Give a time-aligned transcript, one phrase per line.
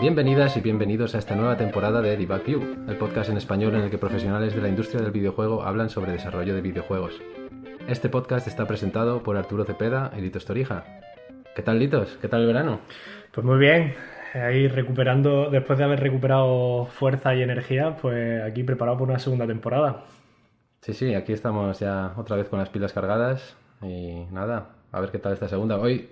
[0.00, 3.82] Bienvenidas y bienvenidos a esta nueva temporada de Debug View, el podcast en español en
[3.82, 7.20] el que profesionales de la industria del videojuego hablan sobre desarrollo de videojuegos.
[7.88, 10.84] Este podcast está presentado por Arturo Cepeda y Litos Torija.
[11.54, 12.18] ¿Qué tal, Litos?
[12.20, 12.80] ¿Qué tal el verano?
[13.32, 13.94] Pues muy bien,
[14.34, 19.46] ahí recuperando, después de haber recuperado fuerza y energía, pues aquí preparado por una segunda
[19.46, 20.04] temporada.
[20.80, 25.10] Sí, sí, aquí estamos ya otra vez con las pilas cargadas y nada, a ver
[25.10, 25.76] qué tal esta segunda.
[25.78, 26.08] Hoy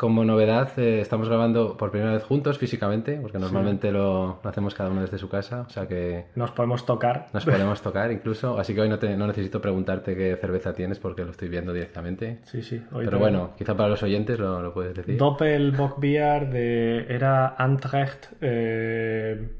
[0.00, 4.88] como novedad, eh, estamos grabando por primera vez juntos físicamente, porque normalmente lo, hacemos cada
[4.88, 6.24] uno desde su casa, o sea que...
[6.36, 7.26] Nos podemos tocar.
[7.34, 11.22] Nos podemos tocar incluso, así que hoy no, no necesito preguntarte qué cerveza tienes porque
[11.22, 12.38] lo estoy viendo directamente.
[12.44, 12.82] Sí, sí.
[12.90, 15.18] Pero bueno, quizá para los oyentes lo, puedes decir.
[15.18, 17.06] Doppelbockbier de...
[17.14, 19.50] era Antrecht, eh,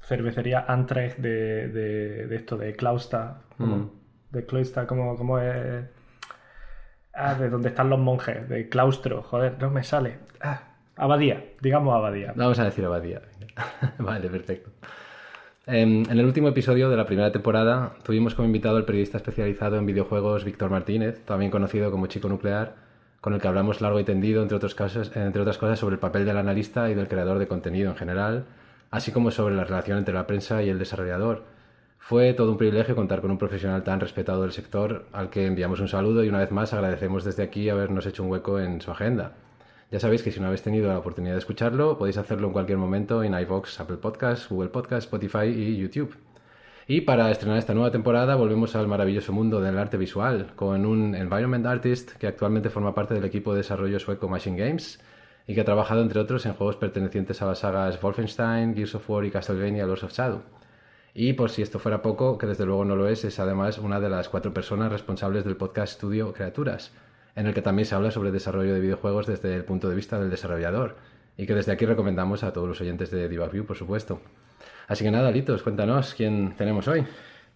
[0.00, 3.42] cervecería Antrecht de, de, esto, de Clausta.
[3.58, 3.82] Mm.
[4.30, 5.84] De Clausta, como, como es
[7.14, 9.22] Ah, de donde están los monjes, de claustro.
[9.22, 10.18] Joder, no me sale.
[10.40, 10.62] Ah,
[10.96, 12.32] abadía, digamos abadía.
[12.34, 13.22] Vamos a decir abadía.
[13.98, 14.70] vale, perfecto.
[15.66, 19.76] Em, en el último episodio de la primera temporada tuvimos como invitado al periodista especializado
[19.76, 22.74] en videojuegos Víctor Martínez, también conocido como Chico Nuclear,
[23.20, 26.90] con el que hablamos largo y tendido, entre, otras cosas, sobre el papel del analista
[26.90, 28.44] y del creador de contenido en general,
[28.90, 31.44] así como sobre la relación entre la prensa y el desarrollador
[32.06, 35.80] fue todo un privilegio contar con un profesional tan respetado del sector al que enviamos
[35.80, 38.90] un saludo y una vez más agradecemos desde aquí habernos hecho un hueco en su
[38.90, 39.32] agenda.
[39.90, 42.76] Ya sabéis que si no habéis tenido la oportunidad de escucharlo, podéis hacerlo en cualquier
[42.76, 46.14] momento en iVoox, Apple Podcasts, Google Podcasts, Spotify y YouTube.
[46.86, 51.14] Y para estrenar esta nueva temporada volvemos al maravilloso mundo del arte visual, con un
[51.14, 55.00] Environment Artist que actualmente forma parte del equipo de desarrollo sueco Machine Games
[55.46, 59.08] y que ha trabajado entre otros en juegos pertenecientes a las sagas Wolfenstein, Gears of
[59.08, 60.42] War y Castlevania Lords of Shadow.
[61.16, 64.00] Y por si esto fuera poco, que desde luego no lo es, es además una
[64.00, 66.92] de las cuatro personas responsables del podcast Studio Creaturas,
[67.36, 70.18] en el que también se habla sobre desarrollo de videojuegos desde el punto de vista
[70.18, 70.96] del desarrollador,
[71.36, 74.20] y que desde aquí recomendamos a todos los oyentes de Debug por supuesto.
[74.88, 77.06] Así que nada, Litos, cuéntanos quién tenemos hoy.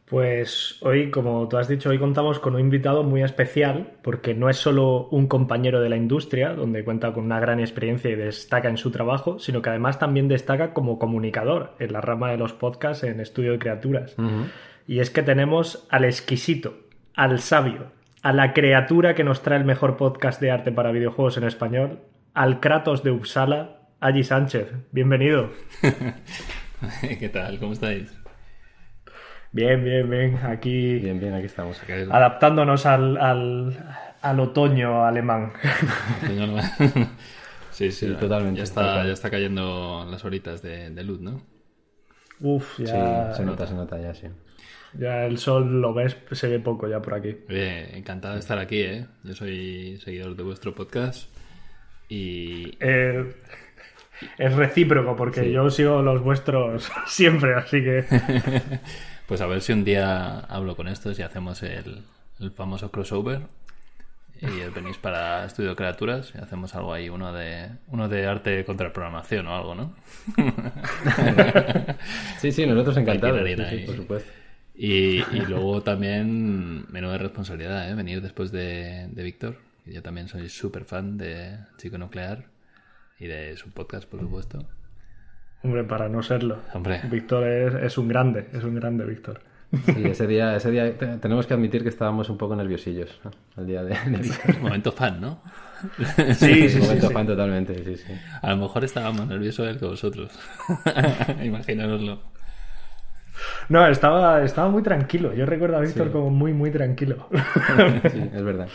[0.08, 4.48] Pues hoy, como tú has dicho, hoy contamos con un invitado muy especial porque no
[4.48, 8.70] es solo un compañero de la industria, donde cuenta con una gran experiencia y destaca
[8.70, 12.54] en su trabajo, sino que además también destaca como comunicador en la rama de los
[12.54, 14.16] podcasts en Estudio de Criaturas.
[14.86, 16.78] Y es que tenemos al exquisito,
[17.14, 17.92] al sabio,
[18.22, 22.00] a la criatura que nos trae el mejor podcast de arte para videojuegos en español,
[22.32, 24.72] al Kratos de Uppsala, Allí Sánchez.
[24.90, 25.50] Bienvenido.
[27.18, 27.58] ¿Qué tal?
[27.58, 28.17] ¿Cómo estáis?
[29.52, 30.36] Bien, bien, bien.
[30.44, 30.96] Aquí.
[30.96, 31.80] Bien, bien, aquí estamos.
[32.10, 33.16] Adaptándonos al,
[34.20, 35.52] al, otoño alemán.
[37.70, 38.58] sí, sí, totalmente.
[38.58, 41.42] Ya está, ya está cayendo las horitas de, luz, ¿no?
[42.40, 43.32] Uf, ya.
[43.32, 44.28] Sí, se nota, se nota ya, sí.
[44.94, 47.36] Ya el sol lo ves, se ve poco ya por aquí.
[47.48, 49.06] Bien, encantado de estar aquí, ¿eh?
[49.22, 51.30] Yo soy seguidor de vuestro podcast
[52.08, 52.76] y.
[52.80, 53.34] Eh,
[54.36, 58.04] es recíproco porque yo sigo los vuestros siempre, así que.
[59.28, 62.02] Pues a ver si un día hablo con estos y hacemos el,
[62.54, 63.42] famoso crossover.
[64.40, 68.90] Y venís para Estudio Creaturas y hacemos algo ahí, uno de, uno de arte contra
[68.90, 69.94] programación o algo, ¿no?
[72.38, 73.42] sí, sí, nosotros encantados.
[73.84, 74.32] por supuesto.
[74.74, 77.94] Y, luego también, menuda responsabilidad, ¿eh?
[77.94, 79.58] Venir después de, de Víctor.
[79.84, 82.46] Yo también soy súper fan de Chico Nuclear
[83.18, 84.66] y de su podcast, por supuesto.
[85.62, 86.58] Hombre, para no serlo.
[86.72, 87.00] Hombre.
[87.10, 89.40] Víctor es, un grande, es un grande Víctor.
[89.84, 93.20] Sí, ese día, ese día tenemos que admitir que estábamos un poco nerviosillos
[93.56, 93.94] el día de,
[94.62, 95.42] Momento fan, ¿no?
[96.34, 98.12] Sí, sí, Momento fan totalmente, sí, sí.
[98.40, 100.30] A lo mejor estábamos nerviosos él que vosotros.
[101.42, 102.20] Imaginaoslo.
[103.68, 105.34] No, estaba, estaba muy tranquilo.
[105.34, 107.28] Yo recuerdo a Víctor como muy, muy tranquilo.
[108.10, 108.68] Sí, es verdad.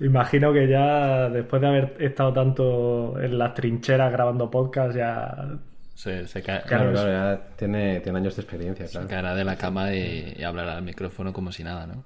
[0.00, 5.58] Imagino que ya después de haber estado tanto en las trincheras grabando podcast, ya
[6.00, 9.06] se, claro, claro, ya tiene, tiene años de experiencia, claro.
[9.06, 12.04] Se caerá de la cama y, hablará al micrófono como si nada, ¿no?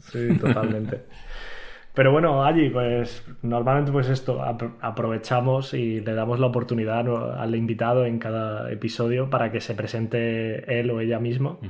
[0.00, 1.02] Sí, totalmente.
[1.94, 4.42] Pero bueno, allí, pues normalmente pues esto,
[4.80, 7.04] aprovechamos y le damos la oportunidad
[7.38, 11.60] al invitado en cada episodio para que se presente él o ella mismo.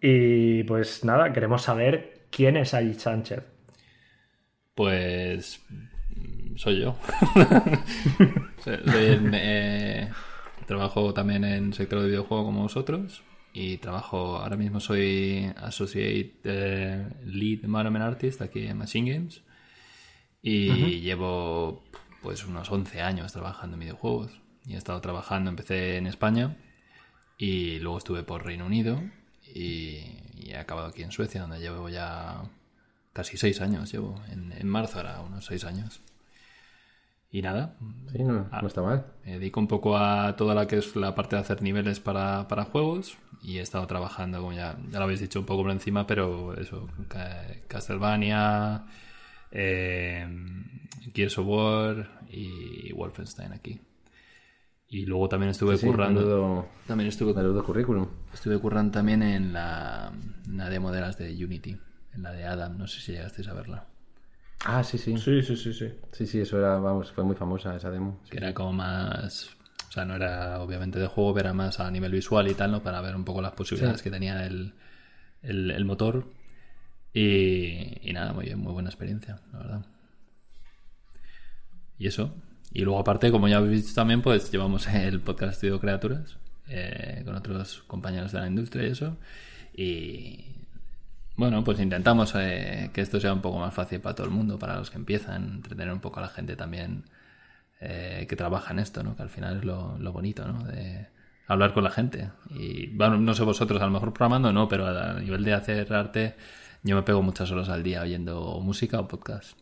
[0.00, 3.42] Y pues nada, queremos saber quién es allí Sánchez.
[4.74, 5.64] Pues
[6.54, 6.96] soy yo.
[8.62, 10.10] soy, eh,
[10.66, 13.22] Trabajo también en sector de videojuego como vosotros
[13.52, 19.42] y trabajo, ahora mismo soy Associate eh, Lead Environment Artist aquí en Machine Games
[20.42, 21.82] y llevo
[22.20, 24.40] pues unos 11 años trabajando en videojuegos.
[24.66, 25.50] y he estado trabajando.
[25.50, 26.56] Empecé en España
[27.38, 29.00] y luego estuve por Reino Unido
[29.42, 30.02] y,
[30.34, 32.42] y he acabado aquí en Suecia, donde llevo ya
[33.12, 33.90] casi seis años.
[33.92, 36.00] Llevo en, en marzo ahora unos seis años.
[37.30, 37.76] Y nada,
[38.12, 38.60] Sí, no, Ah.
[38.62, 39.06] no está mal.
[39.24, 42.46] me dedico un poco a toda la que es la parte de hacer niveles para,
[42.48, 45.70] para juegos y he estado trabajando, como ya, ya lo habéis dicho un poco por
[45.72, 48.84] encima, pero eso, Ca- Castlevania,
[49.50, 50.26] eh,
[51.14, 53.80] Gears of War y Wolfenstein aquí.
[54.88, 56.20] Y luego también estuve Sí, sí, currando.
[56.20, 58.06] menudo, También estuve, menudo currículum.
[58.32, 60.12] estuve currando también en la,
[60.46, 61.76] en la demo de las de Unity,
[62.14, 63.86] en la de Adam, no sé si llegasteis a verla.
[64.64, 65.16] Ah, sí, sí.
[65.18, 65.92] Sí, sí, sí, sí.
[66.12, 68.20] Sí, sí, eso era, vamos, fue muy famosa esa demo.
[68.24, 69.50] Sí, que era como más
[69.88, 72.70] o sea no era obviamente de juego pero era más a nivel visual y tal
[72.72, 74.04] no para ver un poco las posibilidades Sí.
[74.04, 74.74] que tenía el,
[75.42, 76.26] el, el motor
[77.14, 79.86] y, y nada muy bien muy buena experiencia la verdad
[81.98, 82.34] y eso
[82.72, 86.36] y luego aparte como ya habéis visto también pues llevamos el podcast Estudio Criaturas
[86.68, 89.16] eh, con otros compañeros de la industria y eso
[89.74, 90.55] y
[91.36, 94.58] bueno, pues intentamos eh, que esto sea un poco más fácil para todo el mundo,
[94.58, 97.04] para los que empiezan, entretener un poco a la gente también
[97.80, 99.16] eh, que trabaja en esto, ¿no?
[99.16, 100.64] Que al final es lo, lo bonito, ¿no?
[100.64, 101.08] De
[101.46, 102.30] hablar con la gente.
[102.50, 105.92] Y bueno, no sé vosotros, a lo mejor programando no, pero a, nivel de hacer
[105.92, 106.36] arte,
[106.82, 109.58] yo me pego muchas horas al día oyendo música o podcast.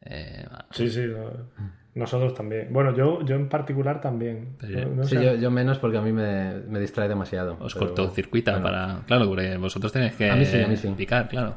[0.00, 1.02] Eh, Sí, sí.
[1.08, 2.72] no- Nosotros también.
[2.72, 4.56] Bueno, yo, yo en particular también.
[4.62, 5.24] No- no Sí, sé.
[5.24, 7.56] yo, yo menos porque a mí me, me distrae demasiado.
[7.60, 8.64] os pero- corto circuita bueno.
[8.66, 8.98] para...
[9.06, 10.88] Claro, porque vosotros tenéis que A mí sí, a mí sí.
[10.96, 11.54] picar, claro.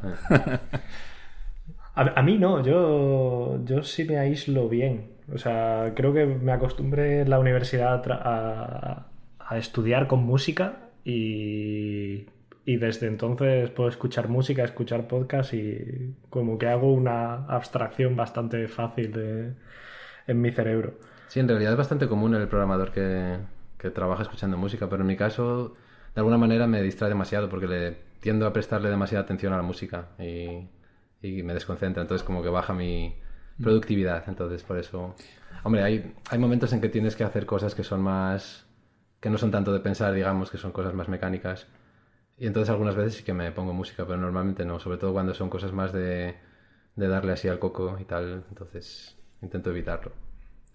[1.95, 5.07] A, a mí no, yo, yo sí me aíslo bien.
[5.33, 9.07] O sea, creo que me acostumbré en la universidad a-
[9.39, 12.25] a estudiar con música y,
[12.65, 18.67] y desde entonces puedo escuchar música, escuchar podcast y como que hago una abstracción bastante
[18.67, 19.53] fácil de-
[20.27, 20.93] en mi cerebro.
[21.27, 23.37] Sí, en realidad es bastante común el programador que,
[23.77, 25.75] que trabaja escuchando música, pero en mi caso,
[26.15, 29.63] de alguna manera me distrae demasiado porque le tiendo a prestarle demasiada atención a la
[29.63, 30.67] música y,
[31.21, 33.15] y me desconcentra, entonces como que baja mi
[33.61, 35.15] productividad, entonces por eso...
[35.63, 38.65] Hombre, hay, hay momentos en que tienes que hacer cosas que son más...
[39.19, 41.67] que no son tanto de pensar, digamos, que son cosas más mecánicas.
[42.37, 45.33] Y entonces algunas veces sí que me pongo música, pero normalmente no, sobre todo cuando
[45.33, 46.35] son cosas más de,
[46.95, 50.11] de darle así al coco y tal, entonces intento evitarlo.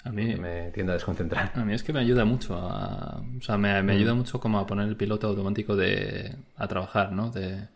[0.04, 1.52] A mí, me tiende a desconcentrar.
[1.54, 3.22] A mí es que me ayuda mucho a...
[3.38, 6.34] O sea, me, me ayuda mucho como a poner el piloto automático de...
[6.56, 7.30] a trabajar, ¿no?
[7.30, 7.68] De,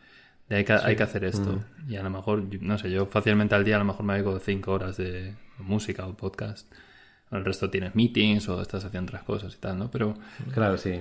[0.49, 1.63] de hay, que, hay que hacer esto.
[1.89, 4.39] Y a lo mejor, no sé, yo fácilmente al día a lo mejor me oigo
[4.41, 6.73] cinco horas de música o podcast.
[7.31, 9.91] El resto tienes meetings o estás haciendo otras cosas y tal, ¿no?
[9.93, 10.15] Pero,
[10.53, 11.01] Claro, sí.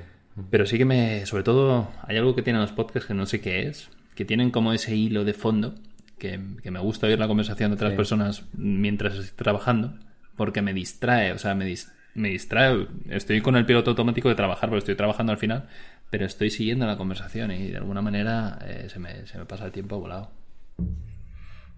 [0.51, 1.25] pero sí que me...
[1.25, 4.51] Sobre todo, hay algo que tienen los podcasts que no sé qué es, que tienen
[4.51, 5.73] como ese hilo de fondo,
[6.17, 7.97] que, que me gusta oír la conversación de otras Sí.
[7.97, 9.93] personas mientras estoy trabajando,
[10.35, 12.87] porque me distrae, o sea, me, dis- me distrae.
[13.09, 15.67] Estoy con el piloto automático de trabajar, porque estoy trabajando al final,
[16.09, 19.65] pero estoy siguiendo la conversación y de alguna manera eh, se, me, se me pasa
[19.65, 20.31] el tiempo volado.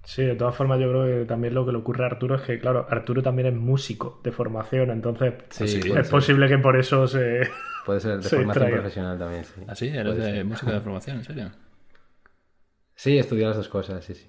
[0.04, 2.42] Sí, de todas formas yo creo que también lo que le ocurre a Arturo es
[2.44, 6.10] que, claro, Arturo también es músico de formación, entonces Sí, sí, es ser.
[6.10, 7.42] posible que por eso se...
[7.86, 9.62] Puede ser de Se formación profesional también, sí.
[9.68, 9.88] ¿Así?
[9.90, 10.46] ¿Eres Puede de ser.
[10.46, 11.52] música de formación, en serio?
[12.98, 14.28] Sí, estudié las dos cosas, sí, sí.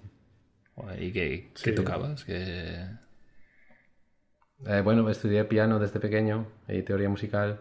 [0.99, 1.65] ¿Y qué, Sí.
[1.65, 2.23] qué tocabas?
[2.25, 2.85] ¿Qué...
[4.67, 7.61] Eh, bueno, estudié piano desde pequeño y teoría musical.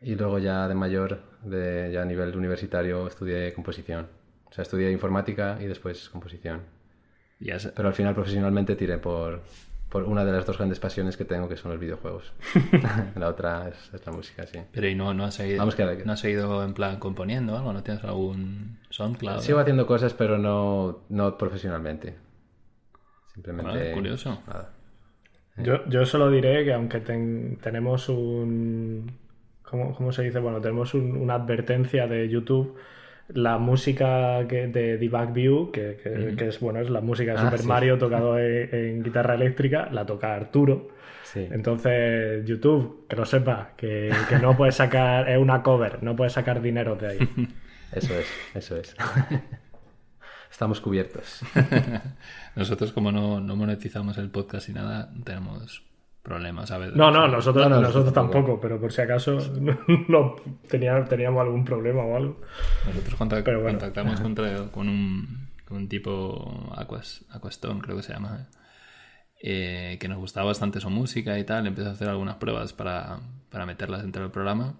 [0.00, 4.08] Y luego ya de mayor, de, ya a nivel universitario, estudié composición.
[4.46, 6.62] O sea, estudié informática y después composición.
[7.76, 9.42] Pero al final profesionalmente tiré por,
[9.94, 12.32] por una de las dos grandes pasiones que tengo, que son los videojuegos.
[13.14, 14.58] la otra es, es la música, sí.
[14.72, 17.56] Pero ¿y no, no has seguido, Vamos, que- no has seguido en plan componiendo o
[17.58, 17.72] algo?
[17.72, 19.38] ¿No tienes algún SoundCloud?
[19.38, 22.16] Sigo haciendo cosas, pero no, no profesionalmente.
[23.34, 23.70] Simplemente...
[23.70, 24.42] Vale, curioso.
[24.48, 24.70] nada.
[25.58, 29.12] Yo, yo solo diré que aunque ten- tenemos un...
[29.62, 30.40] ¿cómo, cómo se dice?
[30.40, 32.76] Bueno, tenemos un- una advertencia de YouTube.
[33.28, 37.38] La música que, de Debug View, que, que- que es bueno, es la música de
[37.38, 37.66] Ah, Super sí.
[37.66, 40.88] Mario tocado en, en guitarra eléctrica, la toca Arturo.
[41.22, 41.48] Sí.
[41.50, 46.34] Entonces, YouTube, que lo sepa, que, que no puedes sacar, es una cover, no puedes
[46.34, 47.18] sacar dinero de ahí.
[47.92, 48.94] Eso es, eso es.
[50.50, 51.42] Estamos cubiertos.
[52.56, 55.82] Nosotros como no, no monetizamos el podcast y nada, tenemos
[56.24, 56.96] problemas a veces.
[56.96, 59.38] No, no, nosotros, No, no, nosotros nosotros tampoco, pero por si acaso
[60.08, 60.34] no,
[60.68, 62.40] tenía- teníamos algún problema o algo.
[62.86, 63.78] Nosotros contact- Pero bueno.
[63.78, 68.48] contactamos contra- con, un, con un tipo, Aquas, Aquastone creo que se llama,
[69.42, 71.66] eh, que nos gustaba bastante su música y tal.
[71.66, 74.74] Empezó a hacer algunas pruebas para, para meterlas dentro del programa.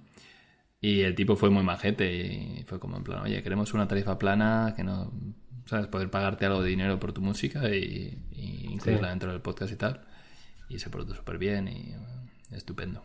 [0.81, 4.19] Y el tipo fue muy majete y fue como en plan, oye, queremos una tarifa
[4.19, 5.13] plana que no,
[5.67, 5.87] ¿sabes?
[5.87, 9.11] Poder pagarte algo de dinero por tu música y, y incluirla Sí.
[9.13, 10.01] dentro del podcast y tal.
[10.68, 11.97] Y se portó súper bien y eh,
[12.52, 13.02] estupendo.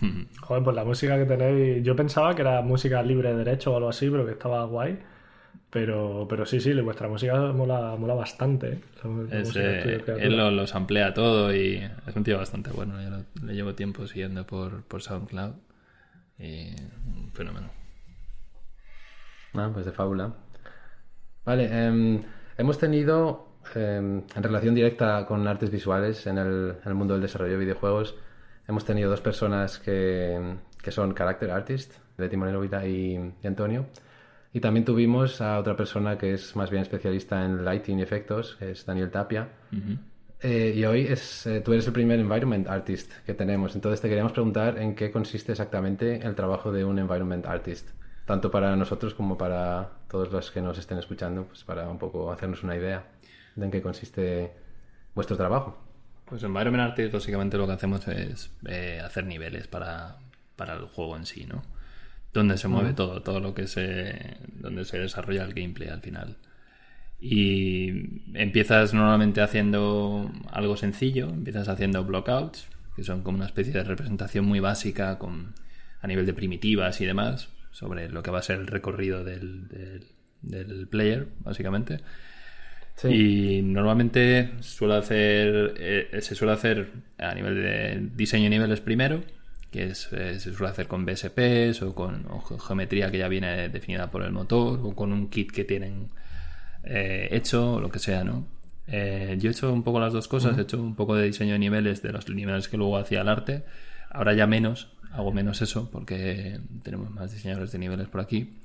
[0.40, 1.84] Joder, pues la música que tenéis.
[1.84, 4.98] Yo pensaba que era música libre de derecho o algo así, pero que estaba guay.
[5.70, 8.80] Pero, pero sí, sí, vuestra música mola, mola bastante.
[9.04, 9.44] ¿eh?
[10.18, 13.00] él lo, los amplía todo y es un tío bastante bueno.
[13.00, 15.54] Yo le llevo tiempo siguiendo por, por SoundCloud
[16.40, 16.74] y
[17.06, 17.70] un fenómeno.
[19.54, 20.34] Ah, pues de fábula.
[21.44, 22.22] Vale, em,
[22.58, 27.22] hemos tenido em, en relación directa con artes visuales en el, en el, mundo del
[27.22, 28.16] desarrollo de videojuegos,
[28.68, 33.86] hemos tenido dos personas que, que son character artist, de Timonero Vida y, y Antonio.
[34.52, 38.56] Y también tuvimos a otra persona que es más bien especialista en lighting y efectos,
[38.60, 39.48] es Daniel Tapia.
[40.42, 43.74] eh, y hoy es, eh, tú eres el primer environment artist que tenemos.
[43.74, 47.90] Entonces te queríamos preguntar en qué consiste exactamente el trabajo de un environment artist.
[48.24, 52.32] Tanto para nosotros como para todos los que nos estén escuchando, pues para un poco
[52.32, 53.19] hacernos una idea de
[53.56, 54.52] en qué consiste
[55.14, 55.78] vuestro trabajo.
[56.24, 60.18] Pues Environment Artist básicamente lo que hacemos es eh, hacer niveles para,
[60.56, 61.62] para el juego en sí, ¿no?
[62.32, 64.36] donde se mueve todo, todo lo que se.
[64.54, 66.36] donde se desarrolla el gameplay al final.
[67.20, 73.84] Y empiezas normalmente haciendo algo sencillo, empiezas haciendo blockouts, que son como una especie de
[73.84, 75.54] representación muy básica con,
[76.00, 79.68] a nivel de primitivas y demás, sobre lo que va a ser el recorrido del,
[80.40, 82.00] del, player, básicamente.
[83.08, 89.22] Y normalmente suele hacer, eh, se suele hacer a nivel de diseño de niveles primero,
[89.70, 92.24] que eh, se suele hacer con BSPs o con
[92.66, 96.08] geometría que ya viene definida por el motor o con un kit que tienen
[96.84, 98.46] eh, hecho o lo que sea, ¿no?
[98.86, 101.52] Eh, yo he hecho un poco las dos cosas, he hecho un poco de diseño
[101.52, 103.64] de niveles, de los niveles que luego hacía el arte,
[104.10, 108.56] ahora ya menos, hago menos eso porque tenemos más diseñadores de niveles por aquí.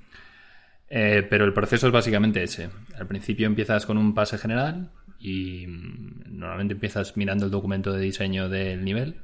[0.87, 2.69] Pero el proceso es básicamente ese.
[2.97, 4.89] Al principio empiezas con un pase general
[5.19, 9.15] y mm, normalmente empiezas mirando el documento de diseño del nivel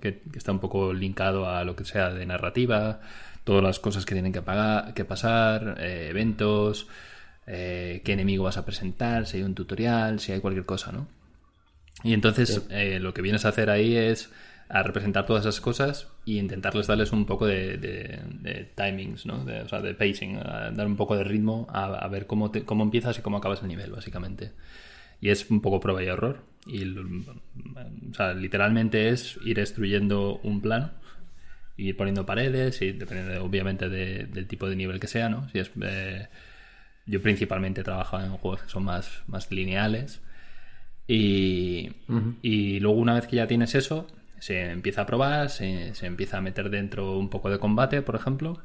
[0.00, 3.00] que, está un poco linkado a lo que sea de narrativa,
[3.44, 6.88] todas las cosas que tienen que, pagar, que pasar, eh, eventos,
[7.46, 11.08] eh, qué enemigo vas a presentar, si hay un tutorial, si hay cualquier cosa, ¿no?
[12.04, 14.30] Y entonces eh, lo que vienes a hacer ahí es
[14.70, 19.44] a representar todas esas cosas y intentarles darles un poco de, timings, ¿no?
[19.44, 23.18] De, o sea, de pacing, dar un poco de ritmo a, ver cómo, cómo empiezas
[23.18, 24.52] y cómo acabas el nivel, básicamente.
[25.20, 26.44] Y es un poco prueba y error.
[26.66, 30.90] Y, o sea, literalmente es ir destruyendo un plano,
[31.78, 35.48] ir poniendo paredes, y dependiendo obviamente del tipo de nivel que sea, ¿no?
[35.48, 36.28] Si es, eh,
[37.06, 40.20] yo principalmente he trabajado en juegos que son más, más lineales.
[41.06, 41.90] Y,
[42.42, 44.06] y luego una vez que ya tienes eso,
[44.40, 48.14] se empieza a probar, se, se empieza a meter dentro un poco de combate, por
[48.14, 48.60] ejemplo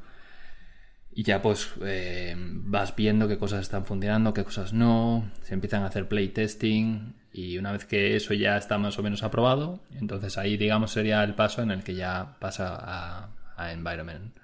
[1.15, 5.83] y ya pues eh, vas viendo qué cosas están funcionando, qué cosas no, se empiezan
[5.83, 10.37] a hacer playtesting y una vez que eso ya está más o menos aprobado, entonces
[10.37, 14.35] ahí digamos sería el paso en el que ya pasa a, environment.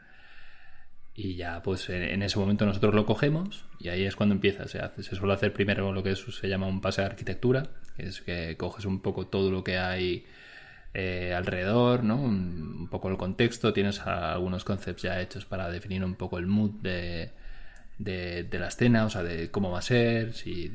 [1.13, 4.69] Y ya pues en ese momento nosotros lo cogemos y ahí es cuando empieza.
[4.69, 7.63] Se, hace, se suele hacer primero lo que se llama un pase de arquitectura,
[7.97, 10.25] que es que coges un poco todo lo que hay
[10.93, 12.15] eh, alrededor, ¿no?
[12.15, 16.71] Un, poco el contexto, tienes algunos conceptos ya hechos para definir un poco el mood
[16.81, 17.31] de,
[17.99, 20.71] de, la escena, o sea, de cómo va a ser, si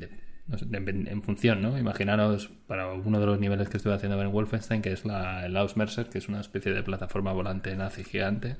[0.51, 1.77] en función, ¿no?
[1.77, 5.57] Imaginaros para uno de los niveles que estuve haciendo en Wolfenstein, que es la, el
[5.57, 8.57] Ausmercer, que es una especie de plataforma volante nazi gigante,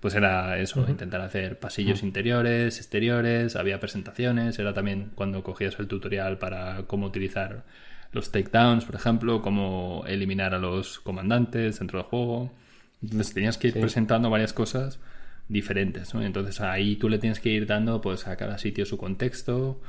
[0.00, 5.86] pues era eso, intentar hacer pasillos interiores, exteriores, había presentaciones, era también cuando cogías el
[5.86, 7.62] tutorial para cómo utilizar
[8.12, 12.52] los takedowns, por ejemplo, cómo eliminar a los comandantes dentro del juego.
[13.02, 15.00] Entonces tenías que ir presentando varias cosas
[15.48, 16.22] diferentes, ¿no?
[16.22, 19.80] Entonces ahí tú le tienes que ir dando pues a cada sitio su contexto,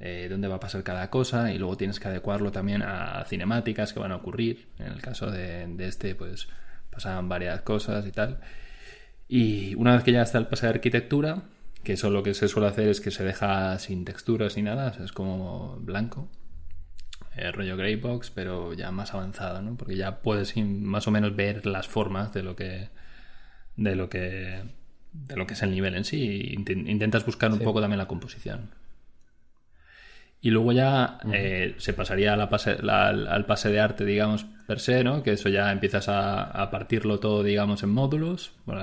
[0.00, 3.92] eh, dónde va a pasar cada cosa y luego tienes que adecuarlo también a cinemáticas
[3.92, 4.68] que van a ocurrir.
[4.78, 6.48] En el caso de, este pues
[6.90, 8.40] pasaban varias cosas y tal.
[9.28, 11.42] Y una vez que ya está el pase de arquitectura,
[11.84, 14.94] que eso lo que se suele hacer es que se deja sin texturas ni nada,
[15.02, 16.28] es como blanco.
[17.38, 19.76] Eh, rollo Greybox, pero ya más avanzado, ¿no?
[19.76, 22.88] Porque ya puedes más o menos ver las formas de lo que
[23.76, 24.62] de lo que
[25.12, 26.54] de lo que es el nivel en sí.
[26.66, 28.70] Intentas buscar un poco también la composición.
[30.40, 34.80] Y luego ya eh, se pasaría a la pase, al pase de arte, digamos, per
[34.80, 35.22] se, ¿no?
[35.22, 38.52] Que eso ya empiezas a, partirlo todo, digamos, en módulos.
[38.66, 38.82] Bueno,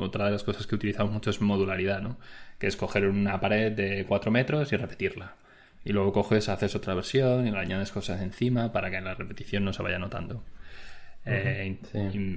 [0.00, 2.18] otra de las cosas que utilizamos mucho es modularidad, ¿no?
[2.58, 5.34] Que es coger una pared de 4 metros y repetirla
[5.84, 9.14] y luego coges, haces otra versión y le añades cosas encima para que en la
[9.14, 10.42] repetición no se vaya notando.
[11.24, 11.78] Eh,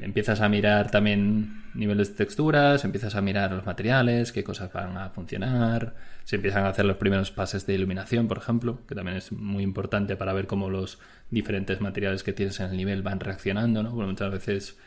[0.04, 4.96] empiezas a mirar también niveles de texturas, empiezas a mirar los materiales, qué cosas van
[4.98, 9.18] a funcionar, se empiezan a hacer los primeros pases de iluminación, por ejemplo, que también
[9.18, 11.00] es muy importante para ver cómo los
[11.32, 13.92] diferentes materiales que tienes en el nivel van reaccionando, ¿no?
[13.92, 14.78] Bueno, muchas veces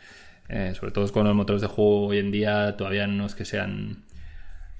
[0.50, 3.44] Eh, sobre todo con los motores de juego hoy en día todavía no es que
[3.44, 4.04] sean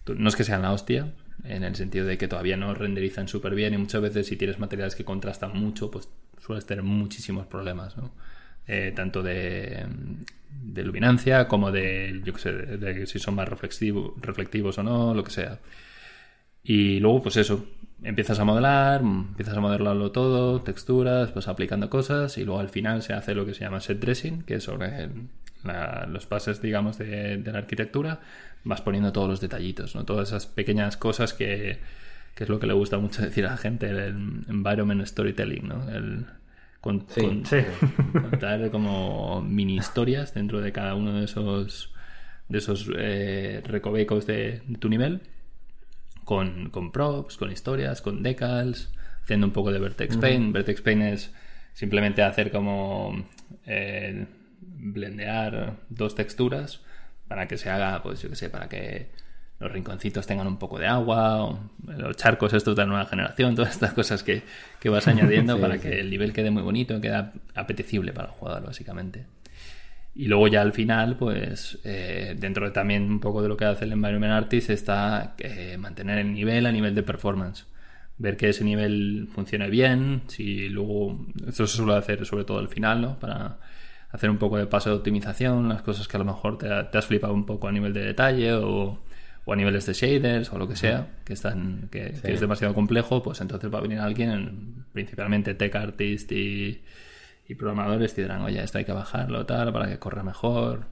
[0.07, 1.13] no es que sean la hostia,
[1.49, 4.59] en el sentido de que todavía no renderizan súper bien y muchas veces si tienes
[4.59, 6.09] materiales que contrastan mucho, pues
[6.41, 8.13] sueles tener muchísimos problemas, ¿no?
[8.67, 9.87] Eh, tanto de,
[10.63, 15.31] de, luminancia como de, yo que sé, si son más reflectivos o no, lo que
[15.31, 15.59] sea.
[16.63, 17.67] Y luego, pues eso,
[18.03, 23.03] empiezas a modelar, empiezas a modelarlo todo, texturas, pues aplicando cosas y luego al final
[23.03, 25.09] se hace lo que se llama set dressing, que es sobre
[26.09, 28.21] los pases, digamos, de la arquitectura
[28.69, 30.05] vas poniendo todos los detallitos, ¿no?
[30.05, 31.79] Todas esas pequeñas cosas que,
[32.35, 33.99] que es lo que le gusta mucho decir a la gente, el
[34.49, 35.89] environment storytelling, ¿no?
[35.89, 36.27] El
[36.81, 41.93] contar como mini historias dentro de cada uno de esos
[42.49, 45.21] de esos eh, recovecos de, tu nivel
[46.25, 48.91] con, con, props, con historias, con decals,
[49.23, 50.53] haciendo un poco de Vertex Paint.
[50.53, 51.35] Vertex Paint es
[51.73, 53.27] simplemente hacer como
[53.67, 54.27] eh,
[54.61, 56.81] blendear dos texturas
[57.29, 59.11] para que se haga, pues yo qué sé, para que
[59.61, 63.55] los rinconcitos tengan un poco de agua, o los charcos estos de la nueva generación,
[63.55, 64.43] todas estas cosas que,
[64.89, 69.27] vas añadiendo para que el nivel quede muy bonito, quede apetecible para el jugador, básicamente.
[70.15, 73.67] Y luego ya al final, pues eh, dentro de también un poco de lo que
[73.67, 77.67] hace el Environment Artist está eh, mantener el nivel a nivel de performance.
[78.17, 82.67] Ver que ese nivel funcione bien, si luego, esto se suele hacer sobre todo al
[82.67, 83.19] final, ¿no?
[83.21, 83.59] Para
[84.11, 87.07] hacer un poco de paso de optimización, las cosas que a lo mejor te, has
[87.07, 88.99] flipado un poco a nivel de detalle o,
[89.47, 93.41] a niveles de shaders o lo que sea, que, están, que, es demasiado complejo, pues
[93.41, 96.83] entonces va a venir alguien, principalmente tech artist y,
[97.49, 100.87] y programadores, y dirán, oye, esto hay que bajarlo tal para que corra mejor.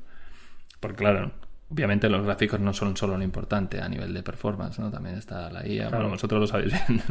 [0.81, 1.33] Porque claro,
[1.71, 4.91] obviamente los gráficos no son solo lo importante a nivel de performance, ¿no?
[4.91, 7.03] También está la IA, bueno, vosotros lo sabéis bien.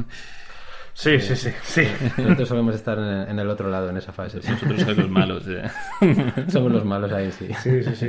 [0.96, 1.82] Sí, sí, sí, sí.
[2.18, 4.38] Nosotros solemos estar en el otro lado en esa fase.
[4.38, 5.44] Nosotros somos los malos.
[6.48, 7.50] somos los malos ahí, sí.
[7.62, 8.08] Sí, sí, sí.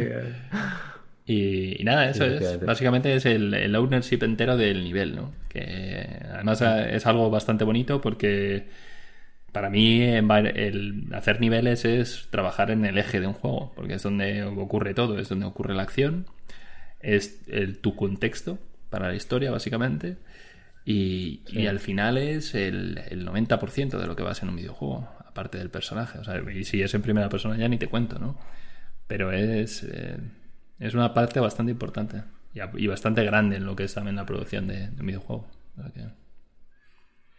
[1.26, 2.64] Y, nada, eso es.
[2.64, 5.33] Básicamente es el, ownership entero del nivel, ¿no?
[5.49, 8.69] Que además es algo bastante bonito porque
[9.50, 14.02] para mí el hacer niveles es trabajar en el eje de un juego, porque es
[14.04, 16.26] donde ocurre todo, es donde ocurre la acción,
[17.00, 18.60] es el, tu contexto
[18.91, 20.19] para la historia, básicamente
[20.88, 25.08] y, al final es el, el 90% de lo que va a ser un videojuego,
[25.26, 26.20] aparte del personaje.
[26.20, 28.38] O sea, y si es en primera persona ya ni te cuento, ¿no?
[29.08, 30.16] Pero es, eh,
[30.78, 32.22] es una parte bastante importante
[32.54, 35.49] y, bastante grande en lo que es también la producción de, un videojuego.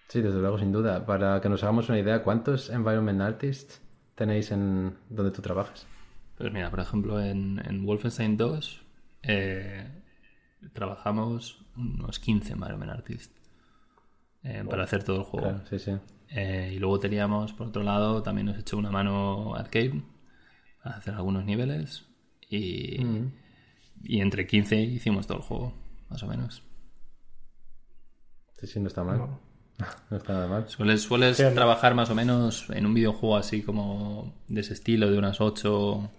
[0.09, 1.05] Sí, desde luego, sin duda.
[1.05, 3.81] Para que nos hagamos una idea, ¿cuántos Environment Artists
[4.15, 5.87] tenéis en donde tú trabajas?
[6.37, 8.81] Pues mira, por ejemplo, en, en Wolfenstein 2
[9.23, 9.87] eh,
[10.73, 13.36] trabajamos unos 15 Environment Artists.
[14.43, 15.61] Eh, para hacer todo el juego.
[16.29, 20.03] Eh, y luego teníamos, por otro lado, también nos echó una mano Arcade
[20.83, 22.05] a hacer algunos niveles.
[22.49, 23.33] Y, mm.
[24.03, 25.73] y entre 15 hicimos todo el juego,
[26.09, 26.63] más o menos.
[28.59, 29.39] Sí, sí, no está mal.
[30.09, 30.67] No, está nada mal.
[30.67, 35.19] Sueles, sueles trabajar más o menos en un videojuego así como de ese estilo, de
[35.19, 36.09] unas 8,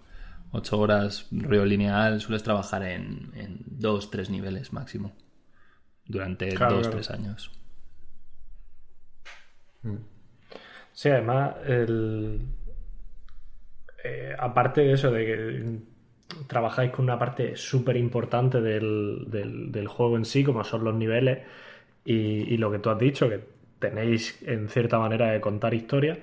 [0.53, 2.21] 8 horas, rollo lineal.
[2.21, 5.11] Sueles trabajar en, en 2, 3 niveles máximo
[6.05, 7.51] durante 2, 3 años.
[10.91, 12.41] Sí, además, el,
[14.03, 15.79] eh, aparte de eso, de que
[16.47, 21.39] trabajáis con una parte súper importante del, del, juego en sí, como son los niveles,
[22.05, 22.13] y,
[22.53, 23.43] y, lo que tú has dicho, que
[23.79, 26.17] tenéis en cierta manera de contar historias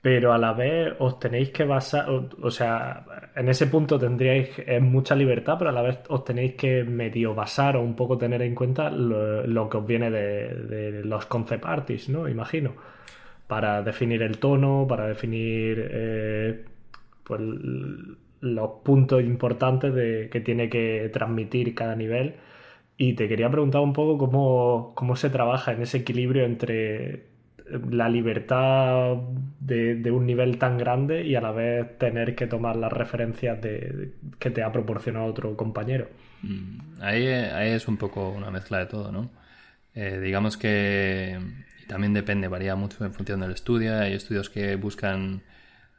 [0.00, 5.14] pero a la vez os tenéis que basar, o, sea, en ese punto tendríais mucha
[5.16, 8.54] libertad, pero a la vez os tenéis que medio basar o un poco tener en
[8.54, 12.28] cuenta lo, que os viene de, los concept artists, ¿no?
[12.28, 12.74] Imagino,
[13.48, 16.64] para definir el tono, para definir eh,
[17.24, 17.40] pues,
[18.40, 22.36] los puntos importantes de, que tiene que transmitir cada nivel.
[22.96, 27.37] Y te quería preguntar un poco cómo, cómo se trabaja en ese equilibrio entre
[27.90, 29.16] la libertad
[29.60, 34.12] de, un nivel tan grande y a la vez tener que tomar las referencias de,
[34.38, 36.08] que te ha proporcionado otro compañero.
[36.42, 39.30] Mm, ahí, es un poco una mezcla de todo, ¿no?
[39.94, 41.38] Eh, digamos que
[41.88, 43.98] también depende, varía mucho en función del estudio.
[43.98, 45.42] Hay estudios que buscan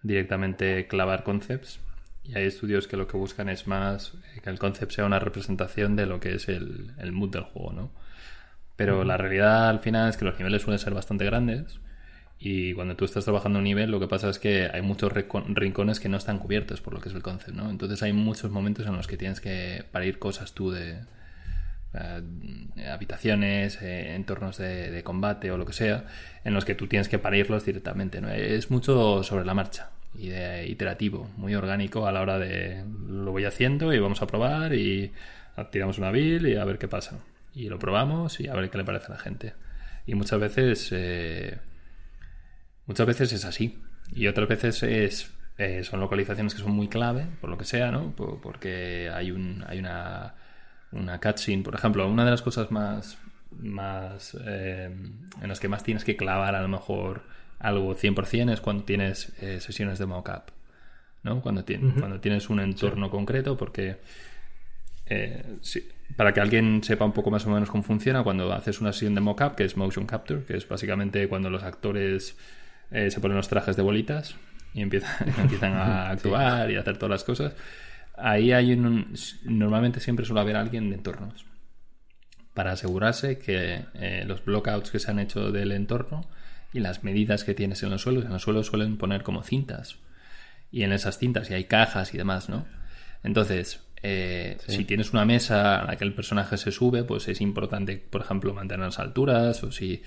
[0.03, 1.79] directamente clavar concepts
[2.23, 5.95] y hay estudios que lo que buscan es más que el concept sea una representación
[5.95, 7.91] de lo que es el, el mood del juego, ¿no?
[8.79, 11.81] Pero la realidad al final es que los niveles suelen ser bastante grandes
[12.39, 15.99] y cuando tú estás trabajando un nivel lo que pasa es que hay muchos rincones
[15.99, 17.69] que no están cubiertos por lo que es el concepto, ¿no?
[17.69, 21.01] Entonces hay muchos momentos en los que tienes que parir cosas tú de
[21.93, 22.21] eh,
[22.89, 26.05] habitaciones, eh, entornos de, combate o lo que sea,
[26.45, 28.29] en los que tú tienes que parirlos directamente, ¿no?
[28.29, 29.89] Es mucho sobre la marcha.
[30.17, 34.27] y de iterativo, muy orgánico a la hora de lo voy haciendo y vamos a
[34.27, 35.11] probar y
[35.69, 37.19] tiramos una build y a ver qué pasa.
[37.53, 39.53] Y lo probamos y a ver qué le parece a la gente.
[40.05, 41.57] Y muchas veces eh,
[42.85, 43.81] muchas veces es así.
[44.11, 47.91] Y otras veces es, eh, son localizaciones que son muy clave, por lo que sea,
[47.91, 48.15] ¿no?
[48.15, 50.35] porque hay un, hay una,
[50.91, 53.19] una cutscene, por ejemplo, una de las cosas más,
[53.51, 54.89] más eh,
[55.41, 57.23] en las que más tienes que clavar a lo mejor
[57.59, 60.51] algo 100% es cuando tienes sesiones de mockup,
[61.23, 61.41] ¿no?
[61.41, 61.63] Cuando,
[61.99, 63.97] cuando tienes un entorno concreto, porque
[65.09, 65.57] eh,
[66.15, 69.15] para que alguien sepa un poco más o menos cómo funciona, cuando haces una sesión
[69.15, 72.37] de mockup, que es motion capture, que es básicamente cuando los actores
[72.91, 74.35] eh, se ponen los trajes de bolitas
[74.73, 77.53] y empiezan, empiezan a actuar y a hacer todas las cosas,
[78.17, 81.45] ahí hay un, normalmente siempre suele haber alguien de entornos
[82.53, 83.85] para asegurarse que
[84.25, 86.27] los blockouts que se han hecho del entorno
[86.73, 88.25] y las medidas que tienes en los suelos.
[88.25, 89.97] En los suelos suelen poner como cintas.
[90.71, 92.65] Y en esas cintas y hay cajas y demás, ¿no?
[93.23, 97.41] Entonces, eh, si tienes una mesa a la que el personaje se sube, pues es
[97.41, 100.01] importante, por ejemplo, mantener las alturas o si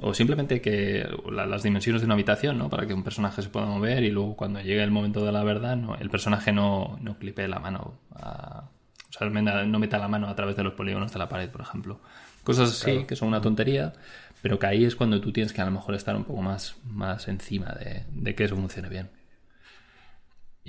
[0.00, 2.68] o simplemente que las dimensiones de una habitación, ¿no?
[2.68, 5.42] Para que un personaje se pueda mover y luego cuando llegue el momento de la
[5.42, 10.28] verdad, no, el personaje no, no clipe la mano, o sea, no meta la mano
[10.28, 12.00] a través de los polígonos de la pared, por ejemplo.
[12.44, 13.92] Cosas así que son una tontería,
[14.40, 16.76] pero que ahí es cuando tú tienes que a lo mejor estar un poco más,
[16.84, 19.10] más encima de, que eso funcione bien.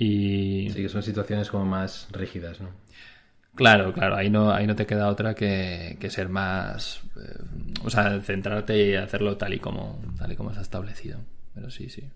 [0.00, 0.70] Y...
[0.70, 2.70] Sí, que son situaciones como más rígidas, ¿no?
[3.54, 7.02] Claro, claro, ahí no, ahí no te queda otra que, ser más.
[7.16, 7.42] Eh,
[7.84, 11.18] o sea, centrarte y hacerlo tal y como, tal y como está establecido.
[11.54, 12.08] Pero sí, sí.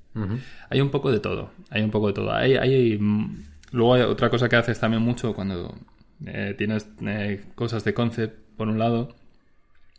[0.70, 1.50] Hay un poco de todo.
[1.68, 2.32] Hay un poco de todo.
[2.32, 2.98] Hay, hay,
[3.72, 5.74] luego hay otra cosa que haces también mucho cuando
[6.24, 9.14] eh, tienes eh, cosas de concept, por un lado,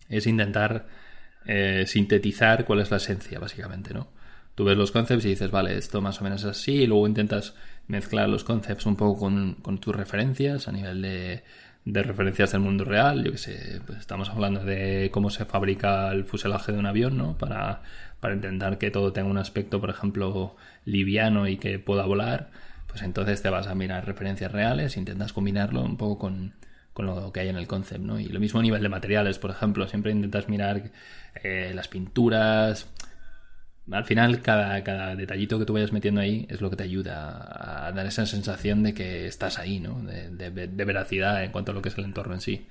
[0.09, 0.87] es intentar
[1.45, 4.07] eh, sintetizar cuál es la esencia, básicamente, ¿no?
[4.55, 7.07] Tú ves los concepts y dices, vale, esto más o menos es así, y luego
[7.07, 7.55] intentas
[7.87, 11.43] mezclar los concepts un poco con, tus referencias a nivel de,
[12.03, 13.23] referencias del mundo real.
[13.23, 17.17] Yo que sé, pues estamos hablando de cómo se fabrica el fuselaje de un avión,
[17.17, 17.37] ¿no?
[17.37, 17.81] Para,
[18.33, 22.49] intentar que todo tenga un aspecto, por ejemplo, liviano y que pueda volar.
[22.87, 26.53] Pues entonces te vas a mirar referencias reales, intentas combinarlo un poco con,
[26.95, 28.19] con lo que hay en el concept, ¿no?
[28.19, 30.91] Y lo mismo a nivel de materiales, por ejemplo, siempre intentas mirar
[31.43, 32.87] eh, las pinturas.
[33.91, 37.87] Al final, cada, cada, detallito que tú vayas metiendo ahí es lo que te ayuda
[37.87, 40.01] a dar esa sensación de que estás ahí, ¿no?
[40.01, 40.49] De,
[40.85, 42.67] veracidad en cuanto a lo que es el entorno en sí.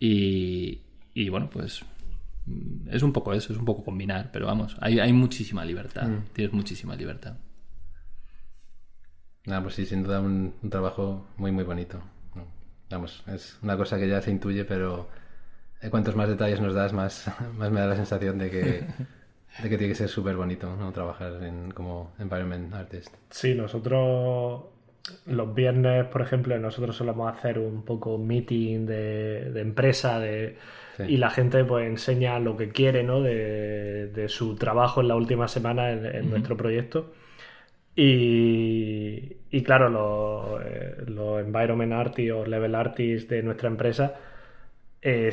[0.00, 0.82] Y,
[1.14, 1.84] y, bueno, pues
[2.90, 6.24] es un poco eso, es un poco combinar, pero vamos, hay, hay muchísima libertad, mm.
[6.32, 7.36] tienes muchísima libertad.
[9.44, 12.02] Nada, pues sí, sin duda un trabajo muy, muy bonito.
[12.90, 15.08] Vamos, es una cosa que ya se intuye, pero
[15.82, 18.86] eh, cuantos más detalles nos das, más, más me da la sensación de que,
[19.62, 20.92] de que tiene que ser súper bonito ¿no?
[20.92, 23.14] trabajar en, como environment artist.
[23.30, 24.64] Sí, nosotros
[25.26, 30.56] los viernes, por ejemplo, nosotros solemos hacer un poco meeting de, empresa de,
[31.06, 33.22] y la gente pues enseña lo que quiere ¿no?
[33.22, 37.12] de, de su trabajo en la última semana en, nuestro proyecto.
[37.94, 44.16] Y, y claro, los, eh, los, environment artists o level artists de nuestra empresa
[45.00, 45.30] eh,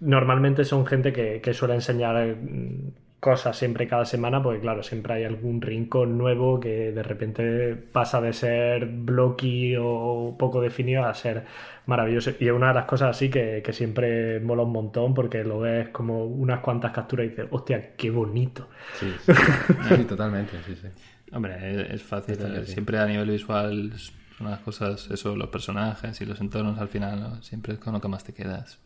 [0.00, 2.90] normalmente son gente que, que, suele enseñar mm,
[3.26, 8.20] cosas siempre cada semana, porque claro, siempre hay algún rincón nuevo que de repente pasa
[8.20, 11.44] de ser blocky o poco definido a ser
[11.86, 12.30] maravilloso.
[12.38, 15.58] Y es una de las cosas así que, que siempre mola un montón porque lo
[15.58, 18.68] ves como unas cuantas capturas y dices, hostia, qué bonito.
[18.94, 19.12] Sí,
[19.88, 20.86] sí totalmente, sí, sí.
[21.32, 22.36] Hombre, es, fácil.
[22.64, 23.92] Siempre a nivel visual
[24.38, 28.00] son las cosas, eso, los personajes y los entornos al final, siempre es con lo
[28.00, 28.78] que más te quedas.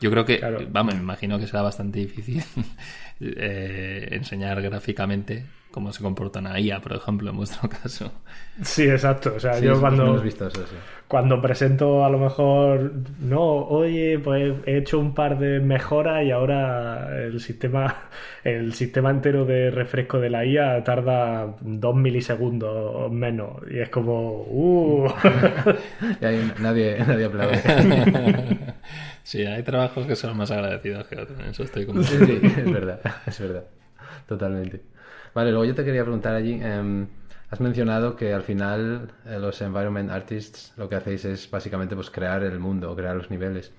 [0.00, 2.42] Yo creo que, vamos, me imagino que será bastante difícil
[3.20, 8.12] eh, enseñar gráficamente cómo se comportan a IA, por ejemplo, en vuestro caso.
[8.62, 9.34] Sí, exacto.
[9.36, 10.22] O sea, yo cuando,
[11.06, 16.30] cuando presento a lo mejor, no, oye, pues he hecho un par de mejoras y
[16.30, 17.94] ahora el sistema,
[18.44, 23.62] el sistema entero de refresco de la IA tarda dos milisegundos menos.
[23.70, 25.08] Y es como, uh.
[26.20, 27.62] y nadie, nadie aplaude.
[29.28, 31.38] Sí, hay trabajos que son más agradecidos que otros.
[31.40, 32.02] Eso estoy como...
[32.02, 33.64] Sí, sí, es verdad, es verdad.
[34.26, 34.80] Totalmente.
[35.34, 37.06] Vale, luego yo te quería preguntar allí, em,
[37.50, 42.08] has mencionado que al final eh, los environment artists lo que hacéis es básicamente pues
[42.08, 43.70] crear el mundo, crear los niveles.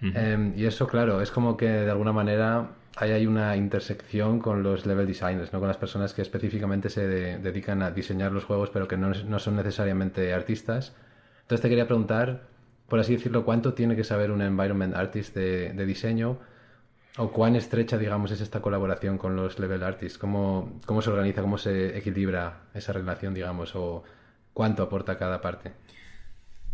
[0.00, 4.62] Em, y eso, claro, es como que de alguna manera hay, hay una intersección con
[4.62, 5.58] los level designers, ¿no?
[5.58, 9.38] con las personas que específicamente se dedican a diseñar los juegos pero que no, no
[9.40, 10.94] son necesariamente artistas.
[11.42, 12.53] Entonces te quería preguntar,
[12.88, 16.38] por así decirlo, cuánto tiene que saber un environment artist de, de diseño
[17.16, 20.18] o cuán estrecha, digamos, es esta colaboración con los level artists?
[20.18, 24.02] ¿Cómo, cómo se organiza, cómo se equilibra esa relación, digamos, o
[24.52, 25.72] cuánto aporta cada parte?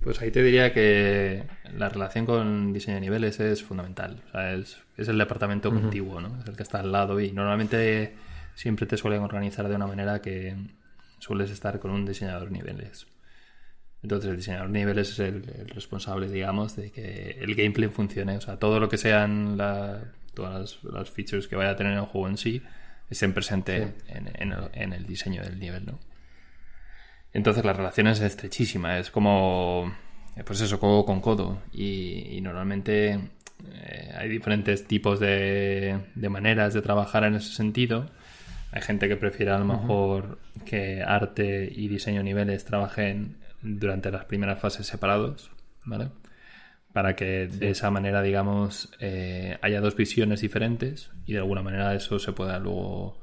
[0.02, 1.44] Pues ahí te diría que
[1.76, 4.22] la relación con diseño de niveles es fundamental.
[4.28, 6.40] O sea, es, es, el departamento contiguo, ¿no?
[6.40, 8.14] Es el que está al lado y normalmente
[8.54, 10.56] siempre te suelen organizar de una manera que
[11.18, 13.06] sueles estar con un diseñador de niveles.
[14.02, 18.36] Entonces el diseñador de niveles es el, responsable, digamos, de que el gameplay funcione.
[18.36, 19.56] O sea, todo lo que sean
[20.34, 22.62] todas las, features que vaya a tener el juego en sí
[23.10, 25.98] estén presentes en, el, diseño del nivel, ¿no?
[27.32, 29.92] Entonces la relación es estrechísima, es como,
[30.44, 31.60] pues eso, codo con codo.
[31.72, 33.20] Y, normalmente
[33.72, 38.06] eh, hay diferentes tipos de, de, maneras de trabajar en ese sentido.
[38.72, 44.10] Hay gente que prefiere a lo mejor que arte y diseño de niveles trabajen durante
[44.10, 45.50] las primeras fases separados,
[45.84, 46.10] ¿vale?
[46.92, 51.94] Para que de esa manera, digamos, eh, haya dos visiones diferentes y de alguna manera
[51.94, 53.20] eso se pueda luego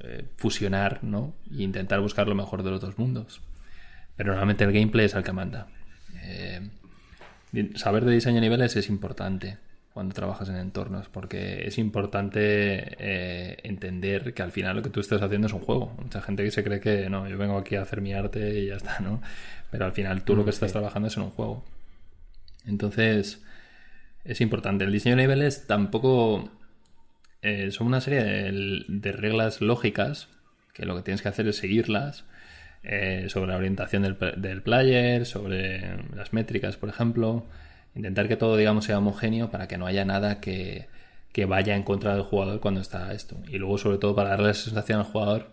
[0.00, 1.34] eh, fusionar, ¿no?
[1.50, 3.42] E intentar buscar lo mejor de los dos mundos.
[4.16, 5.68] Pero normalmente el gameplay es el que manda.
[6.22, 6.70] Eh,
[7.76, 9.58] saber de diseño de niveles es importante
[9.98, 12.38] cuando trabajas en entornos, porque es importante
[13.00, 15.92] eh, entender que al final lo que tú estás haciendo es un juego.
[16.00, 18.66] Mucha gente que se cree que no, yo vengo aquí a hacer mi arte y
[18.66, 19.20] ya está, ¿no?
[19.72, 21.64] Pero al final tú lo que mm, estás trabajando es en un juego.
[22.64, 23.42] Entonces,
[24.22, 24.84] es importante.
[24.84, 26.48] El diseño de niveles tampoco
[27.42, 30.28] eh, son una serie de, reglas lógicas
[30.74, 32.24] que lo que tienes que hacer es seguirlas.
[32.84, 37.46] Eh, sobre la orientación del, del player, sobre las métricas, por ejemplo,
[37.94, 40.88] Intentar que todo, digamos, sea homogéneo para que no haya nada que,
[41.46, 43.36] vaya en contra del jugador cuando está esto.
[43.48, 45.52] Y luego, sobre todo, para darle la sensación al jugador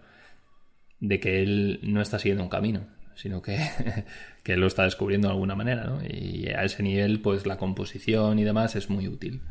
[0.99, 3.59] de que él no está siguiendo un camino, sino que,
[4.43, 6.01] que lo está descubriendo de alguna manera, ¿no?
[6.03, 9.41] Y a ese nivel, pues la composición y demás es muy útil.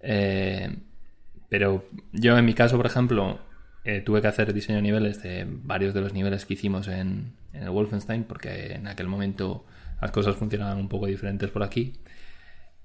[0.00, 0.76] Eh,
[1.48, 3.38] pero yo en mi caso, por ejemplo,
[3.84, 7.34] eh, tuve que hacer diseño de niveles de varios de los niveles que hicimos en,
[7.52, 9.64] en el Wolfenstein, porque en aquel momento
[10.00, 11.94] las cosas funcionaban un poco diferentes por aquí.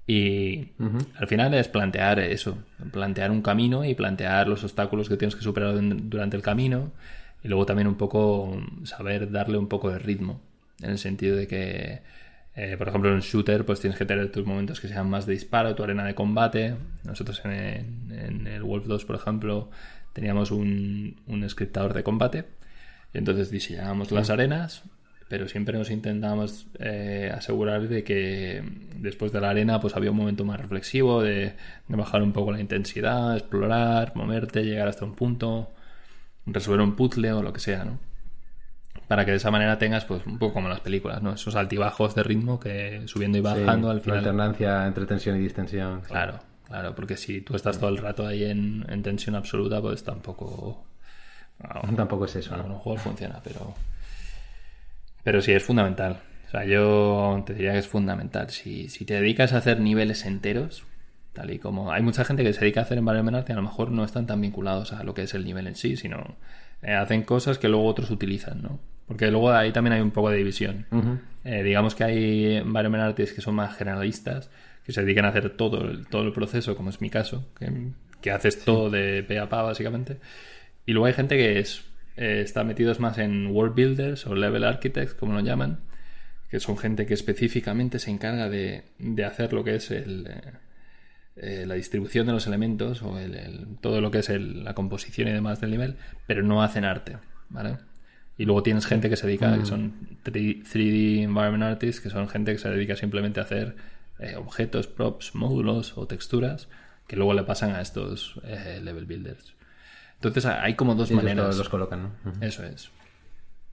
[0.06, 0.72] Y
[1.18, 2.58] al final es plantear eso,
[2.90, 6.90] plantear un camino y plantear los obstáculos que tienes que superar durante el camino
[7.42, 10.40] y luego también un poco saber darle un poco de ritmo,
[10.80, 12.02] en el sentido de que,
[12.54, 15.26] eh, por ejemplo, en un shooter pues tienes que tener tus momentos que sean más
[15.26, 16.74] de disparo, tu arena de combate.
[17.04, 19.70] Nosotros en, el Wolf 2, por ejemplo,
[20.12, 22.46] teníamos un, un scriptador de combate
[23.14, 24.82] y entonces diseñábamos las arenas
[25.30, 28.64] pero siempre nos intentamos eh, asegurar de que
[28.96, 31.54] después de la arena pues había un momento más reflexivo de,
[31.86, 35.70] bajar un poco la intensidad, explorar, moverte, llegar hasta un punto,
[36.46, 38.00] resolver un puzzle o lo que sea, ¿no?
[39.06, 41.32] Para que de esa manera tengas pues un poco como las películas, ¿no?
[41.32, 44.16] Esos altibajos de ritmo que subiendo y bajando al final.
[44.16, 46.00] La alternancia entre tensión y distensión.
[46.00, 50.84] Claro, claro, porque si tú estás todo el rato ahí en, tensión absoluta, pues tampoco.
[51.94, 52.56] tampoco es eso.
[52.56, 52.64] ¿no?
[52.64, 53.76] un juego funciona, pero.
[55.24, 56.20] Pero sí, es fundamental.
[56.46, 58.50] O sea, yo te diría que es fundamental.
[58.50, 60.84] Si, si te dedicas a hacer niveles enteros,
[61.32, 63.62] tal y como hay mucha gente que se dedica a hacer environment y a lo
[63.62, 66.36] mejor no están tan vinculados a lo que es el nivel en sí, sino
[66.82, 68.80] eh, hacen cosas que luego otros utilizan, ¿no?
[69.06, 70.86] Porque luego ahí también hay un poco de división.
[71.44, 74.50] Eh, digamos que hay environment artists que son más generalistas,
[74.84, 77.44] que se dedican a hacer todo el, todo el proceso, como es mi caso,
[78.20, 80.18] que, haces todo de pe a pa, básicamente.
[80.86, 81.84] Y luego hay gente que es
[82.20, 85.80] eh, está metidos más en world builders o level architects, como lo llaman,
[86.50, 88.84] que son gente que específicamente se encarga de,
[89.26, 90.52] hacer lo que es el, eh,
[91.36, 93.16] eh, la distribución de los elementos o
[93.80, 97.16] todo lo que es la composición y demás del nivel, pero no hacen arte,
[97.48, 97.78] ¿vale?
[98.36, 99.66] Y luego tienes gente que se dedica, que mm.
[99.66, 103.76] son 3D Environment Artists, que son gente que se dedica simplemente a hacer
[104.36, 106.68] objetos, props, módulos o texturas
[107.06, 108.38] que luego le pasan a estos
[108.82, 109.54] level builders.
[110.20, 111.56] Entonces hay como dos maneras.
[111.56, 112.46] Los, colocan, ¿no?
[112.46, 112.90] Eso es.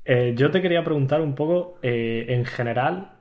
[0.05, 3.11] Eh, yo te quería preguntar un poco, eh, en general,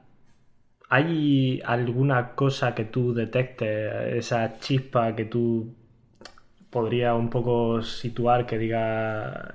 [0.89, 5.75] ¿hay alguna cosa que tú detectes, esa chispa que tú
[6.71, 9.55] podrías un poco situar que diga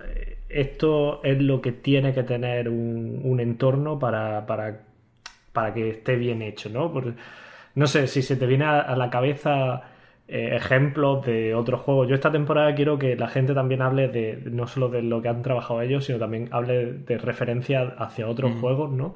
[0.50, 6.70] esto es lo que tiene que tener un, entorno para, para, que esté bien hecho,
[6.70, 6.92] ¿no?
[7.76, 9.91] no sé, si se te viene a la cabeza
[10.34, 12.08] eh, ejemplos de otros juegos.
[12.08, 15.28] Yo esta temporada quiero que la gente también hable de no solo de lo que
[15.28, 18.62] han trabajado ellos, sino también hable de referencia hacia otros mm.
[18.62, 19.16] juegos, ¿no?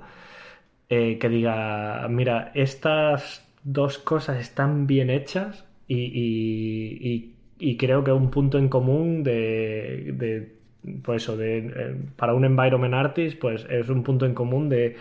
[0.90, 7.32] Eh, que diga, mira, estas dos cosas están bien hechas y,
[7.80, 10.52] creo que un punto en común de, de
[11.02, 14.98] pues eso, de, eh, para un environment artist, pues es un punto en común de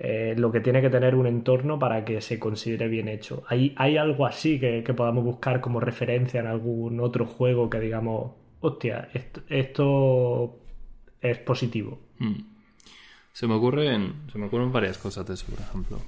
[0.00, 3.42] eh, lo que tiene que tener un entorno para que se considere bien hecho.
[3.48, 8.32] ¿Hay, hay algo así que, podamos buscar como referencia en algún otro juego que digamos,
[8.60, 9.08] hostia,
[9.48, 10.60] esto,
[11.20, 11.98] es positivo?
[12.18, 12.36] Hmm.
[13.32, 15.98] Se me ocurren, se me ocurren varias cosas de eso, por ejemplo.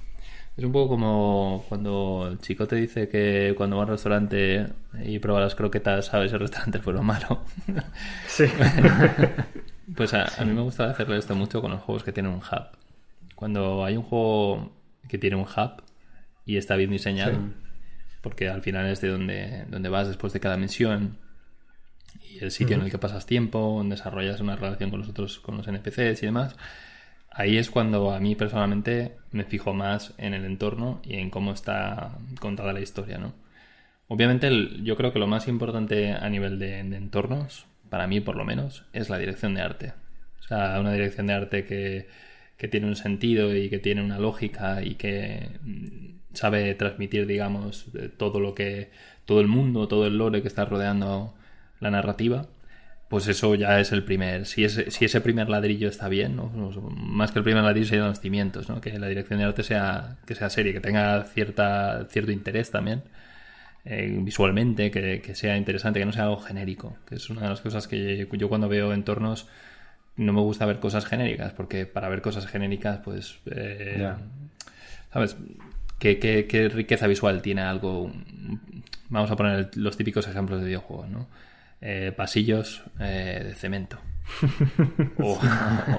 [0.55, 4.67] Es un poco como cuando el chico te dice que cuando va al restaurante
[5.03, 7.41] y prueba las croquetas, sabes el restaurante fue lo malo.
[8.27, 8.45] Sí.
[9.95, 12.80] pues a, mí me gusta hacerle esto mucho con los juegos que tienen un hub.
[13.41, 14.71] Cuando hay un juego
[15.09, 15.81] que tiene un hub
[16.45, 17.39] y está bien diseñado,
[18.21, 21.17] porque al final es de donde, donde vas después de cada misión
[22.21, 25.39] y el sitio en el que pasas tiempo, donde desarrollas una relación con los otros,
[25.39, 26.55] con los NPCs y demás
[27.31, 31.53] ahí es cuando a mí personalmente me fijo más en el entorno y en cómo
[31.53, 33.33] está contada la historia, ¿no?
[34.07, 34.51] Obviamente
[34.83, 38.85] yo creo que lo más importante a nivel de, entornos, para mí por lo menos,
[38.91, 39.93] es la dirección de arte.
[40.41, 42.09] O sea, una dirección de arte que,
[42.61, 47.87] que tiene un sentido y que tiene una lógica y que mm, sabe transmitir, digamos,
[48.17, 48.91] todo lo que,
[49.25, 51.33] todo el mundo, todo el lore que está rodeando
[51.79, 52.47] la narrativa
[53.09, 54.45] pues eso ya es el primer.
[54.45, 56.39] Si ese, si ese primer ladrillo está bien,
[56.95, 58.79] más que el primer ladrillo serían los cimientos, ¿no?
[58.79, 63.03] que la dirección de arte sea, que sea seria, que tenga cierta, cierto interés también.
[63.83, 67.61] Eh, visualmente, que, sea interesante, que no sea algo genérico, que es una de las
[67.61, 69.47] cosas que yo cuando veo entornos
[70.15, 74.13] no me gusta ver cosas genéricas, porque para ver cosas genéricas, pues, eh,
[75.11, 75.37] ¿sabes?
[75.99, 78.11] ¿Qué, qué riqueza visual tiene algo?
[79.09, 81.27] Vamos a poner los típicos ejemplos de videojuegos, ¿no?
[81.83, 83.99] Eh, pasillos eh, de cemento.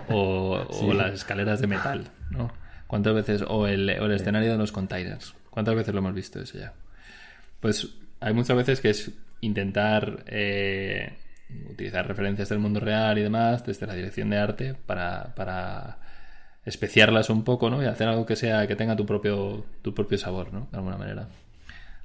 [0.08, 2.52] o, las escaleras de metal, ¿no?
[2.86, 3.44] ¿Cuántas veces?
[3.48, 5.34] O el, escenario de los containers.
[5.50, 6.72] ¿Cuántas veces lo hemos visto eso ya?
[7.58, 7.88] Pues
[8.20, 11.18] hay muchas veces que es intentar eh,
[11.70, 15.98] utilizar referencias del mundo real y demás desde la dirección de arte para, para
[16.64, 17.82] especiarlas un poco, ¿no?
[17.82, 20.68] Y hacer algo que sea, que tenga tu propio, tu propio sabor, ¿no?
[20.70, 21.28] De alguna manera.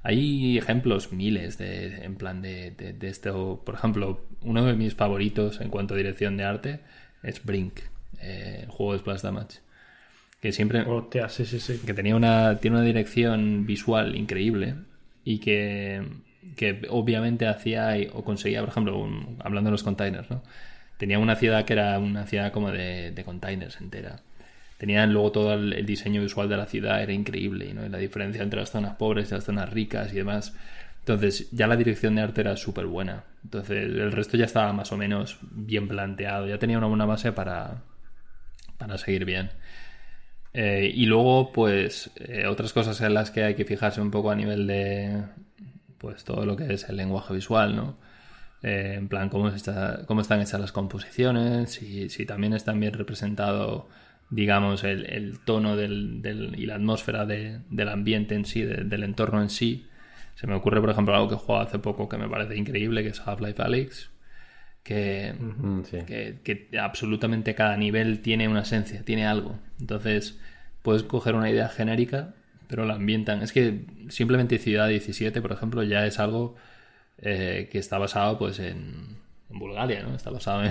[0.02, 3.62] Hay ejemplos miles de, en plan de, esto.
[3.64, 6.80] Por ejemplo, uno de mis favoritos en cuanto a dirección de arte
[7.22, 7.80] es Brink,
[8.20, 9.58] eh, el juego de Splash Damage.
[10.40, 10.84] Que siempre.
[11.28, 11.80] sí, sí, sí.
[11.84, 14.76] Que tenía una, tiene una dirección visual increíble
[15.24, 16.02] y que,
[16.56, 19.08] que obviamente hacía o conseguía, por ejemplo,
[19.40, 20.42] hablando de los containers, ¿no?
[20.96, 24.20] Tenía una ciudad que era una ciudad como de, de containers entera
[24.78, 27.86] tenían luego todo el, diseño visual de la ciudad, era increíble, ¿no?
[27.88, 30.54] la diferencia entre las zonas pobres y las zonas ricas y demás.
[31.00, 33.24] Entonces, ya la dirección de arte era súper buena.
[33.42, 37.32] Entonces, el resto ya estaba más o menos bien planteado, ya tenía una buena base
[37.32, 37.82] para,
[38.78, 39.50] para seguir bien.
[40.54, 44.30] Eh, y luego, pues, eh, otras cosas en las que hay que fijarse un poco
[44.30, 45.24] a nivel de,
[45.98, 47.98] pues, todo lo que es el lenguaje visual, ¿no?
[48.62, 52.92] Eh, en plan, cómo, está, cómo están hechas las composiciones, si, si también están bien
[52.92, 53.88] representado
[54.30, 59.86] digamos, el, tono del, y la atmósfera del ambiente en sí, del entorno en sí.
[60.34, 63.02] Se me ocurre, por ejemplo, algo que he jugado hace poco que me parece increíble,
[63.02, 64.10] que es Half-Life Alyx,
[64.82, 65.34] que,
[66.44, 69.58] que, absolutamente cada nivel tiene una esencia, tiene algo.
[69.80, 70.38] Entonces,
[70.82, 72.34] puedes coger una idea genérica,
[72.68, 73.42] pero la ambientan.
[73.42, 76.54] Es que simplemente Ciudad 17, por ejemplo, ya es algo
[77.20, 79.16] eh, que está basado pues en,
[79.50, 80.14] Bulgaria, ¿no?
[80.14, 80.62] Está basado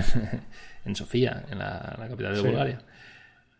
[0.85, 2.79] en, Sofía, en la, capital de Bulgaria.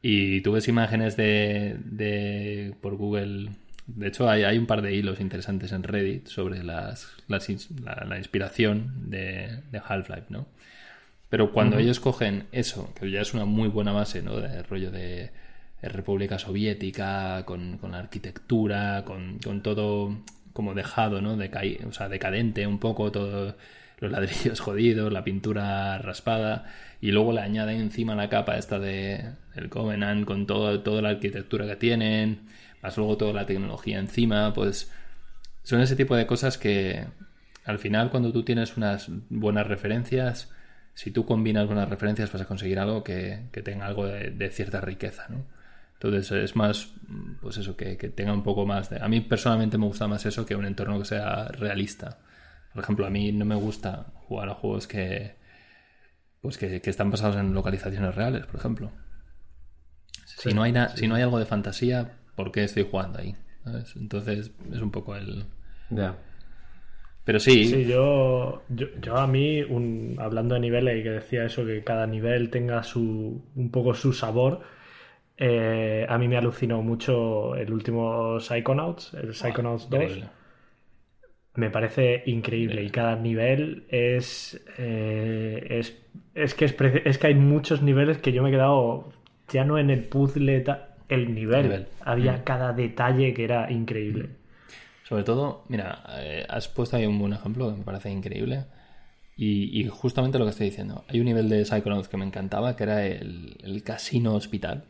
[0.02, 3.50] Y tú ves imágenes de, por Google.
[3.88, 9.10] De hecho, hay, hay, un par de hilos interesantes en Reddit sobre las, la, inspiración
[9.10, 10.48] de, Half-Life, ¿no?
[11.30, 14.40] Pero cuando ellos cogen eso, que ya es una muy buena base, ¿no?
[14.40, 15.32] De rollo de,
[15.82, 20.18] República Soviética, con, la arquitectura, con, todo
[20.54, 21.38] como dejado, ¿no?
[21.38, 23.56] decadente un poco, todos
[24.00, 26.66] los ladrillos jodidos, la pintura raspada
[27.02, 31.10] y luego le añaden encima la capa esta de el Covenant con todo, toda la
[31.10, 32.48] arquitectura que tienen,
[32.82, 34.92] más luego toda la tecnología encima, pues
[35.64, 37.06] son ese tipo de cosas que
[37.66, 40.52] al final cuando tú tienes unas buenas referencias,
[40.94, 45.28] si tú combinas buenas referencias vas a conseguir algo que, tenga algo de, cierta riqueza,
[45.30, 45.46] ¿no?
[46.00, 46.94] Entonces es más,
[47.42, 49.02] pues eso, que, que, tenga un poco más de...
[49.02, 52.20] A mí personalmente me gusta más eso que un entorno que sea realista.
[52.74, 55.36] Por ejemplo, a mí no me gusta jugar a juegos que,
[56.42, 58.92] pues que, están basados en localizaciones reales, por ejemplo.
[60.26, 63.36] si, no hay si no hay algo de fantasía, ¿por qué estoy jugando ahí?
[63.96, 65.46] Entonces es un poco el...
[65.90, 66.16] Ya.
[67.24, 67.66] Pero sí.
[67.66, 69.62] Sí, yo, yo, a mí,
[70.18, 74.14] hablando de niveles y que decía eso, que cada nivel tenga su, un poco su
[74.14, 74.62] sabor,
[75.38, 80.24] eh, a mí me alucinó mucho el último Psychonauts, el Psychonauts 2
[81.58, 85.98] me parece increíble y cada nivel es, eh, es,
[86.36, 89.12] es, que es, que hay muchos niveles que yo me he quedado
[89.50, 90.64] ya no en el puzzle
[91.10, 91.64] el nivel.
[91.64, 91.88] Nivel.
[92.02, 92.44] Había Mm.
[92.44, 94.30] cada detalle que era increíble.
[95.04, 98.66] Sobre todo, mira, eh, has puesto ahí un buen ejemplo que me parece increíble.
[99.36, 101.06] Y, y justamente lo que estoy diciendo.
[101.08, 104.84] Hay un nivel de Psychonauts que me encantaba, que era el, el casino hospital.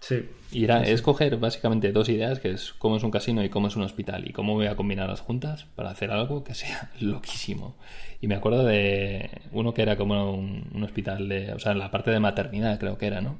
[0.00, 0.28] Sí.
[0.50, 3.76] Y era escoger básicamente dos ideas, que es cómo es un casino y cómo es
[3.76, 7.76] un hospital, y cómo voy a combinar juntas para hacer algo que sea loquísimo.
[8.20, 11.78] Y me acuerdo de uno que era como un, un hospital de, o sea, en
[11.78, 13.38] la parte de maternidad creo que era, ¿no?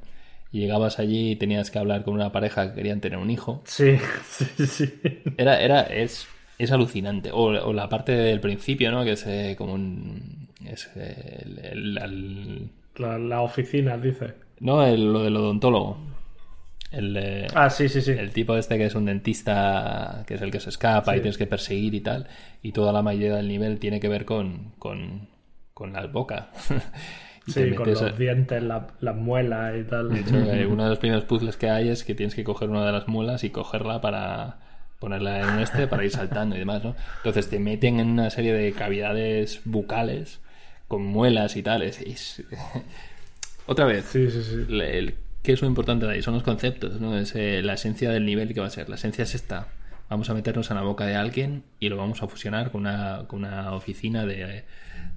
[0.53, 3.63] Y llegabas allí y tenías que hablar con una pareja que querían tener un hijo.
[3.65, 3.97] Sí,
[4.29, 4.93] sí, sí.
[5.39, 6.27] Era, era, es,
[6.59, 7.31] es alucinante.
[7.33, 9.05] O, o la parte del principio, ¿no?
[9.05, 10.49] Que es eh, como un...
[10.67, 14.35] Es eh, el, el- el- La, la oficina, dice.
[14.61, 15.97] no, el- lo del odontólogo.
[16.91, 18.11] El, Ah, sí, sí, sí.
[18.13, 21.39] el tipo este que es un dentista, que es el que se escapa y tienes
[21.39, 22.27] que perseguir y tal.
[22.63, 25.29] Y toda la mayoría del nivel tiene que ver con, con,
[25.75, 25.93] con.
[27.47, 30.11] Y te Sí, con los a- dientes, la- las muelas y tal.
[30.11, 32.69] de hecho, eh, uno de los primeros puzzles que hay es que tienes que coger
[32.69, 34.59] una de las muelas y cogerla para
[34.99, 36.95] ponerla en este para ir saltando y demás, ¿no?
[37.19, 40.41] Entonces te meten en una serie de cavidades bucales
[40.87, 41.83] con muelas y tal.
[41.83, 42.43] Es, es-
[43.67, 44.55] Otra vez, Sí, sí, sí.
[44.69, 46.23] el- ¿qué es lo importante de ahí?
[46.23, 47.17] Son los conceptos, ¿no?
[47.19, 48.89] Es eh, la esencia del nivel que va a ser.
[48.89, 49.69] La esencia es esta.
[50.09, 53.25] Vamos a meternos en la boca de alguien y lo vamos a fusionar con una,
[53.29, 54.65] con una oficina de,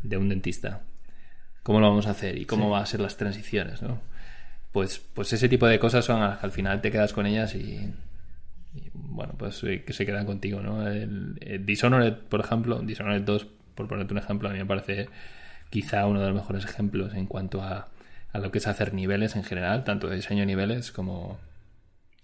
[0.03, 0.81] de un dentista.
[1.63, 2.37] ¿Cómo lo vamos a hacer?
[2.37, 3.99] ¿Y cómo van a ser las transiciones, no?
[4.71, 7.55] Pues, pues ese tipo de cosas son las que al final te quedas con ellas
[7.55, 7.93] y,
[8.75, 10.87] y, bueno, pues eh, que se quedan contigo, ¿no?
[10.87, 15.09] El, el Dishonored, por ejemplo, Dishonored 2, por ponerte un ejemplo, a mí me parece
[15.69, 17.87] quizá uno de los mejores ejemplos en cuanto a,
[18.33, 21.39] a lo que es hacer niveles en general, tanto de diseño de niveles como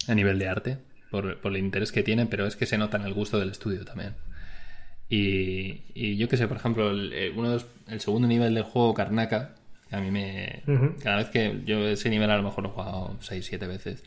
[0.07, 0.77] a nivel de arte,
[1.11, 3.49] por, por el interés que tienen, pero es que se nota en el gusto del
[3.51, 4.15] estudio también.
[5.09, 8.53] Y, y yo que sé, por ejemplo, el, eh, uno de los- el segundo nivel
[8.53, 9.55] del juego, Karnaka,
[9.91, 10.61] a mí me...
[11.03, 14.03] Cada vez que yo ese nivel a lo mejor lo he jugado 6, 7 veces.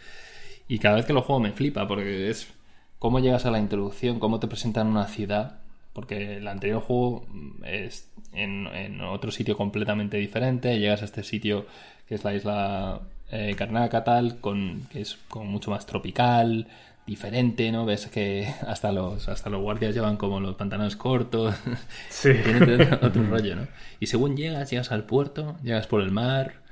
[0.69, 2.53] Y cada vez que lo juego me flipa, porque es
[3.01, 5.61] cómo llegas a la introducción, cómo te presentan una ciudad,
[5.93, 7.27] porque el anterior juego
[7.67, 11.67] es en, en otro sitio completamente diferente, llegas a este sitio
[12.07, 13.01] que es la isla
[13.31, 16.67] eh, Karnaka tal, con, que es como mucho más tropical,
[17.07, 17.85] diferente, ¿no?
[17.85, 21.55] Ves que hasta los, hasta los guardias llevan como los pantalones cortos,
[22.09, 22.33] Sí.
[22.45, 23.69] tiene otro, rollo, ¿no?
[24.01, 26.63] Y según llegas, llegas al puerto, llegas por el mar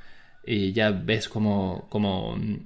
[0.45, 2.59] y ya ves como, como mm,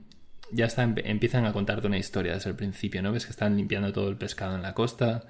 [0.53, 3.13] ya está, empiezan a contarte una historia desde el principio, ¿no?
[3.13, 5.25] Ves que están limpiando todo el pescado en la costa,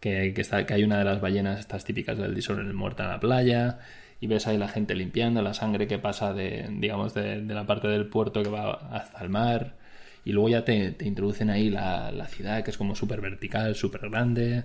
[0.00, 3.10] que, que, está, que hay una de las ballenas estas típicas del Dishonored muerta en
[3.10, 3.78] la playa,
[4.20, 7.66] y ves ahí la gente limpiando, la sangre que pasa de, digamos, de, de la
[7.66, 9.76] parte del puerto que va hasta el mar,
[10.24, 13.74] y luego ya te, te introducen ahí la, la ciudad, que es como súper vertical,
[13.74, 14.64] súper grande,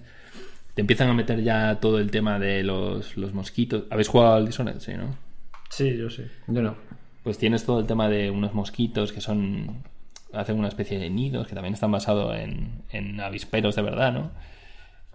[0.73, 3.83] te empiezan a meter ya todo el tema de los, los mosquitos.
[3.91, 4.79] ¿Habéis jugado al Dishonored?
[4.79, 5.15] Sí, ¿no?
[5.69, 6.23] Sí, yo sí.
[6.47, 6.75] Yo no.
[7.23, 9.83] Pues tienes todo el tema de unos mosquitos que son.
[10.33, 14.31] hacen una especie de nidos que también están basados en, en avisperos de verdad, ¿no?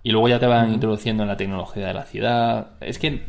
[0.02, 2.70] Y luego ya te van introduciendo en la tecnología de la ciudad.
[2.80, 3.24] Es que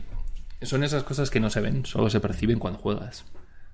[0.61, 3.25] son esas cosas que no se ven, solo se perciben cuando juegas.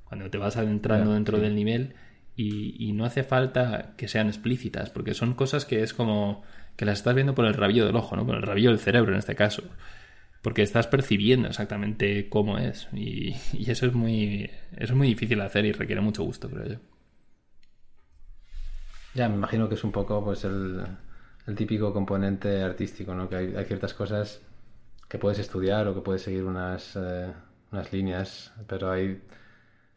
[0.06, 1.44] Cuando te vas adentrando dentro sí.
[1.44, 1.96] del nivel
[2.36, 6.44] y, y no hace falta que sean explícitas, porque son cosas que es como
[6.76, 8.26] que las estás viendo por el rabillo del ojo, ¿no?
[8.26, 9.64] Por el rabillo del cerebro en este caso.
[10.42, 12.88] Porque estás percibiendo exactamente cómo es.
[12.94, 14.52] Y, y eso es muy.
[14.74, 16.76] Eso es muy difícil de hacer y requiere mucho gusto, creo yo.
[19.16, 20.84] Ya, me imagino que es un poco pues el,
[21.48, 23.30] el típico componente artístico, ¿no?
[23.30, 24.42] Que hay, hay ciertas cosas
[25.08, 27.32] que puedes estudiar o que puedes seguir unas, eh,
[27.72, 29.22] unas líneas, pero hay,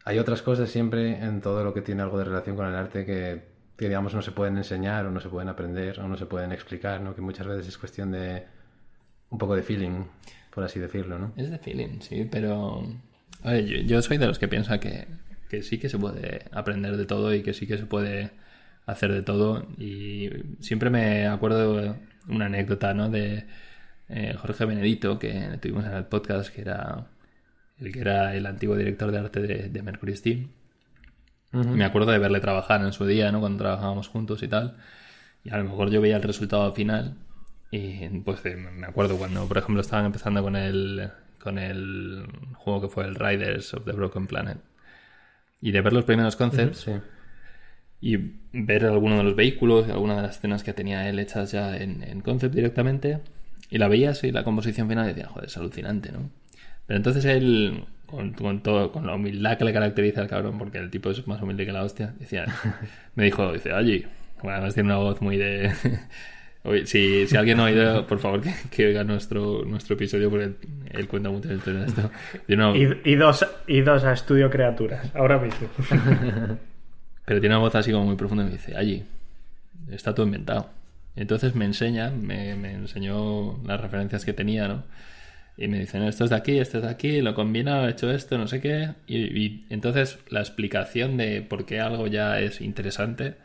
[0.05, 3.05] hay otras cosas siempre en todo lo que tiene algo de relación con el arte
[3.05, 3.43] que,
[3.77, 6.51] que, digamos, no se pueden enseñar o no se pueden aprender o no se pueden
[6.51, 7.15] explicar, ¿no?
[7.15, 8.45] Que muchas veces es cuestión de
[9.29, 10.05] un poco de feeling,
[10.53, 11.33] por así decirlo, ¿no?
[11.37, 12.83] Es de feeling, sí, pero...
[13.43, 15.07] Yo, yo soy de los que piensa que,
[15.49, 18.31] que sí que se puede aprender de todo y que sí que se puede
[18.85, 19.67] hacer de todo.
[19.77, 20.29] Y
[20.59, 21.95] siempre me acuerdo
[22.27, 23.09] una anécdota, ¿no?
[23.09, 23.45] De
[24.09, 27.07] eh, Jorge Benedito, que tuvimos en el podcast, que era
[27.79, 30.47] el que era el antiguo director de arte de, de Mercury Steam.
[31.51, 33.39] Me acuerdo de verle trabajar en su día, ¿no?
[33.39, 34.77] Cuando trabajábamos juntos y tal.
[35.43, 37.15] Y a lo mejor yo veía el resultado final.
[37.71, 42.81] Y pues eh, me acuerdo cuando, por ejemplo, estaban empezando con el, con el juego
[42.81, 44.57] que fue el Riders of the Broken Planet.
[45.61, 46.91] Y de ver los primeros concepts Sí.
[48.01, 48.17] y
[48.53, 52.03] ver alguno de los vehículos, alguna de las escenas que tenía él hechas ya en,
[52.03, 53.21] en concept directamente.
[53.69, 56.29] Y la veías y la composición final y decía, joder, es alucinante, ¿no?
[56.87, 60.79] Pero entonces él, con, con todo, con la humildad que le caracteriza al cabrón, porque
[60.79, 62.45] el tipo es más humilde que la hostia, decía,
[63.15, 64.07] me dijo, dice, oye,
[64.41, 65.71] bueno, además tiene una voz muy de...
[66.63, 70.29] Oye, si, si alguien no ha oído, por favor, que, que oiga nuestro, nuestro episodio,
[70.29, 70.55] porque él,
[70.91, 72.11] él cuenta mucho de esto.
[72.47, 75.69] Tiene una- Y, y dos, y dos a Estudio Criaturas, ahora mismo.
[77.25, 79.03] pero tiene una voz así como muy profunda y me dice, allí,
[79.89, 80.69] está todo inventado.
[81.19, 84.85] Entonces me enseña, me, me enseñó las referencias que tenía, ¿no?
[85.57, 88.09] Y me dicen, esto es de aquí, esto es de aquí, lo combina, he hecho
[88.09, 88.93] esto, no sé qué.
[89.05, 93.35] Y, entonces la explicación de por qué algo ya es interesante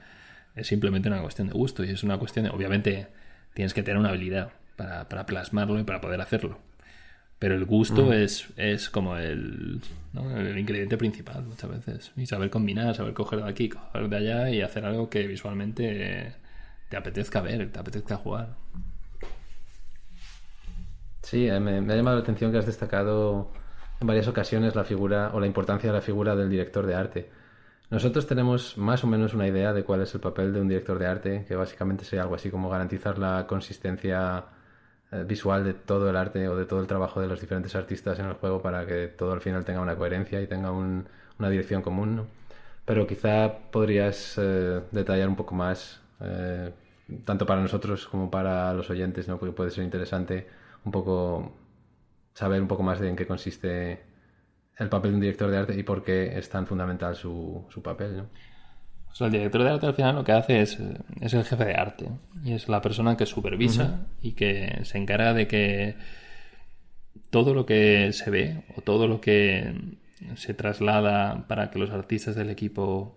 [0.54, 1.82] es simplemente una cuestión de gusto.
[1.82, 3.08] Y es una cuestión de, obviamente,
[3.54, 6.60] tienes que tener una habilidad para, para plasmarlo y para poder hacerlo.
[7.40, 9.80] Pero el gusto es, es como el,
[10.14, 12.12] el ingrediente principal muchas veces.
[12.16, 16.34] Y saber combinar, saber coger de aquí, coger de allá y hacer algo que visualmente
[16.88, 18.56] te apetezca ver, te apetezca jugar.
[21.22, 23.50] Sí, eh, me, ha llamado la atención que has destacado
[24.00, 27.30] en varias ocasiones la figura o la importancia de la figura del director de arte.
[27.90, 30.98] Nosotros tenemos más o menos una idea de cuál es el papel de un director
[30.98, 34.44] de arte, que básicamente sería algo así como garantizar la consistencia
[35.12, 38.18] eh, visual de todo el arte o de todo el trabajo de los diferentes artistas
[38.18, 41.82] en el juego para que todo al final tenga una coherencia y tenga una dirección
[41.82, 42.26] común.
[42.84, 46.00] Pero quizá podrías eh, detallar un poco más,
[47.24, 49.38] tanto para nosotros como para los oyentes, ¿no?
[49.38, 50.46] porque puede ser interesante
[50.84, 51.52] un poco
[52.34, 54.02] saber un poco más de en qué consiste
[54.76, 57.82] el papel de un director de arte y por qué es tan fundamental su, su
[57.82, 58.26] papel, ¿no?
[59.20, 60.76] el director de arte al final lo que hace es,
[61.20, 62.08] es el jefe de arte
[62.42, 65.94] y es la persona que supervisa y que se encarga de que
[67.30, 69.96] todo lo que se ve o todo lo que
[70.34, 73.16] se traslada para que los artistas del equipo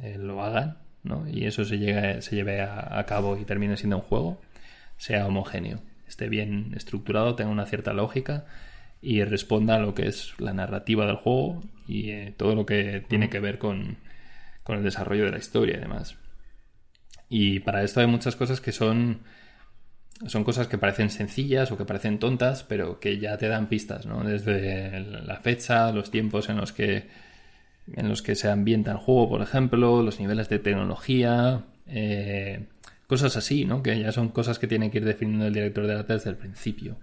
[0.00, 1.28] eh, lo hagan ¿no?
[1.28, 4.40] y eso se, llegue, se lleve a, a cabo y termine siendo un juego,
[4.96, 8.46] sea homogéneo esté bien estructurado, tenga una cierta lógica
[9.00, 13.04] y responda a lo que es la narrativa del juego y eh, todo lo que
[13.08, 13.98] tiene que ver con,
[14.66, 16.16] el desarrollo de la historia y demás.
[17.30, 19.22] Y para esto hay muchas cosas que son,
[20.26, 24.04] son cosas que parecen sencillas o que parecen tontas, pero que ya te dan pistas,
[24.04, 24.22] ¿no?
[24.24, 27.08] Desde la fecha, los tiempos en los que,
[27.94, 32.66] en los que se ambienta el juego, por ejemplo, los niveles de tecnología, eh,
[33.08, 33.82] Cosas así, ¿no?
[33.82, 36.36] Que ya son cosas que tiene que ir definiendo el director de arte desde el
[36.36, 36.98] principio.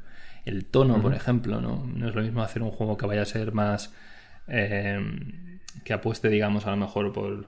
[0.46, 1.84] El tono, por ejemplo, ¿no?
[1.84, 3.92] No es lo mismo hacer un juego que vaya a ser más...
[4.48, 5.00] Eh,
[5.84, 7.48] que apueste, digamos, a lo mejor por,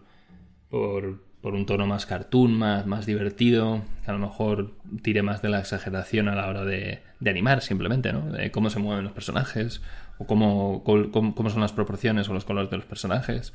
[0.71, 4.73] por, un tono más cartoon, más, más divertido, que a lo mejor
[5.03, 8.31] tire más de la exageración a la hora de, animar, simplemente, ¿no?
[8.31, 9.83] De cómo se mueven los personajes,
[10.18, 13.53] o cómo, cómo, son las proporciones o los colores de los personajes.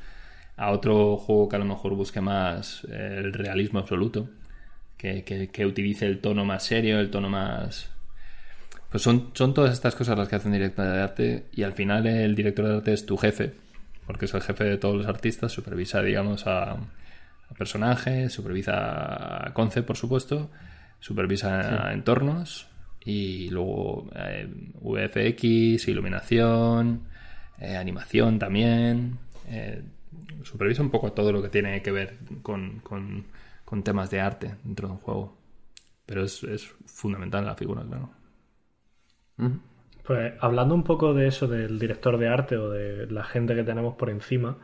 [0.55, 4.29] A otro juego que a lo mejor busque más el realismo absoluto
[4.97, 7.89] que, utilice el tono más serio, el tono más...
[8.89, 12.05] Pues son, son todas estas cosas las que hacen director de arte y al final
[12.05, 13.53] el director de arte es tu jefe,
[14.05, 16.77] porque es el jefe de todos los artistas, supervisa, digamos, a,
[17.57, 20.49] personajes, supervisa a Concept, por supuesto,
[20.99, 22.67] supervisa entornos
[23.05, 24.47] y luego eh,
[24.81, 27.03] VFX, iluminación,
[27.59, 29.17] eh, animación también.
[29.47, 29.83] Eh,
[30.43, 34.87] supervisa un poco todo lo que tiene que ver con, con temas de arte dentro
[34.87, 35.37] de un juego.
[36.05, 38.09] Pero es, fundamental la figura, claro.
[40.03, 43.63] Pues hablando un poco de eso, del director de arte o de la gente que
[43.63, 44.57] tenemos por encima,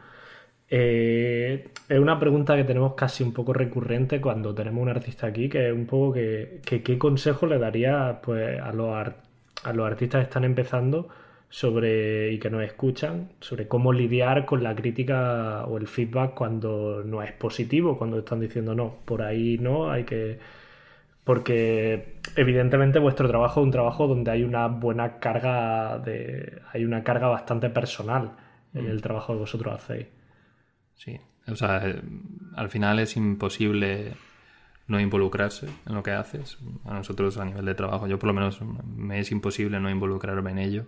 [0.70, 5.49] eh, es una pregunta que tenemos casi un poco recurrente cuando tenemos un artista aquí,
[5.49, 8.95] que es un poco que, qué consejo le daría pues, a, los
[9.63, 11.09] a los artistas que están empezando
[11.49, 17.03] sobre y que nos escuchan sobre cómo lidiar con la crítica o el feedback cuando
[17.03, 20.39] no es positivo, cuando están diciendo no, por ahí no, hay que
[21.24, 27.03] porque evidentemente vuestro trabajo es un trabajo donde hay una buena carga de hay una
[27.03, 28.32] carga bastante personal
[28.74, 30.18] en el trabajo que vosotros hacéis.
[31.00, 31.82] Sí, o sea,
[32.56, 34.14] al final es imposible
[34.88, 36.58] no involucrarse en lo que haces.
[36.84, 40.52] A nosotros a nivel de trabajo, yo por lo menos me es imposible no involucrarme
[40.52, 40.86] en ello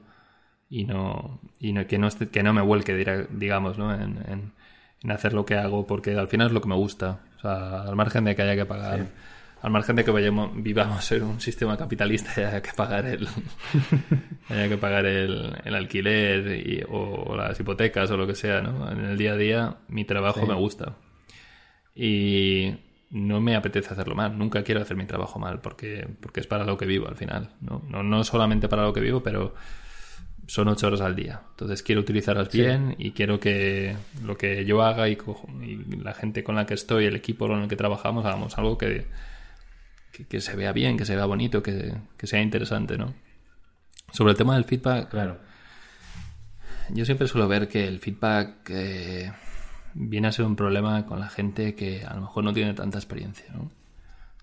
[0.70, 3.94] y no, y no, que, no que no me vuelque, digamos, ¿no?
[3.94, 4.52] En,
[5.02, 7.22] en, hacer lo que hago, porque al final es lo que me gusta.
[7.38, 9.08] O sea, al margen de que haya que pagar,
[9.62, 13.28] al margen de que vayamos, vivamos en un sistema capitalista y haya que pagar el,
[14.50, 18.92] haya que pagar el, el alquiler y, o, las hipotecas o lo que sea, ¿no?
[18.92, 20.96] En el día a día mi trabajo me gusta.
[21.94, 22.74] Y
[23.12, 24.38] no me apetece hacerlo mal.
[24.38, 27.50] Nunca quiero hacer mi trabajo mal porque, porque es para lo que vivo al final.
[27.60, 27.84] ¿no?
[27.88, 29.54] No, no solamente para lo que vivo, pero
[30.48, 31.42] son ocho horas al día.
[31.52, 35.18] Entonces quiero utilizarlas bien y quiero que lo que yo haga y,
[36.02, 39.06] la gente con la que estoy, el equipo con el que trabajamos, hagamos algo que,
[40.12, 43.14] que, se vea bien, que se vea bonito, que, sea interesante, ¿no?
[44.12, 45.40] Sobre el tema del feedback, claro.
[46.90, 49.32] Yo siempre suelo ver que el feedback eh,
[49.94, 52.98] viene a ser un problema con la gente que a lo mejor no tiene tanta
[52.98, 53.72] experiencia, ¿no?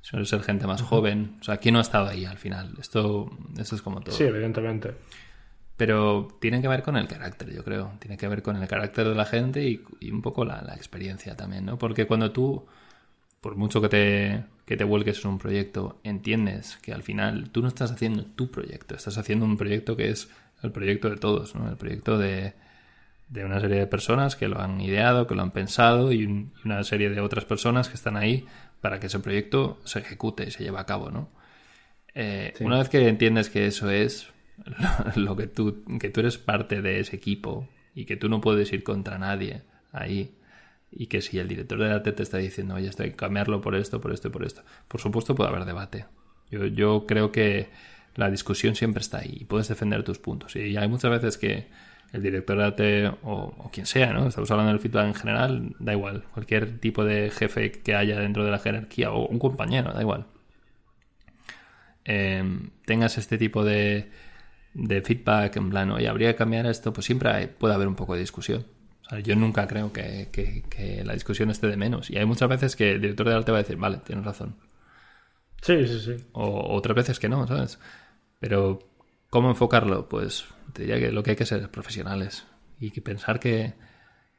[0.01, 1.37] Suele ser gente más joven.
[1.41, 2.75] O sea, ¿quién no ha estado ahí al final?
[2.81, 4.15] Esto, esto es como todo.
[4.15, 4.95] Sí, evidentemente.
[5.77, 7.93] Pero tiene que ver con el carácter, yo creo.
[7.99, 10.75] Tiene que ver con el carácter de la gente y, y un poco la, la,
[10.75, 11.79] experiencia también, ¿no?
[11.79, 12.67] Porque cuando tú,
[13.41, 17.63] por mucho que te, que te vuelques en un proyecto, entiendes que al final tú
[17.63, 20.29] no estás haciendo tu proyecto, estás haciendo un proyecto que es
[20.63, 21.69] el proyecto de todos, ¿no?
[21.69, 22.55] El proyecto de,
[23.29, 26.83] de una serie de personas que lo han ideado, que lo han pensado y una
[26.85, 28.47] serie de otras personas que están ahí
[28.81, 31.31] para que ese proyecto se ejecute y se lleve a cabo, ¿no?
[32.15, 32.65] Eh, sí.
[32.65, 34.29] Una vez que entiendes que eso es
[34.65, 38.41] lo, lo, que tú, que tú eres parte de ese equipo y que tú no
[38.41, 39.63] puedes ir contra nadie
[39.93, 40.35] ahí
[40.91, 43.75] y que si el director de arte te está diciendo, oye, estoy a cambiarlo por
[43.75, 46.07] esto, por esto y por esto, por supuesto puede haber debate.
[46.51, 47.71] Yo, yo creo que
[48.15, 50.57] la discusión siempre está ahí y puedes defender tus puntos.
[50.57, 51.69] Y hay muchas veces que
[52.13, 54.27] el director de arte o, o, quien sea, ¿no?
[54.27, 56.25] Estamos hablando del feedback en general, da igual.
[56.33, 60.27] Cualquier tipo de jefe que haya dentro de la jerarquía o un compañero, da igual.
[62.05, 62.43] Eh,
[62.87, 64.11] tengas este tipo de,
[64.73, 67.97] de feedback en plan, oye, habría que cambiar esto, pues siempre hay, puede haber un
[67.97, 68.65] poco de discusión.
[69.23, 72.11] Yo nunca creo que, que, que, la discusión esté de menos.
[72.11, 74.57] Y hay muchas veces que el director de arte va a decir, vale, tienes razón.
[75.63, 76.17] Sí, sí, sí.
[76.33, 77.79] O otras veces que no, ¿sabes?
[78.39, 78.81] Pero,
[79.31, 80.09] ¿cómo enfocarlo?
[80.09, 82.47] Pues te diría que lo que hay que ser es profesionales
[82.79, 83.75] y que pensar que,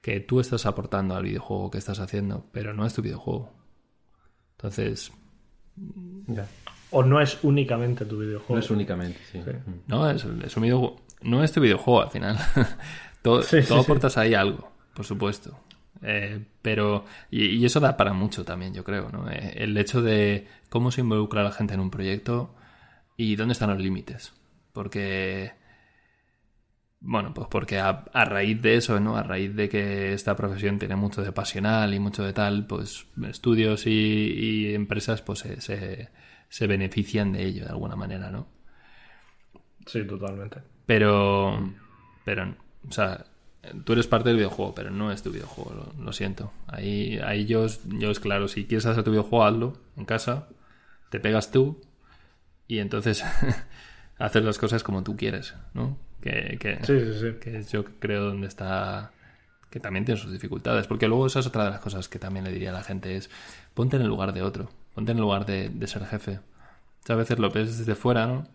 [0.01, 3.51] que tú estás aportando al videojuego que estás haciendo, pero no es tu videojuego.
[4.51, 5.11] Entonces.
[6.28, 6.45] Ya.
[6.91, 8.55] O no es únicamente tu videojuego.
[8.55, 9.41] No es únicamente, sí.
[9.43, 9.51] sí.
[9.88, 11.01] No, es, es, un videojuego.
[11.22, 12.38] No es tu videojuego al final.
[13.22, 15.59] todo sí, todo sí, aportas ahí algo, por supuesto.
[16.01, 17.05] Eh, pero.
[17.30, 19.30] Y, y, eso da para mucho también, yo creo, ¿no?
[19.30, 22.55] Eh, el hecho de cómo se involucra la gente en un proyecto
[23.17, 24.34] y dónde están los límites.
[24.72, 25.53] Porque
[27.01, 29.15] bueno, pues porque a, a, raíz de eso, ¿no?
[29.15, 33.07] A raíz de que esta profesión tiene mucho de pasional y mucho de tal, pues
[33.28, 36.09] estudios y, y empresas pues se, se,
[36.49, 38.47] se, benefician de ello de alguna manera, ¿no?
[39.86, 40.61] Sí, totalmente.
[40.86, 41.74] Pero,
[42.26, 42.55] pero,
[42.88, 43.26] o sea,
[43.84, 46.52] tú eres parte del videojuego, pero no es tu videojuego, lo, lo siento.
[46.68, 50.48] Ahí, ahí yo, yo es claro, si quieres hacer tu videojuego, hazlo en casa,
[51.10, 51.82] te pegas tú
[52.68, 53.24] y entonces
[54.18, 55.98] haces las cosas como tú quieres, ¿no?
[56.22, 57.40] Que, que, sí, sí, sí.
[57.40, 59.14] que yo creo donde está
[59.70, 62.44] que también tiene sus dificultades porque luego esa es otra de las cosas que también
[62.44, 63.30] le diría a la gente es
[63.74, 66.40] ponte en el lugar de otro ponte en el lugar de, de ser jefe
[67.08, 68.48] a veces lo ves desde fuera ¿no?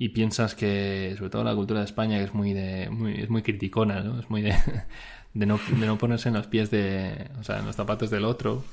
[0.00, 3.28] Y piensas que sobre todo la cultura de España que es muy de muy, es
[3.28, 4.18] muy criticona ¿no?
[4.18, 4.54] es muy de,
[5.34, 8.24] de, no, de no ponerse en los pies de o sea en los zapatos del
[8.24, 8.64] otro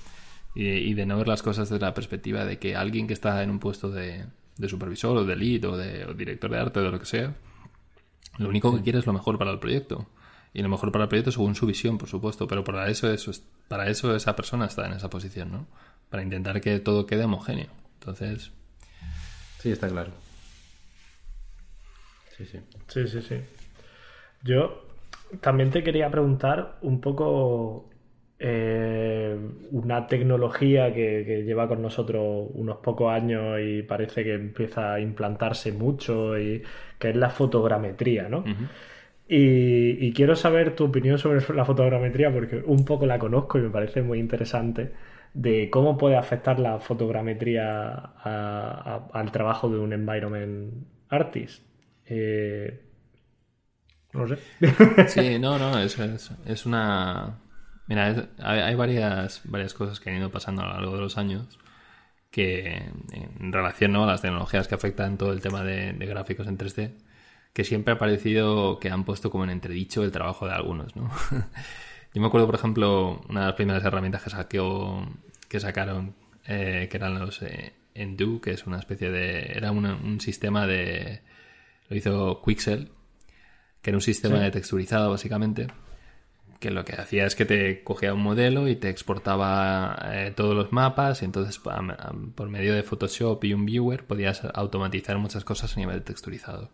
[0.55, 3.43] y, y de no ver las cosas desde la perspectiva de que alguien que está
[3.43, 4.25] en un puesto de,
[4.57, 7.05] de supervisor o de lead o de o director de arte o de lo que
[7.05, 7.33] sea
[8.37, 10.07] lo único que quiere es lo mejor para el proyecto.
[10.53, 12.47] Y lo mejor para el proyecto según su visión, por supuesto.
[12.47, 13.31] Pero para eso, eso,
[13.67, 15.67] para eso esa persona está en esa posición, ¿no?
[16.09, 17.69] Para intentar que todo quede homogéneo.
[17.99, 18.51] Entonces.
[19.59, 20.11] Sí, está claro.
[22.37, 22.59] Sí, sí.
[22.87, 23.35] Sí, sí, sí.
[24.43, 24.83] Yo
[25.41, 27.89] también te quería preguntar un poco
[28.39, 29.35] eh,
[29.71, 34.99] una tecnología que, que, lleva con nosotros unos pocos años y parece que empieza a
[34.99, 36.61] implantarse mucho, y
[36.99, 38.39] que es la fotogrametría, ¿no?
[38.39, 38.69] Uh -huh.
[39.27, 43.61] y, y, quiero saber tu opinión sobre la fotogrametría porque un poco la conozco y
[43.63, 44.91] me parece muy interesante
[45.33, 50.73] de cómo puede afectar la fotogrametría a, a, al trabajo de un environment
[51.09, 51.63] artist.
[52.09, 52.81] Eh,
[54.13, 54.37] no sé.
[55.07, 55.97] Sí, no, no, es,
[56.45, 57.39] es, una
[57.87, 61.59] Mira, hay, varias, varias cosas que han ido pasando a lo largo de los años
[62.31, 64.03] que en relación ¿no?
[64.03, 66.93] a las tecnologías que afectan todo el tema de, gráficos en 3D,
[67.53, 71.09] que siempre ha parecido que han puesto como en entredicho el trabajo de algunos, ¿no?
[72.13, 75.07] Yo me acuerdo, por ejemplo, una de las primeras herramientas que, saqueó,
[75.49, 79.53] que sacaron, eh, que eran los eh, que es una especie de...
[79.55, 81.21] era un sistema de...
[81.89, 82.91] lo hizo Quixel,
[83.81, 84.43] que era un sistema sí.
[84.43, 85.67] de texturizado, básicamente,
[86.59, 90.55] que lo que hacía es que te cogía un modelo y te exportaba eh, todos
[90.55, 95.75] los mapas y entonces por medio de Photoshop y un viewer podías automatizar muchas cosas
[95.75, 96.69] a nivel texturizado.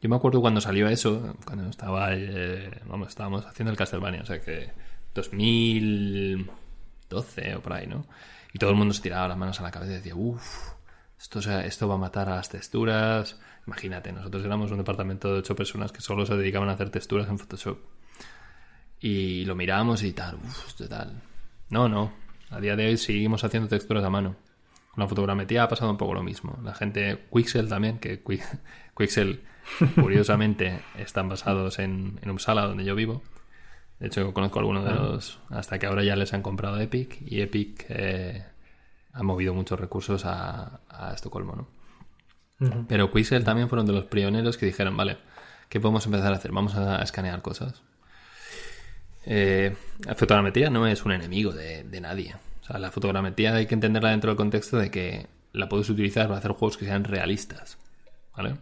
[0.00, 4.26] Yo me acuerdo cuando salió eso, cuando estaba, eh, vamos, estábamos haciendo el Castlevania, o
[4.26, 4.70] sea que
[5.14, 8.06] 2012 o por ahí, ¿no?
[8.52, 10.72] Y todo el mundo se tiraba las manos a la cabeza y decía, uff,
[11.18, 13.38] esto, esto va a matar a las texturas.
[13.66, 17.28] Imagínate, nosotros éramos un departamento de ocho personas que solo se dedicaban a hacer texturas
[17.28, 17.78] en Photoshop
[19.02, 21.20] y lo miramos y tal, uff, tal.
[21.70, 22.12] No, no.
[22.50, 24.36] A día de hoy seguimos haciendo texturas a mano.
[24.92, 26.58] Con la fotogrametría ha pasado un poco lo mismo.
[26.62, 28.22] La gente, Quixel también, que
[28.96, 29.42] Quixel,
[29.96, 33.22] curiosamente, están basados en, en Uppsala, donde yo vivo.
[33.98, 34.94] De hecho, conozco a algunos de ah.
[34.94, 35.40] los.
[35.48, 37.22] Hasta que ahora ya les han comprado Epic.
[37.26, 38.44] Y Epic eh,
[39.12, 41.66] ha movido muchos recursos a, a Estocolmo, ¿no?
[42.60, 42.86] Uh -huh.
[42.88, 45.18] Pero Quixel también fueron de los pioneros que dijeron, vale,
[45.68, 46.52] ¿qué podemos empezar a hacer?
[46.52, 47.82] Vamos a escanear cosas.
[49.24, 52.34] Eh, la fotogrametría no es un enemigo de, de nadie.
[52.62, 56.26] O sea, la fotogrametría hay que entenderla dentro del contexto de que la puedes utilizar
[56.26, 57.78] para hacer juegos que sean realistas.
[58.36, 58.56] ¿Vale?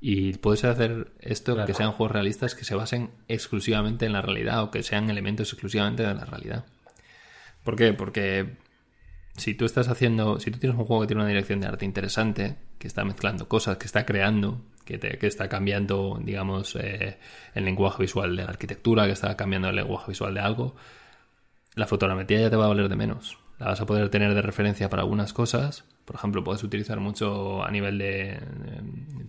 [0.00, 1.66] Y puedes hacer esto Claro.
[1.66, 5.52] que sean juegos realistas que se basen exclusivamente en la realidad o que sean elementos
[5.52, 6.64] exclusivamente de la realidad.
[7.64, 7.92] ¿Por qué?
[7.94, 8.56] Porque
[9.36, 11.84] si tú estás haciendo, si tú tienes un juego que tiene una dirección de arte
[11.84, 17.18] interesante, que está mezclando cosas, que está creando, que, te- que está cambiando, digamos, eh,
[17.54, 20.76] el lenguaje visual de la arquitectura, que está cambiando el lenguaje visual de algo,
[21.74, 23.38] la fotogrametría ya te va a valer de menos.
[23.58, 25.84] La vas a poder tener de referencia para algunas cosas.
[26.04, 28.38] Por ejemplo, puedes utilizar mucho a nivel de,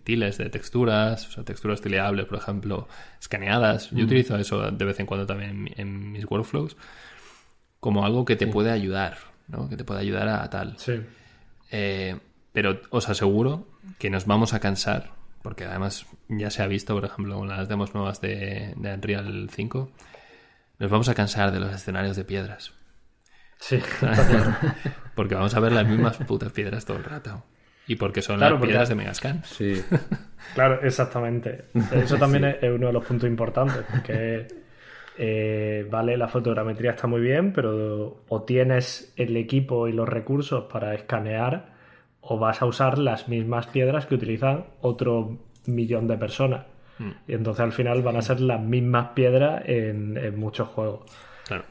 [0.04, 2.88] tiles, de texturas, o sea, texturas tileables, por ejemplo,
[3.20, 3.92] escaneadas.
[3.92, 6.76] Yo utilizo eso de vez en cuando también en mis workflows
[7.80, 9.18] como algo que te puede ayudar,
[9.48, 9.70] ¿no?
[9.70, 10.76] Que te puede ayudar a, tal.
[10.78, 11.02] Sí.
[11.72, 12.18] Eh,
[12.54, 13.68] pero os aseguro
[14.00, 17.68] que nos vamos a cansar, porque además ya se ha visto, por ejemplo, con las
[17.68, 19.92] demos nuevas de, de Unreal 5,
[20.80, 22.74] nos vamos a cansar de los escenarios de piedras.
[23.60, 24.56] Sí, claro.
[25.16, 27.44] Porque vamos a ver las mismas putas piedras todo el rato.
[27.88, 29.44] Y porque son Claro, las porque- piedras de Megascan.
[29.46, 29.82] Sí,
[30.56, 31.66] Claro, exactamente.
[31.94, 34.48] Eso también es es uno de los puntos importantes, porque
[35.18, 40.66] eh, vale, la fotogrametría está muy bien, pero o tienes el equipo y los recursos
[40.72, 41.74] para escanear,
[42.22, 45.38] o vas a usar las mismas piedras que utilizan otro
[45.68, 46.66] millón de personas.
[47.28, 51.02] Y entonces al final van a ser las mismas piedras en, en muchos juegos.
[51.46, 51.66] Claro.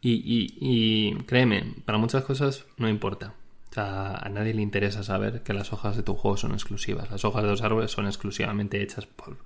[0.00, 3.34] Y, y- y créeme, para muchas cosas no importa.
[3.70, 7.10] O sea, a nadie le interesa saber que las hojas de tu juego son exclusivas.
[7.10, 9.36] Las hojas de los árboles son exclusivamente hechas por,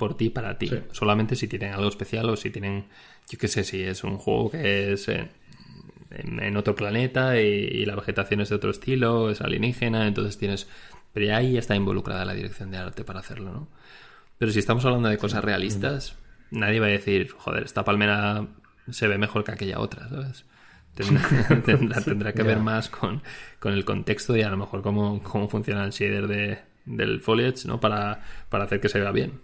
[0.00, 0.66] por ti, para ti.
[0.66, 0.80] Sí.
[0.90, 2.86] Solamente si tienen algo especial o si tienen,
[3.30, 5.30] yo qué sé, si es un juego que es en,
[6.10, 10.36] en- en otro planeta y, y la vegetación es de otro estilo, es alienígena, entonces
[10.38, 10.66] tienes...
[11.12, 13.68] Pero ya ahí está involucrada la dirección de arte para hacerlo, ¿no?
[14.38, 16.16] Pero si estamos hablando de cosas realistas,
[16.50, 18.46] nadie va a decir, joder, esta palmera
[18.90, 20.44] se ve mejor que aquella otra, ¿sabes?
[20.94, 23.22] Tendrá, tendrá, tendrá que ver más con,
[23.58, 27.66] con el contexto y a lo mejor cómo, cómo funciona el shader de, del foliage,
[27.68, 27.80] ¿no?
[27.80, 29.40] Para, para hacer que se vea bien.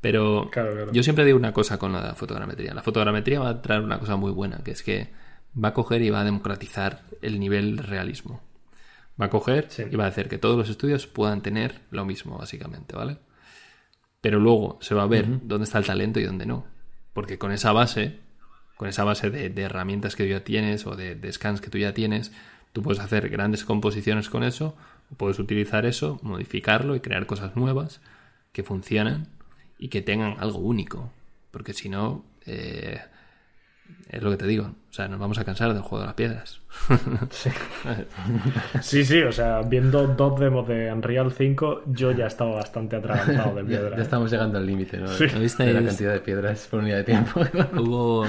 [0.00, 0.92] Pero Claro, claro.
[0.92, 2.72] yo siempre digo una cosa con la fotogrametría.
[2.74, 5.08] La fotogrametría va a traer una cosa muy buena, que es que
[5.62, 8.40] va a coger y va a democratizar el nivel de realismo.
[9.20, 9.84] Va a coger Sí.
[9.90, 13.18] y va a hacer que todos los estudios puedan tener lo mismo, básicamente, ¿vale?
[14.20, 16.66] Pero luego se va a ver dónde está el talento y dónde no.
[17.12, 18.20] Porque con esa base,
[18.76, 21.70] con esa base de, de herramientas que tú ya tienes o de, de scans que
[21.70, 22.32] tú ya tienes,
[22.72, 24.76] tú puedes hacer grandes composiciones con eso,
[25.16, 28.00] puedes utilizar eso, modificarlo y crear cosas nuevas
[28.52, 29.28] que funcionan
[29.78, 31.10] y que tengan algo único.
[31.50, 33.00] Porque si no, eh,
[34.10, 34.64] es lo que te digo.
[34.90, 36.60] O sea, nos vamos a cansar del juego de las piedras.
[38.82, 43.54] Sí, sí, o sea, viendo dos demos de Unreal 5, yo ya estaba bastante atragantado
[43.56, 43.96] de ya, piedra.
[43.96, 45.08] ya estamos llegando al límite, ¿no?
[45.08, 45.24] Sí.
[45.32, 45.72] ¿No visteis?
[45.74, 47.40] De la cantidad de piedras por unidad de tiempo.
[47.80, 48.26] Hubo.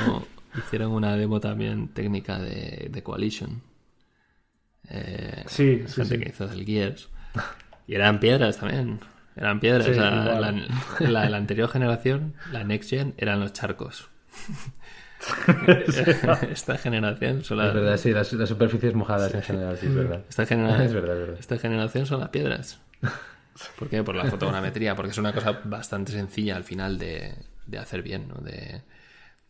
[0.57, 3.61] Hicieron una demo también técnica de, de Coalition.
[4.89, 6.21] Eh, Sí, sí, gente sí.
[6.21, 7.09] que hizo del Gears.
[7.87, 8.99] Y eran piedras también.
[9.39, 9.85] Eran piedras.
[9.85, 10.67] Sí, O sea, igual.
[10.99, 14.09] la, la- la anterior generación, la Next Gen, eran los charcos.
[16.51, 17.73] Esta generación son Es las.
[17.73, 20.21] verdad, sí, las, las superficies mojadas en general, sí, es verdad.
[20.29, 21.39] Esta, genera- Es verdad, es verdad.
[21.39, 22.79] esta generación son las piedras.
[23.77, 24.03] ¿Por qué?
[24.03, 27.33] Por la fotogrametría, porque es una cosa bastante sencilla al final de,
[27.65, 28.35] de hacer bien, ¿no?
[28.35, 28.81] De,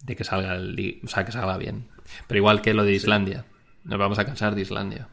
[0.04, 1.88] de que salga el o sea, que salga bien.
[2.28, 3.46] Pero igual que lo de Islandia.
[3.84, 5.08] Nos vamos a cansar de Islandia.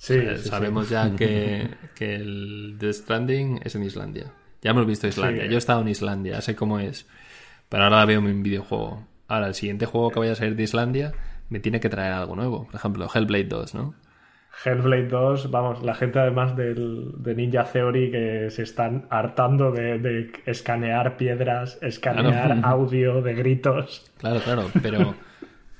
[0.00, 0.48] Sí, Eh, sí, sí.
[0.48, 4.32] Sabemos ya que, que el The Stranding es en Islandia.
[4.62, 5.42] Ya hemos visto Islandia.
[5.42, 5.48] Sí.
[5.50, 7.06] Yo he estado en Islandia, sé cómo es.
[7.68, 9.06] Pero ahora veo un videojuego.
[9.28, 11.12] Ahora, el siguiente juego que vaya a salir de Islandia
[11.50, 12.64] me tiene que traer algo nuevo.
[12.66, 13.94] Por ejemplo, Hellblade 2, ¿no?
[14.64, 19.98] Hellblade 2, vamos, la gente además del, de Ninja Theory que se están hartando de,
[19.98, 22.60] de escanear piedras, escanear Claro.
[22.66, 24.10] audio de gritos.
[24.18, 25.14] Claro, claro, pero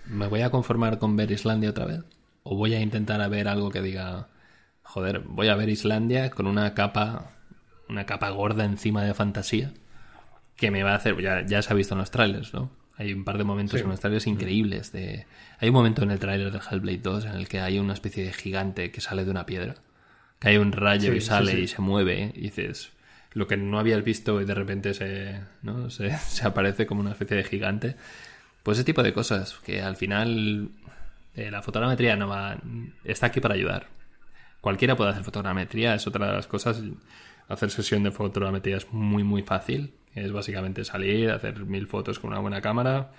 [0.06, 2.04] ¿me voy a conformar con ver Islandia otra vez?
[2.42, 4.28] ¿O voy a intentar a ver algo que diga,
[4.82, 7.32] joder, voy a ver Islandia con una capa,
[7.88, 9.72] una capa gorda encima de fantasía
[10.56, 12.70] que me va a hacer, ya, ya se ha visto en los trailers, ¿no?
[12.96, 13.84] Hay un par de momentos Sí.
[13.84, 14.92] en los trailers increíbles.
[14.92, 15.26] De...
[15.58, 18.24] Hay un momento en el trailer de Hellblade 2 en el que hay una especie
[18.24, 19.76] de gigante que sale de una piedra.
[20.38, 21.58] Que hay un rayo Sí, y sale sí.
[21.60, 22.32] y se mueve.
[22.34, 22.90] Y dices,
[23.32, 25.88] lo que no habías visto y de repente se, ¿no?
[25.90, 27.96] se, se aparece como una especie de gigante.
[28.62, 30.68] Pues ese tipo de cosas que al final
[31.34, 32.56] eh, la fotogrametría no va,
[33.04, 33.88] está aquí para ayudar.
[34.60, 36.82] Cualquiera puede hacer fotogrametría, es otra de las cosas.
[37.48, 39.94] Hacer sesión de fotogrametría es muy, muy fácil.
[40.14, 43.12] Es básicamente salir, hacer mil fotos con una buena cámara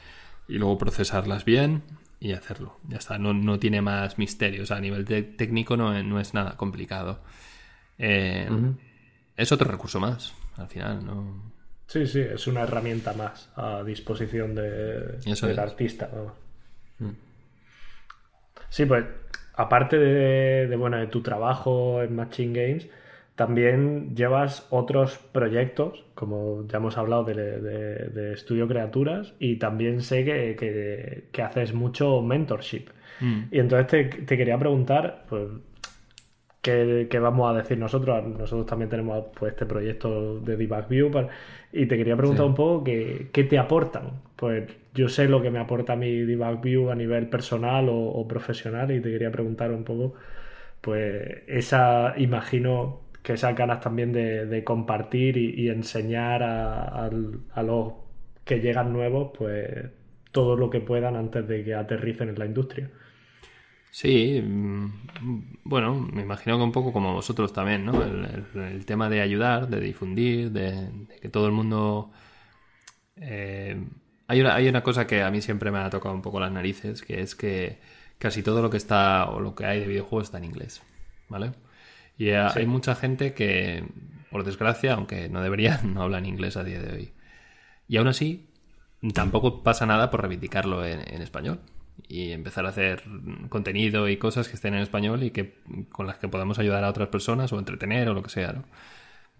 [0.47, 1.83] y luego procesarlas bien
[2.19, 2.77] y hacerlo.
[2.87, 4.63] Ya está, no, no tiene más misterio.
[4.63, 7.21] O sea, a nivel técnico no, no es nada complicado.
[7.97, 8.47] Eh,
[9.35, 11.51] Es otro recurso más, al final, ¿no?
[11.87, 16.09] Sí, sí, es una herramienta más a disposición de, del artista.
[16.99, 17.09] Mm.
[18.71, 19.03] Sí, pues
[19.53, 22.89] aparte de, bueno, de tu trabajo en Matching Games,
[23.35, 31.43] también llevas otros proyectos, como ya hemos hablado de, Estudio Creaturas, y también sé que,
[31.43, 32.87] haces mucho mentorship.
[33.19, 33.41] Mm.
[33.51, 35.49] Y entonces te, te, quería preguntar, pues,
[36.61, 38.25] ¿qué, vamos a decir nosotros?
[38.27, 41.11] Nosotros también tenemos pues, este proyecto de Debug View
[41.73, 44.21] y te quería preguntar un poco qué, qué, te aportan.
[44.35, 48.91] Pues yo sé lo que me aporta mi Debug View a nivel personal o, profesional
[48.91, 50.15] y te quería preguntar un poco,
[50.81, 57.93] pues esa, imagino que esas ganas también de, compartir y, enseñar a, a, los
[58.45, 59.91] que llegan nuevos, pues
[60.31, 62.89] todo lo que puedan antes de que aterricen en la industria.
[63.91, 68.01] Sí, mm, bueno, me imagino que un poco como vosotros también, ¿no?
[68.01, 70.89] El, tema de ayudar, de difundir, de,
[71.21, 72.11] que todo el mundo...
[73.17, 73.77] Eh,
[74.27, 76.51] hay, una, hay una cosa que a mí siempre me ha tocado un poco las
[76.51, 77.79] narices, que es que
[78.17, 80.81] casi todo lo que está o lo que hay de videojuegos está en inglés,
[81.29, 81.51] ¿vale?
[82.17, 83.85] Y hay mucha gente que,
[84.31, 87.13] por desgracia, aunque no debería, no habla en inglés a día de hoy.
[87.87, 88.49] Y aún así,
[89.13, 91.59] tampoco pasa nada por reivindicarlo en español
[92.07, 93.03] y empezar a hacer
[93.49, 95.55] contenido y cosas que estén en español y que
[95.91, 98.63] con las que podamos ayudar a otras personas o entretener o lo que sea, ¿no?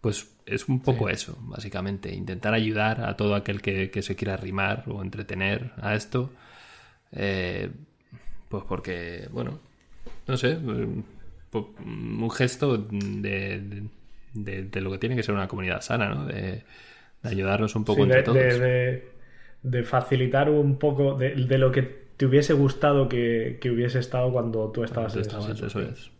[0.02, 4.84] Pues es un poco eso, básicamente, intentar ayudar a todo aquel que, se quiera arrimar
[4.88, 6.32] o entretener a esto,
[7.12, 7.70] eh,
[8.50, 9.60] pues porque, bueno,
[10.28, 10.58] no sé,
[11.52, 13.84] pues, un gesto de,
[14.34, 16.26] de, lo que tiene que ser una comunidad sana, ¿no?
[16.26, 16.64] De,
[17.24, 18.38] ayudarnos un poco entre todos.
[19.64, 24.84] De, facilitar un poco de, lo que te hubiese gustado que, hubiese estado cuando tú
[24.84, 26.12] estabas en Eso es.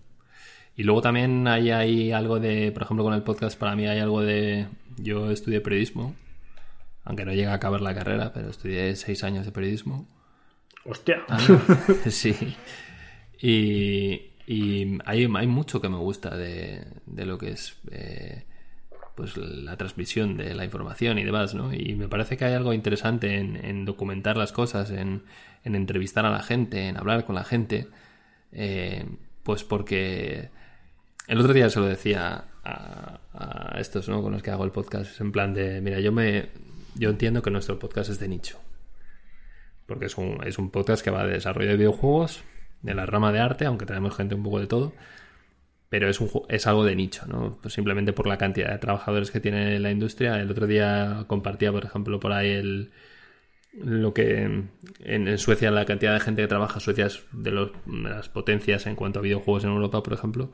[0.76, 4.00] Y luego también hay, hay algo de, por ejemplo, con el podcast, para mí hay
[4.00, 4.66] algo de.
[4.98, 6.16] Yo estudié periodismo,
[7.04, 10.08] aunque no llegué a acabar la carrera, pero estudié seis años de periodismo.
[10.86, 11.22] ¡Hostia!
[11.30, 11.38] Ah,
[12.10, 12.56] sí.
[13.40, 18.46] Y, y hay, hay, mucho que me gusta de, de lo que es eh,
[19.16, 21.72] pues la transmisión de la información y demás, ¿no?
[21.74, 25.24] Y me parece que hay algo interesante en, documentar las cosas, en,
[25.64, 27.88] entrevistar a la gente, en hablar con la gente,
[28.52, 29.06] eh,
[29.44, 30.50] pues porque
[31.28, 33.20] el otro día se lo decía a,
[33.80, 34.22] estos, ¿no?
[34.22, 36.50] Con los que hago el podcast, en plan de, mira, yo me,
[36.96, 38.60] yo entiendo que nuestro podcast es de nicho,
[39.88, 42.44] porque es un, es un podcast que va de desarrollo de videojuegos,
[42.82, 44.94] de la rama de arte, aunque tenemos gente un poco de todo
[45.92, 47.58] pero es, un, es algo de nicho, ¿no?
[47.62, 50.40] Pues simplemente por la cantidad de trabajadores que tiene la industria.
[50.40, 52.92] El otro día compartía, por ejemplo, por ahí el
[53.74, 54.66] lo que
[55.00, 58.96] en, Suecia la cantidad de gente que trabaja Suecia es de, los, las potencias en
[58.96, 60.52] cuanto a videojuegos en Europa, por ejemplo.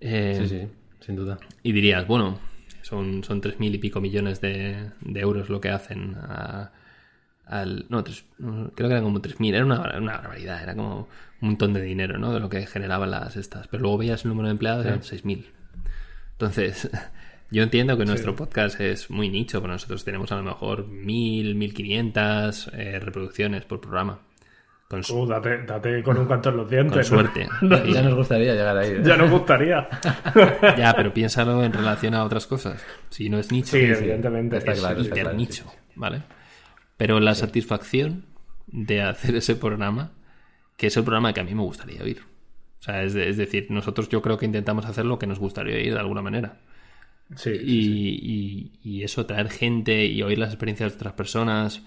[0.00, 0.68] Eh, sí, sí,
[1.00, 1.38] sin duda.
[1.62, 2.40] Y dirías, bueno,
[2.82, 6.16] son, son mil y pico millones de, euros lo que hacen
[7.46, 7.86] al...
[7.88, 11.08] No, creo que eran como 3.000, era una, una barbaridad, era como
[11.40, 12.32] un montón de dinero, ¿no?
[12.32, 13.68] De lo que generaban las estas.
[13.68, 15.46] Pero luego veías el número de empleados, eran 6.000.
[16.32, 16.90] Entonces,
[17.50, 21.56] yo entiendo que nuestro podcast es muy nicho, pero nosotros tenemos a lo mejor 1.000,
[21.56, 24.20] 1.500 eh, reproducciones por programa.
[24.88, 27.08] Con uh, date, date, con un cuanto en los dientes.
[27.08, 27.48] Con suerte.
[27.92, 28.90] ya nos gustaría llegar ahí.
[28.90, 29.02] ¿eh?
[29.04, 29.88] Ya nos gustaría.
[30.76, 32.84] ya, pero piénsalo en relación a otras cosas.
[33.08, 34.56] Si no es nicho, sí, evidentemente.
[34.56, 36.22] Está es claro, nicho, ¿vale?
[36.96, 38.26] Pero la satisfacción
[38.66, 40.12] de hacer ese programa
[40.80, 42.22] que es el programa que a mí me gustaría oír.
[42.80, 45.92] O sea, es, decir, nosotros yo creo que intentamos hacer lo que nos gustaría oír
[45.92, 46.62] de alguna manera.
[47.36, 51.82] Sí, y, eso, traer gente y oír las experiencias de otras personas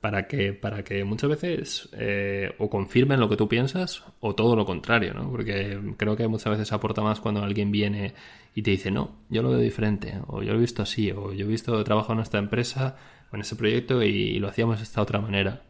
[0.00, 4.56] para que, para que muchas veces eh, o confirmen lo que tú piensas o todo
[4.56, 5.30] lo contrario, ¿no?
[5.30, 8.14] Porque creo que muchas veces aporta más cuando alguien viene
[8.54, 11.32] y te dice, no, yo lo veo diferente, o yo lo he visto así, o
[11.32, 12.96] yo he visto trabajo en esta empresa
[13.30, 15.62] o en ese proyecto y lo hacíamos de esta otra manera.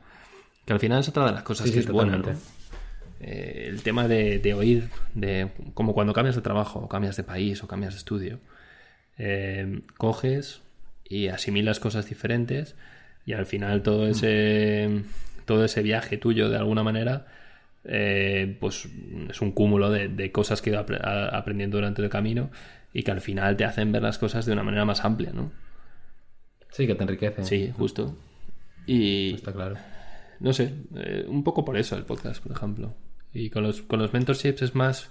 [0.65, 2.23] Que al final es otra de las cosas que es buena,
[3.21, 7.63] eh, el tema de, oír, de como cuando cambias de trabajo, o cambias de país,
[7.63, 8.39] o cambias de estudio,
[9.19, 10.63] eh, coges
[11.05, 12.77] y asimilas cosas diferentes
[13.27, 15.03] y al final todo ese,
[15.45, 17.27] todo ese viaje tuyo de alguna manera
[17.85, 18.89] eh, pues
[19.29, 20.85] es un cúmulo de, cosas que he ido
[21.33, 22.51] aprendiendo durante el camino
[22.93, 25.53] y que al final te hacen ver las cosas de una manera más amplia, ¿no?
[26.71, 27.45] Sí, que te enriquecen.
[27.45, 28.17] Sí, justo.
[28.87, 29.77] Y, Está claro
[30.41, 32.95] no sé, eh, un poco por eso el podcast, por ejemplo.
[33.33, 35.11] Y con los, con los mentorships es más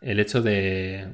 [0.00, 1.08] el hecho de...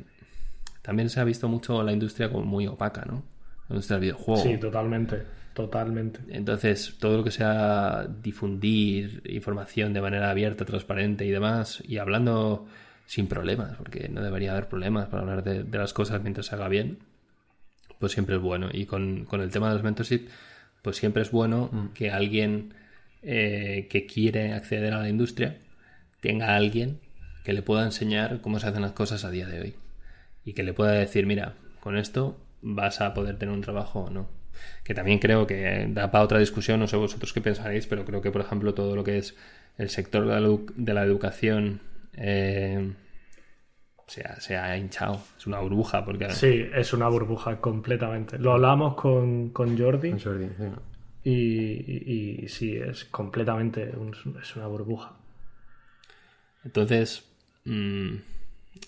[0.89, 3.23] También se ha visto mucho la industria como muy opaca, ¿no?
[3.69, 4.43] La industria del videojuego.
[4.43, 5.23] Sí, totalmente,
[5.53, 6.21] totalmente.
[6.31, 12.67] Entonces, todo lo que sea difundir información de manera abierta, transparente y demás, y hablando
[13.05, 16.55] sin problemas, porque no debería haber problemas para hablar de, de las cosas mientras se
[16.55, 17.01] haga bien,
[17.99, 18.71] pues siempre es bueno.
[18.73, 20.29] Y con, con el tema de los mentorship,
[20.81, 21.89] pues siempre es bueno Mm.
[21.93, 22.73] que alguien
[23.21, 25.59] eh, que quiere acceder a la industria
[26.23, 26.99] tenga a alguien
[27.45, 29.75] que le pueda enseñar cómo se hacen las cosas a día de hoy.
[30.49, 34.11] Y que le pueda decir, mira, con esto vas a poder tener un trabajo o
[34.11, 34.29] no.
[34.83, 38.23] Que también creo que da para otra discusión, no sé vosotros qué pensaréis, pero creo
[38.23, 39.37] que, por ejemplo, todo lo que es
[39.77, 41.81] el sector de la, de la educación
[42.15, 42.93] eh,
[44.07, 45.21] se, ha, se ha hinchado.
[45.37, 48.39] Es una burbuja, porque Sí, es una burbuja completamente.
[48.39, 50.65] Lo hablábamos con, con Jordi Con Jordi, sí.
[51.25, 55.13] y, y- y sí, es completamente un- es una burbuja.
[56.65, 57.25] Entonces,
[57.65, 58.17] mm,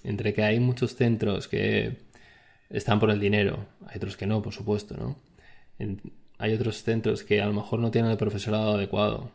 [0.04, 1.98] entre que hay muchos centros que
[2.70, 5.16] están por el dinero, hay otros que no, por supuesto, ¿no?
[6.38, 9.30] Hay otros centros que a lo mejor no tienen el profesorado adecuado,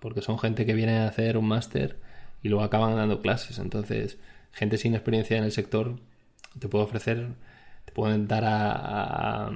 [0.00, 1.96] porque son gente que viene a hacer un máster
[2.42, 3.58] y luego acaban dando clases.
[3.58, 4.18] Entonces,
[4.52, 5.96] gente sin experiencia en el sector
[6.58, 7.28] te puede ofrecer,
[7.84, 9.52] te pueden dar a, a-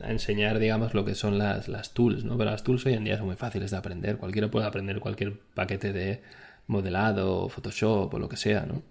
[0.00, 2.38] a enseñar, digamos, lo que son las, las tools, ¿no?
[2.38, 4.16] Pero las tools hoy en día son muy fáciles de aprender.
[4.18, 6.22] Cualquiera puede aprender cualquier paquete de
[6.68, 8.82] modelado, Photoshop o lo que sea, ¿no?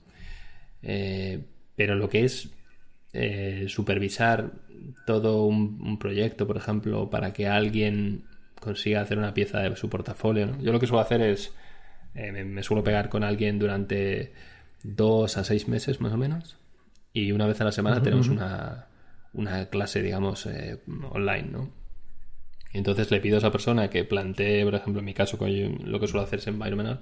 [0.84, 1.43] Eh,
[1.75, 2.49] pero lo que es
[3.13, 4.51] eh, supervisar
[5.05, 8.23] todo un, un proyecto, por ejemplo, para que alguien
[8.59, 10.61] consiga hacer una pieza de su portafolio, ¿no?
[10.61, 11.53] Yo lo que suelo hacer es,
[12.15, 14.34] eh, me, me suelo pegar con alguien durante
[14.84, 16.57] dos a seis meses más o menos
[17.13, 18.86] y una vez a la semana tenemos una,
[19.34, 20.78] una clase, digamos, eh,
[21.11, 21.71] online, ¿no?
[22.71, 25.99] Y entonces le pido a esa persona que plantee, por ejemplo, en mi caso, lo
[25.99, 27.01] que suelo hacer es Environmental,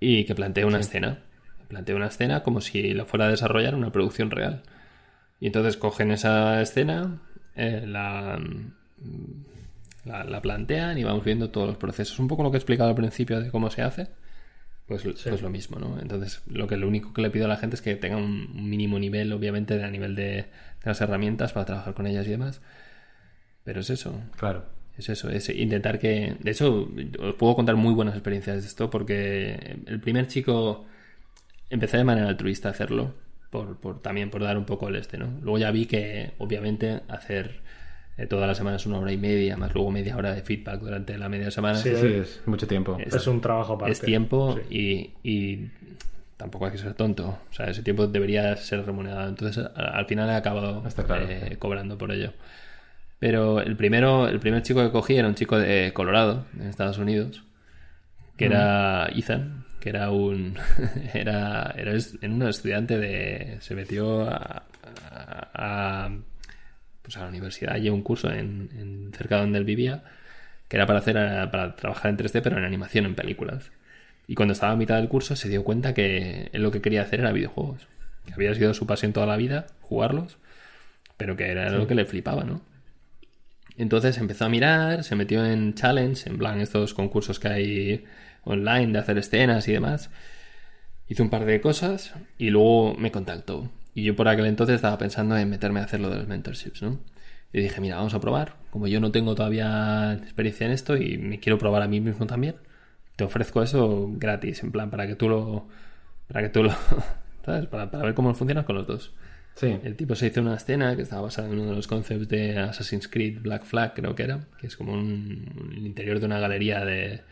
[0.00, 1.22] y que plantee una escena.
[1.68, 4.62] Plantee una escena como si la fuera a desarrollar una producción real.
[5.40, 7.20] Y entonces cogen esa escena,
[7.56, 12.18] eh, la, mm, la, la plantean y vamos viendo todos los procesos.
[12.18, 14.08] Un poco lo que he explicado al principio de cómo se hace.
[14.86, 15.98] Pues, pues lo mismo, ¿no?
[16.00, 18.52] Entonces, lo que lo único que le pido a la gente es que tenga un,
[18.54, 20.46] un mínimo nivel, obviamente, de- a nivel de, de
[20.84, 22.60] las herramientas para trabajar con ellas y demás.
[23.64, 24.64] Pero es eso, Claro.
[24.96, 26.36] es eso, es intentar que...
[26.38, 26.88] De hecho,
[27.18, 30.86] os puedo contar muy buenas experiencias de esto porque el primer chico
[31.70, 33.14] empecé de manera altruista a hacerlo,
[33.50, 35.26] por, por- también por dar un poco el este, ¿no?
[35.42, 37.60] Luego ya vi que, obviamente, hacer
[38.18, 41.18] eh, todas las semanas una hora y media, más luego media hora de feedback durante
[41.18, 42.96] la media semana, Sí, Sí, es mucho tiempo.
[42.98, 43.92] Es- Es un trabajo aparte.
[43.92, 45.12] es tiempo Sí.
[45.22, 45.70] y, y
[46.38, 47.38] tampoco hay que ser tonto.
[47.50, 49.28] O sea, ese tiempo debería ser remunerado.
[49.28, 51.56] Entonces, a- al final he acabado claro, eh, sí.
[51.56, 52.32] cobrando por ello.
[53.18, 56.98] Pero el primero, el primer chico que cogí era un chico de Colorado, en Estados
[56.98, 57.44] Unidos,
[58.36, 60.56] que era Ethan, que era un
[61.14, 64.64] era, era un estudiante de se metió a,
[65.12, 65.50] a-
[66.06, 66.10] a-
[67.02, 70.02] pues a la universidad y un curso en, en cerca donde él vivía
[70.68, 73.70] que era para hacer eh, para trabajar en 3D pero en animación en películas.
[74.26, 77.02] Y cuando estaba a mitad del curso se dio cuenta que él lo que quería
[77.02, 77.86] hacer era videojuegos.
[78.26, 80.38] Que había sido su pasión toda la vida jugarlos
[81.16, 82.60] pero que era lo que le flipaba no
[83.78, 88.04] entonces empezó a mirar, se metió en challenge, en plan estos concursos que hay
[88.46, 90.10] online de hacer escenas y demás.
[91.08, 93.70] Hizo un par de cosas y luego me contactó.
[93.94, 96.82] Y yo por aquel entonces estaba pensando en meterme a hacer lo de los mentorships,
[96.82, 96.98] ¿no?
[97.52, 98.56] Y dije, mira, vamos a probar.
[98.70, 102.26] Como yo no tengo todavía experiencia en esto y me quiero probar a mí mismo
[102.26, 102.56] también,
[103.16, 105.68] te ofrezco eso gratis, en plan, para que tú lo...
[106.28, 106.70] Para que tú lo...
[107.44, 107.66] ¿Sabes?
[107.66, 109.14] Para, para ver cómo funcionas con los dos.
[109.54, 109.78] Sí.
[109.82, 112.58] El tipo se hizo una escena que estaba basada en uno de los concepts de
[112.58, 116.38] Assassin's Creed Black Flag, creo que era, que es como un, el interior de una
[116.38, 117.22] galería de,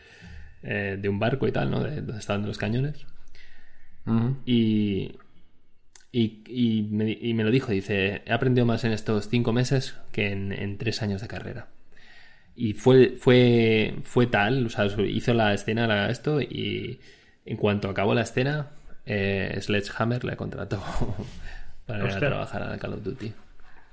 [0.65, 1.83] eh, de un barco y tal, ¿no?
[1.83, 3.05] De donde estaban los cañones.
[4.45, 5.15] Y,
[6.11, 9.95] y, y me, y me lo dijo, dice, he aprendido más en estos cinco meses
[10.11, 11.67] que en, en tres años de carrera.
[12.55, 16.99] Y fue, fue, fue tal, o sea, hizo la escena, la, esto, y
[17.45, 18.71] en cuanto acabó la escena,
[19.05, 20.81] eh, Sledgehammer le contrató
[21.85, 23.33] para ir a trabajar a Call of Duty.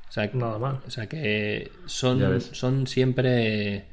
[0.09, 0.81] O sea, Nada mal.
[0.87, 3.87] o sea que son, son siempre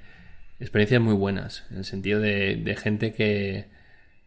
[0.59, 3.67] experiencias muy buenas, en el sentido de, de gente que,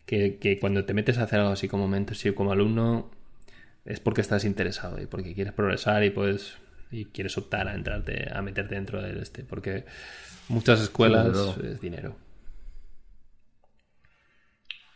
[0.06, 3.10] que, que cuando te metes a hacer algo así como mentorship, como alumno,
[3.84, 6.56] es porque estás interesado y porque quieres progresar y puedes
[6.90, 9.84] y quieres optar a entrarte, a meterte dentro del este, porque
[10.48, 12.16] muchas escuelas es dinero.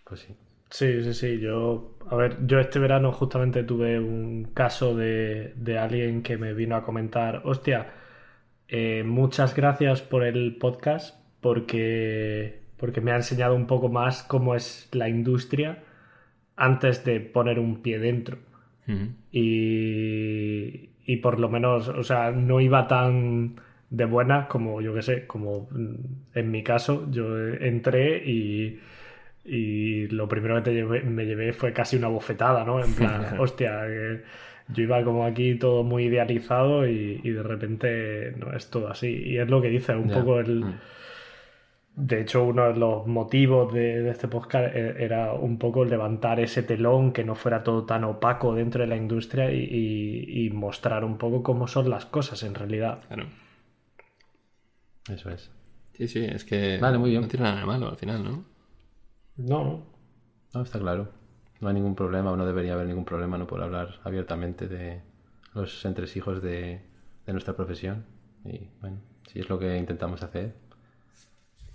[0.04, 0.36] Pues sí.
[0.70, 1.40] Sí, sí, sí.
[1.40, 6.52] Yo, a ver, yo este verano justamente tuve un caso de, de alguien que me
[6.52, 7.94] vino a comentar, hostia,
[8.68, 14.56] eh, muchas gracias por el podcast porque, porque me ha enseñado un poco más cómo
[14.56, 15.78] es la industria
[16.56, 18.38] antes de poner un pie dentro.
[18.88, 19.10] Ujú.
[19.30, 23.54] Y, y por lo menos, o sea, no iba tan
[23.90, 25.68] de buena como, yo qué sé, como
[26.34, 28.80] en mi caso, yo entré y,
[29.44, 32.82] y lo primero que te llevé- me llevé fue casi una bofetada, ¿no?
[32.84, 34.22] En plan, hostia, que
[34.74, 39.06] yo iba como aquí todo muy idealizado y, y de repente no es todo así.
[39.26, 40.14] Y es lo que dice, un Ya.
[40.18, 40.64] poco el...
[40.64, 40.74] Mm.
[41.98, 46.38] De hecho, uno de los motivos de, de este podcast e- era un poco levantar
[46.40, 50.50] ese telón, que no fuera todo tan opaco dentro de la industria y, y- y
[50.50, 53.00] mostrar un poco cómo son las cosas en realidad.
[53.08, 53.24] Claro.
[55.08, 55.50] Eso es.
[55.94, 57.22] Sí, sí, es que Vale, muy bien.
[57.22, 58.44] no tiene nada de malo al final, ¿no?
[59.36, 59.86] No, no.
[60.52, 61.08] No, está claro.
[61.60, 65.00] No hay ningún problema o no debería haber ningún problema no por hablar abiertamente de
[65.54, 66.82] los entresijos de,
[67.24, 68.04] de nuestra profesión.
[68.44, 68.98] Y bueno,
[69.32, 70.54] sí es lo que intentamos hacer.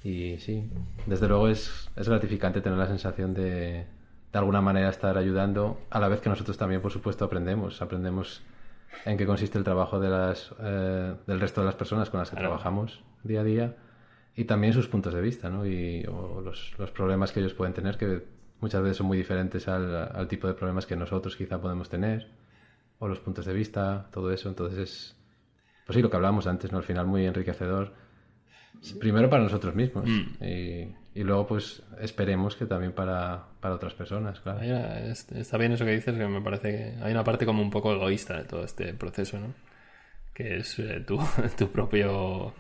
[0.04, 0.70] Y sí,
[1.06, 3.86] desde luego es, es gratificante tener la sensación de
[4.32, 7.82] de alguna manera estar ayudando, a la vez que nosotros también, por supuesto, aprendemos.
[7.82, 8.42] Aprendemos
[9.04, 12.30] en qué consiste el trabajo de las, eh, del resto de las personas con las
[12.30, 12.48] que Claro.
[12.52, 13.76] trabajamos día a día
[14.34, 15.66] y también sus puntos de vista, ¿no?
[15.66, 18.24] Y o los, los problemas que ellos pueden tener, que
[18.62, 22.30] muchas veces son muy diferentes al, al tipo de problemas que nosotros quizá podemos tener,
[23.00, 24.48] o los puntos de vista, todo eso.
[24.48, 25.16] Entonces es,
[25.86, 26.78] pues sí, lo que hablábamos antes, ¿no?
[26.78, 27.92] Al final muy enriquecedor.
[29.00, 30.44] Primero para nosotros mismos Mm.
[30.44, 34.60] y, y luego pues esperemos que también para, para otras personas, claro.
[34.60, 37.70] Una- está bien eso que dices, que me parece que hay una parte como un
[37.70, 39.54] poco egoísta de todo este proceso, ¿no?
[40.34, 41.20] Que es eh, tu,
[41.58, 42.54] tu propio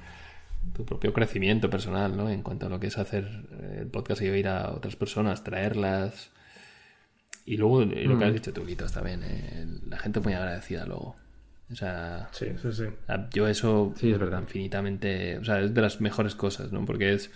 [0.75, 2.29] tu propio crecimiento personal, ¿no?
[2.29, 3.27] En cuanto a lo que es hacer
[3.59, 6.29] eh, el podcast y oír a otras personas, traerlas.
[7.47, 9.21] Y luego, y lo que has dicho tú, Quito, está bien.
[9.23, 11.15] eh, La gente muy agradecida luego.
[11.71, 12.83] O sea, Sí, sí, sí.
[13.33, 14.41] Yo eso Sí, es verdad.
[14.41, 16.85] infinitamente, o sea, es de las mejores cosas, ¿no?
[16.85, 17.31] Porque es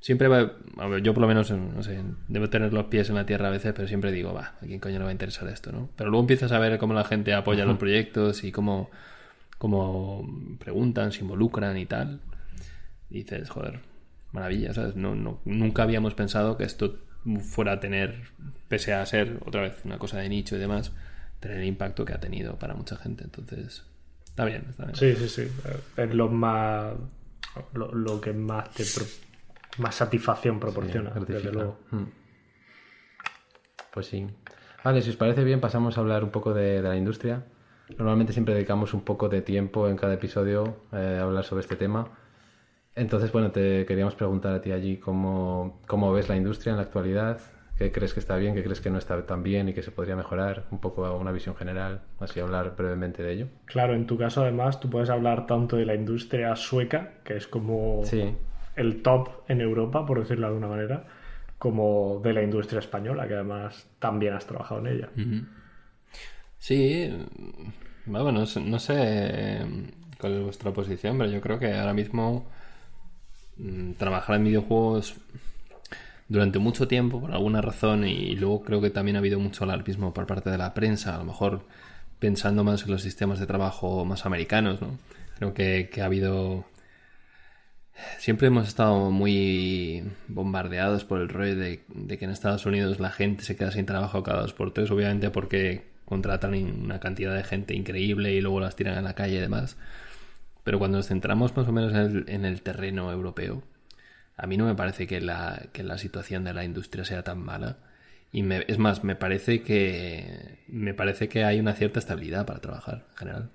[0.00, 3.16] siempre va, a ver, yo por lo menos, no sé, debo tener los pies en
[3.16, 5.48] la tierra a veces, pero siempre digo, va, ¿a quién coño le va a interesar
[5.48, 5.88] esto, no?
[5.96, 8.90] Pero luego empiezas a ver cómo la gente apoya los proyectos y cómo,
[9.58, 12.20] cómo preguntan, se involucran y tal.
[13.10, 13.80] Y dices, joder,
[14.32, 14.94] maravilla, ¿sabes?
[14.94, 16.98] No, no, nunca habíamos pensado que esto
[17.40, 18.28] fuera a tener,
[18.68, 20.92] pese a ser otra vez una cosa de nicho y demás,
[21.40, 23.24] tener el impacto que ha tenido para mucha gente.
[23.24, 23.84] Entonces,
[24.24, 24.96] está bien, está bien.
[24.96, 25.52] Sí, sí, sí.
[25.96, 26.94] Es lo más.
[27.74, 28.84] Lo, lo que más te.
[28.94, 29.06] pro-
[29.78, 31.52] más satisfacción proporciona, desde Gratifica.
[31.52, 31.78] luego.
[31.90, 32.04] Mm.
[33.92, 34.26] Pues sí.
[34.84, 37.44] Vale, si os parece bien, pasamos a hablar un poco de, de la industria.
[37.96, 41.76] Normalmente siempre dedicamos un poco de tiempo en cada episodio eh, a hablar sobre este
[41.76, 42.08] tema.
[42.94, 46.82] Entonces, bueno, te queríamos preguntar a ti allí cómo, cómo ves la industria en la
[46.82, 47.40] actualidad,
[47.78, 49.92] qué crees que está bien, qué crees que no está tan bien y que se
[49.92, 53.46] podría mejorar, un poco una visión general, así hablar brevemente de ello.
[53.66, 57.46] Claro, en tu caso, además, tú puedes hablar tanto de la industria sueca, que es
[57.46, 58.34] como Sí,
[58.76, 61.04] el top en Europa, por decirlo de alguna manera,
[61.58, 65.08] como de la industria española, que además también has trabajado en ella.
[66.58, 67.10] Sí,
[68.06, 69.66] bueno, no sé, no sé eh,
[70.20, 72.46] cuál es vuestra posición, pero yo creo que ahora mismo
[73.56, 75.16] mm, trabajar en videojuegos
[76.28, 80.12] durante mucho tiempo, por alguna razón, y luego creo que también ha habido mucho alarmismo
[80.12, 81.62] por parte de la prensa, a lo mejor
[82.18, 84.98] pensando más en los sistemas de trabajo más americanos, ¿no?
[85.38, 86.66] Creo que, que ha habido...
[88.18, 91.80] Siempre hemos estado muy bombardeados por el rollo de,
[92.18, 95.30] que en Estados Unidos la gente se queda sin trabajo cada dos por tres, obviamente
[95.30, 99.40] porque contratan una cantidad de gente increíble y luego las tiran a la calle y
[99.40, 99.76] demás.
[100.62, 103.62] Pero cuando nos centramos más o menos en el, en el terreno europeo,
[104.38, 107.40] a mí no me parece que la, que la situación de la industria sea tan
[107.44, 107.78] mala.
[108.32, 112.60] Y me- es más, me parece que me parece que hay una cierta estabilidad para
[112.60, 113.50] trabajar en general.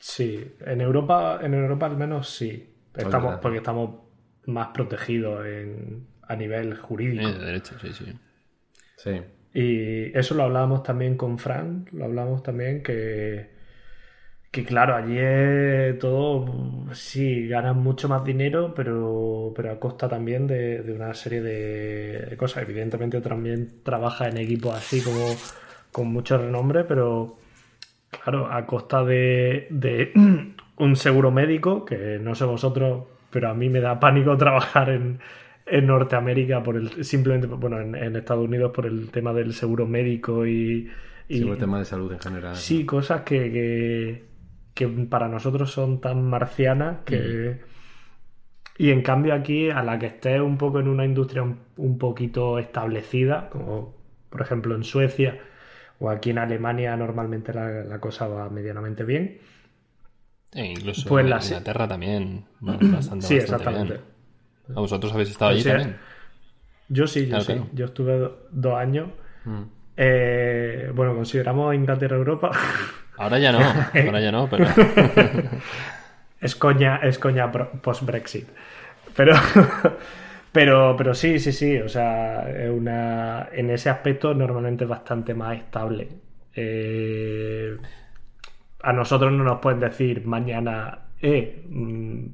[0.00, 2.74] Sí, en Europa, en Europa al menos sí.
[2.96, 4.00] Estamos, porque estamos
[4.46, 7.28] más protegidos en- a nivel jurídico.
[7.28, 8.04] Eh, de derecho, sí, sí.
[8.96, 9.10] sí.
[9.52, 13.50] Y eso lo hablábamos también con Fran, lo hablábamos también que,
[14.50, 16.46] que claro, allí es todo,
[16.94, 22.20] sí, ganan mucho más dinero, pero, pero a costa también de, de una serie de,
[22.30, 22.62] de cosas.
[22.62, 25.42] Evidentemente también trabaja en equipos así como
[25.92, 27.36] con mucho renombre, pero
[28.10, 30.12] claro, a costa de, de
[30.78, 35.20] un seguro médico, que no sé vosotros, pero a mí me da pánico trabajar en,
[35.66, 39.86] en Norteamérica por el simplemente bueno en, en Estados Unidos por el tema del seguro
[39.86, 40.90] médico y,
[41.28, 42.56] y- Sí, por el tema de salud en general.
[42.56, 44.27] sí cosas que, que,
[44.78, 47.60] que para nosotros son tan marcianas que
[48.78, 51.98] y en cambio aquí a la que estés un poco en una industria un, un
[51.98, 53.94] poquito establecida como
[54.30, 55.40] por ejemplo en Suecia
[56.00, 59.38] o aquí en Alemania normalmente la, la cosa va medianamente bien
[60.52, 62.44] E incluso Pues en la- Inglaterra también.
[62.60, 64.04] bueno, bastante, sí bastante exactamente bien.
[64.76, 65.98] ¿A vosotros habéis estado allí sea, también?
[66.88, 67.52] Yo sí, yo Claro, sí.
[67.52, 67.68] claro.
[67.74, 69.08] Yo estuve do- dos años.
[69.44, 69.62] Mm.
[70.00, 72.52] Eh, bueno, consideramos Inglaterra Europa.
[73.18, 74.64] Ahora ya no, ahora ya no, pero
[76.40, 78.48] es coña, es coña post-Brexit.
[79.16, 79.34] Pero,
[80.52, 81.78] Pero, pero sí, sí, sí.
[81.78, 86.08] O sea, es una, en ese aspecto normalmente es bastante más estable.
[86.54, 87.76] Eh,
[88.82, 92.26] a nosotros no nos pueden decir mañana, eh, mm,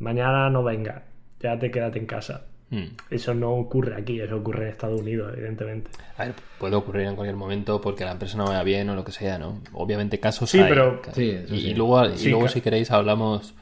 [0.00, 1.04] mañana no venga,
[1.40, 2.46] ya te quédate en casa.
[2.70, 2.84] Mm.
[3.10, 5.90] Eso no ocurre aquí, eso ocurre en Estados Unidos, evidentemente.
[6.16, 9.02] A ver, puede ocurrir en cualquier momento porque la empresa no vaya bien o lo
[9.04, 9.60] que sea, ¿no?
[9.72, 10.68] Obviamente casos Sí, hay.
[10.68, 11.54] pero- Sí, sí.
[11.56, 13.54] y luego, y luego si queréis hablamos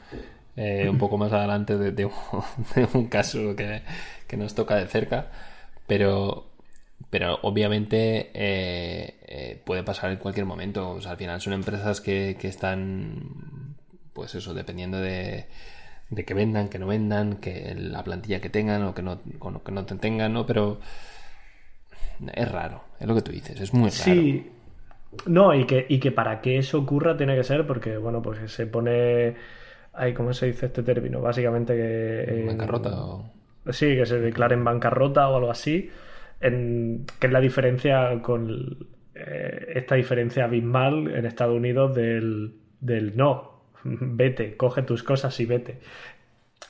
[0.57, 2.13] eh, un poco más adelante de, de un,
[2.75, 3.81] de un caso que,
[4.27, 5.29] que nos toca de cerca,
[5.87, 6.47] pero,
[7.09, 10.91] pero obviamente eh, eh, puede pasar en cualquier momento.
[10.91, 13.75] O sea, al final son empresas que, que están,
[14.13, 15.47] pues eso, dependiendo de,
[16.11, 19.63] de que vendan, que no vendan, que la plantilla que tengan o que no, o
[19.63, 20.47] que no te tengan, ¿no?
[20.47, 20.79] Pero
[22.35, 24.05] es raro, es lo que tú dices, es muy raro.
[24.05, 24.51] Sí.
[25.27, 28.51] No, y que, y que para que eso ocurra tiene que ser porque, bueno, pues
[28.53, 29.35] se pone.
[29.95, 31.21] Ay, ¿Cómo se dice este término?
[31.21, 32.41] Básicamente que.
[32.41, 33.31] ¿En bancarrota o...?
[33.71, 35.91] Sí, que se declare en bancarrota o algo así.
[36.41, 43.17] En, que es la diferencia con eh, esta diferencia abismal en Estados Unidos del, del
[43.17, 43.58] no.
[43.85, 45.79] Vete, coge tus cosas y vete.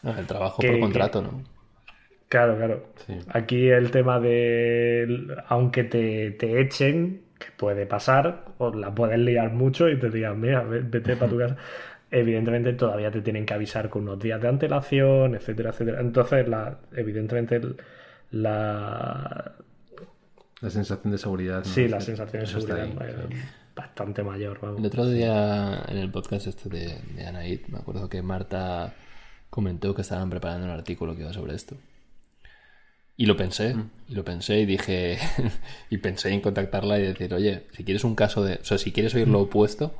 [0.04, 1.42] Ah, el trabajo Que- por que- contrato, ¿no?
[2.28, 2.86] Claro, claro.
[3.06, 3.18] Sí.
[3.30, 9.50] Aquí el tema de, aunque te, te echen, que puede pasar, o la puedes liar
[9.52, 11.56] mucho y te digan, mira, ve- vete para tu casa.
[12.10, 16.00] Evidentemente todavía te tienen que avisar con unos días de antelación, etcétera, etcétera.
[16.00, 17.60] Entonces, la, evidentemente,
[18.30, 19.52] la,
[20.60, 21.58] La sensación de seguridad.
[21.58, 21.64] ¿no?
[21.64, 23.36] sí, la sensación de eso seguridad ahí, sí.
[23.78, 24.80] Bastante mayor, vamos.
[24.80, 28.92] El otro día en el podcast este de, de Anaid, me acuerdo que Marta
[29.50, 31.76] comentó que estaban preparando un artículo que iba sobre esto.
[33.16, 33.76] Y lo pensé,
[34.08, 35.18] y lo pensé y dije,
[35.90, 38.92] y pensé en contactarla y decir, oye, si quieres un caso de, o sea, si
[38.92, 39.94] quieres oír lo opuesto,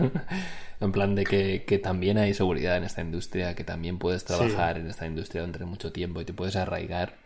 [0.80, 4.78] en plan de que, que también hay seguridad en esta industria, que también puedes trabajar
[4.78, 7.16] en esta industria durante mucho tiempo y te puedes arraigar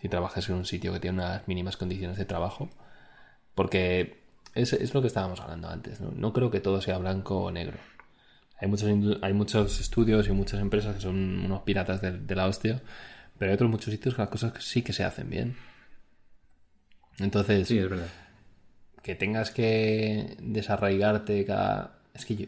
[0.00, 2.68] si trabajas en un sitio que tiene unas mínimas condiciones de trabajo.
[3.54, 4.17] Porque
[4.62, 6.10] es, es lo que estábamos hablando antes, ¿no?
[6.12, 7.78] No creo que todo sea blanco o negro.
[8.60, 8.90] Hay muchos,
[9.22, 12.82] hay muchos estudios y muchas empresas que son unos piratas de, de la hostia,
[13.38, 15.56] pero hay otros muchos sitios que las cosas sí que se hacen bien.
[17.18, 18.06] Entonces, Sí, es verdad.
[19.02, 21.98] que tengas que desarraigarte cada...
[22.14, 22.46] Es que yo...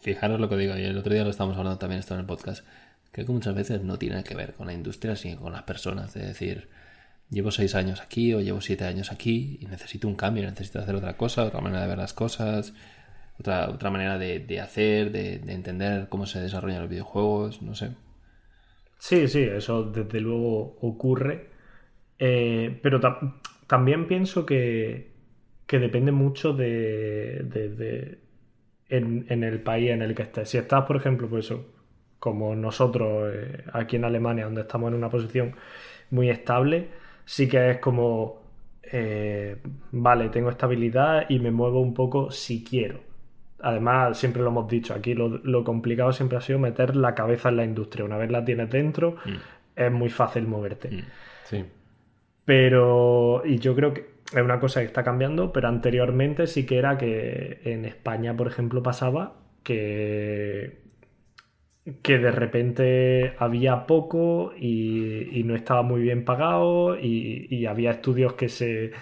[0.00, 2.26] Fijaros lo que digo, y el otro día lo estábamos hablando también esto en el
[2.26, 2.64] podcast.
[3.10, 6.14] Creo que muchas veces no tiene que ver con la industria, sino con las personas.
[6.14, 6.68] De decir,
[7.30, 10.94] llevo seis años aquí o llevo siete años aquí y necesito un cambio, necesito hacer
[10.96, 12.74] otra cosa, otra manera de ver las cosas,
[13.40, 17.74] otra, otra manera de, de hacer, de, de entender cómo se desarrollan los videojuegos, no
[17.74, 17.92] sé.
[18.98, 21.50] Sí, sí, eso desde luego ocurre.
[22.18, 25.12] Eh, pero tam- también pienso que,
[25.66, 28.18] que depende mucho de, de-
[28.88, 30.50] en, en el país en el que estés.
[30.50, 31.52] Si estás, por ejemplo, pues
[32.18, 35.56] como nosotros eh, aquí en Alemania, donde estamos en una posición
[36.10, 36.88] muy estable,
[37.28, 38.40] sí que es como,
[38.82, 39.58] eh,
[39.92, 43.00] vale, tengo estabilidad y me muevo un poco si quiero.
[43.60, 47.50] Además, siempre lo hemos dicho, aquí lo, lo complicado siempre ha sido meter la cabeza
[47.50, 48.06] en la industria.
[48.06, 49.16] Una vez la tienes dentro,
[49.76, 50.88] es muy fácil moverte.
[50.90, 51.04] Mm.
[51.44, 51.64] Sí.
[52.46, 56.78] Pero, y yo creo que es una cosa que está cambiando, pero anteriormente sí que
[56.78, 60.78] era que en España, por ejemplo, pasaba que,
[62.02, 67.92] que de repente había poco y, y no estaba muy bien pagado y, y había
[67.92, 68.92] estudios que se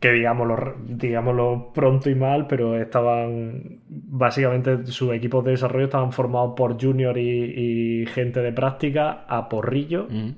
[0.00, 6.54] que digámoslo, digámoslo pronto y mal, pero estaban básicamente sus equipos de desarrollo estaban formados
[6.56, 10.30] por junior y, y gente de práctica a porrillo Mm.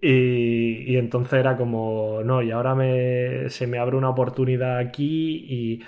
[0.00, 5.44] y, y entonces era como, no, y ahora me, se me abre una oportunidad aquí
[5.48, 5.82] y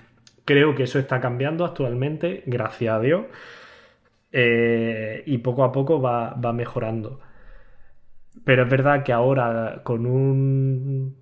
[0.45, 3.27] creo que eso está cambiando actualmente, gracias a Dios,
[4.33, 7.21] Eh, y poco a poco va, va mejorando.
[8.45, 11.17] Pero es verdad que ahora con un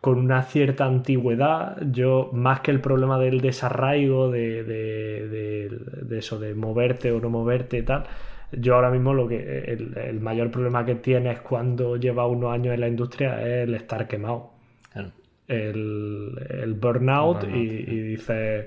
[0.00, 5.68] con una cierta antigüedad, yo más que el problema del desarraigo, de, de- de-
[6.04, 8.04] de eso, de moverte o no moverte y tal,
[8.52, 9.36] yo ahora mismo lo que
[9.72, 13.74] el, el mayor problema que tienes cuando llevas unos años en la industria es el
[13.74, 14.50] estar quemado.
[14.92, 15.10] Claro.
[15.48, 17.58] El, el burnout, El burnout, y,
[17.90, 18.66] y dices,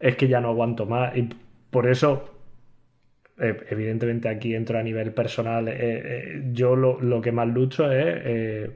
[0.00, 1.16] es que ya no aguanto más.
[1.16, 1.28] Y
[1.70, 2.30] por eso
[3.38, 5.68] evidentemente aquí entro a nivel personal.
[5.68, 8.70] eh, eh, yo lo, lo que más lucho es, eh,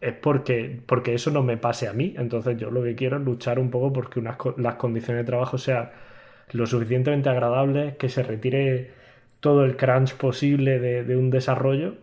[0.00, 2.14] es porque, porque eso no me pase a mí.
[2.16, 5.58] Entonces yo lo que quiero es luchar un poco porque unas, las condiciones de trabajo
[5.58, 5.90] sean
[6.52, 8.90] lo suficientemente agradables, que se retire
[9.40, 11.94] todo el crunch posible de, de un desarrollo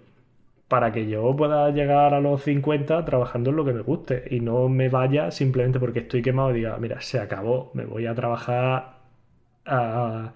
[0.68, 4.40] para que yo pueda llegar a los 50 trabajando en lo que me guste y
[4.42, 8.16] no me vaya simplemente porque estoy quemado y diga, mira, se acabó, me voy a
[8.16, 8.96] trabajar
[9.66, 10.34] a,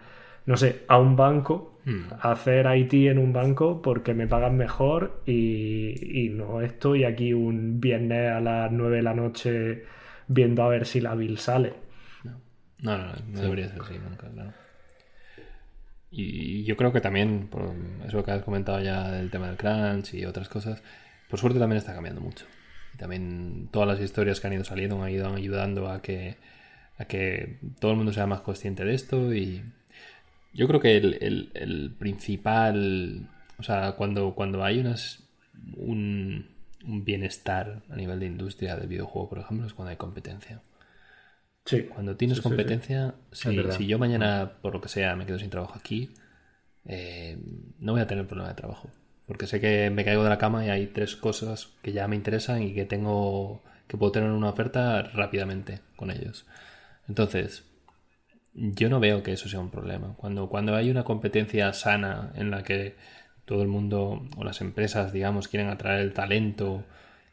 [0.49, 1.79] no sé, a un banco
[2.21, 7.33] a hacer IT en un banco porque me pagan mejor y, y no estoy aquí
[7.33, 9.83] un viernes a las 9 de la noche
[10.27, 11.73] viendo a ver si la bill sale.
[12.23, 14.53] No, no, no, no debería ser así nunca, claro.
[16.09, 17.71] Y yo creo que también, por
[18.07, 20.81] eso que has comentado ya del tema del crunch y otras cosas,
[21.29, 22.47] por suerte también está cambiando mucho.
[22.95, 26.37] Y también todas las historias que han ido saliendo han ido ayudando a que,
[26.97, 29.63] a que todo el mundo sea más consciente de esto y
[30.53, 33.27] yo creo que el, el- el principal,
[33.57, 35.23] o sea, cuando, cuando hay unas,
[35.77, 36.47] un,
[36.85, 40.61] un bienestar a nivel de industria del videojuego, por ejemplo, es cuando hay competencia.
[41.65, 41.89] Sí.
[41.93, 42.75] Cuando tienes Sí, sí, sí.
[42.75, 46.09] competencia, si, yo mañana, por lo que sea, me quedo sin trabajo aquí,
[46.85, 47.37] eh,
[47.79, 48.89] no voy a tener problema de trabajo.
[49.27, 52.15] Porque sé que me caigo de la cama y hay tres cosas que ya me
[52.17, 56.45] interesan y que tengo que puedo tener una oferta rápidamente con ellos.
[57.07, 57.65] Entonces,
[58.53, 60.15] yo no veo que eso sea un problema.
[60.17, 62.95] Cuando, cuando hay una competencia sana en la que
[63.45, 66.83] todo el mundo o las empresas, digamos, quieren atraer el talento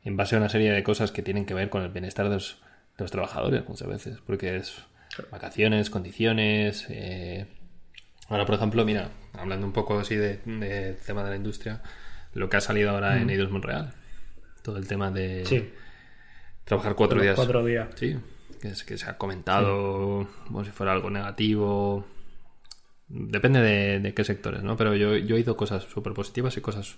[0.05, 2.35] en base a una serie de cosas que tienen que ver con el bienestar de
[2.37, 2.59] los,
[2.97, 4.83] de los trabajadores muchas veces, porque es
[5.31, 6.87] vacaciones, condiciones.
[6.91, 7.47] eh,
[8.29, 11.81] Ahora, por ejemplo, mira, hablando un poco así de, de tema de la industria,
[12.35, 13.93] lo que ha salido ahora en Eidos Monreal,
[14.63, 15.71] todo el tema de Sí,
[16.65, 17.37] trabajar cuatro días.
[17.37, 17.89] cuatro días.
[17.95, 18.17] Sí,
[18.59, 22.07] que, es, que se ha comentado como si fuera algo negativo.
[23.09, 24.77] Depende de, de qué sectores, ¿no?
[24.77, 26.97] Pero yo, yo he oído cosas súper positivas y cosas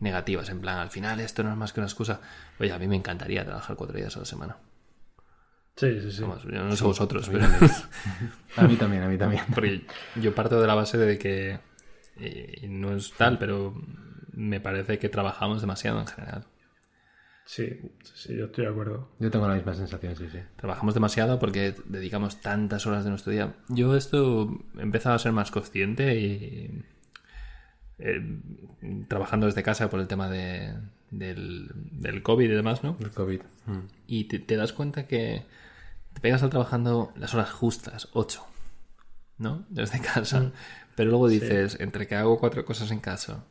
[0.00, 0.48] negativas.
[0.48, 2.20] En plan, al final esto no es más que una excusa.
[2.58, 4.56] Oye, a mí me encantaría trabajar cuatro días a la semana.
[5.76, 6.22] Sí, sí, sí.
[6.22, 7.46] Vamos, yo no sé vosotros, pero...
[8.56, 9.44] A mí también, a mí también.
[9.54, 9.82] Porque
[10.14, 11.58] yo parto de la base de que
[12.66, 13.74] no es tal, pero
[14.32, 16.46] me parece que trabajamos demasiado en general.
[17.46, 19.08] Sí, sí, yo estoy de acuerdo.
[19.20, 20.40] Yo tengo la misma sensación, sí, sí.
[20.56, 23.54] Trabajamos demasiado porque dedicamos tantas horas de nuestro día.
[23.68, 26.84] Yo esto he empezado a ser más consciente y
[27.98, 28.40] eh,
[29.06, 30.74] trabajando desde casa por el tema de,
[31.12, 32.96] del, del COVID y demás, ¿no?
[32.98, 33.40] El COVID.
[33.66, 33.78] Mm.
[34.08, 35.46] Y te, te das cuenta que
[36.14, 38.44] te pegas al trabajando las horas justas, 8,
[39.38, 39.64] ¿no?
[39.68, 40.50] Desde casa.
[40.96, 43.44] Pero luego dices, entre que hago cuatro cosas en casa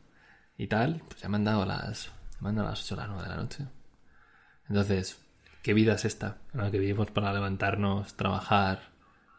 [0.58, 2.10] y tal, pues ya me han dado las,
[2.40, 3.64] me han dado las 8 o las 9 de la noche.
[4.68, 5.18] Entonces,
[5.62, 6.38] ¿qué vida es esta?
[6.54, 8.80] En la que vivimos para levantarnos, trabajar,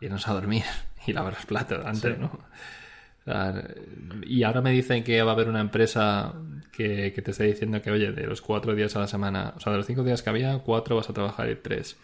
[0.02, 0.64] irnos a dormir
[1.08, 2.40] y lavar los platos antes, ¿no?
[4.26, 6.34] Y ahora me dicen que va a haber una empresa
[6.72, 9.60] que, que te está diciendo que, oye, de los cuatro días a la semana, o
[9.60, 11.98] sea, de los cinco días que había, cuatro vas a trabajar y tres.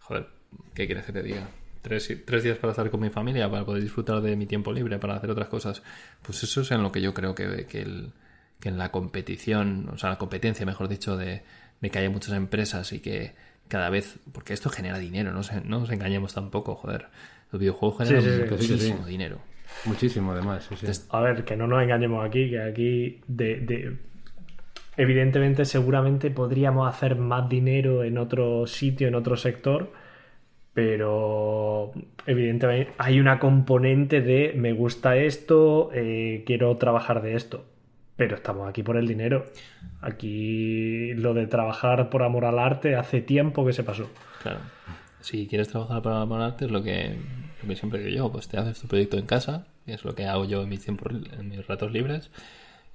[0.00, 0.28] Joder,
[0.74, 1.46] ¿qué quieres que te diga?
[1.82, 4.98] Tres, tres días para estar con mi familia, para poder disfrutar de mi tiempo libre,
[4.98, 5.82] para hacer otras cosas.
[6.22, 8.12] Pues eso es en lo que yo creo que, que, el-
[8.58, 11.42] que en la competición, o sea, la competencia, mejor dicho, de,
[11.82, 13.32] de que haya muchas empresas y que
[13.68, 17.06] cada vez, porque esto genera dinero, no, se- no nos engañemos tampoco, joder.
[17.52, 19.38] Los videojuegos generan Sí, sí, sí, que sí, muchísimo dinero.
[19.84, 20.86] Muchísimo, además, sí, sí.
[20.86, 23.96] Entonces, A ver, que no nos engañemos aquí, que aquí de, de-
[24.96, 29.92] evidentemente seguramente podríamos hacer más dinero en otro sitio, en otro sector,
[30.74, 31.92] pero
[32.26, 37.64] evidentemente hay una componente de me gusta esto, eh, quiero trabajar de esto.
[38.16, 39.46] Pero estamos aquí por el dinero.
[40.00, 44.10] Aquí lo de trabajar por amor al arte hace tiempo que se pasó.
[44.42, 44.60] Claro.
[45.20, 47.16] Si quieres trabajar para Monarte, es lo que,
[47.62, 50.26] lo que siempre digo yo, pues te haces tu proyecto en casa, es lo que
[50.26, 52.30] hago yo en mis tiempos, en mis ratos libres.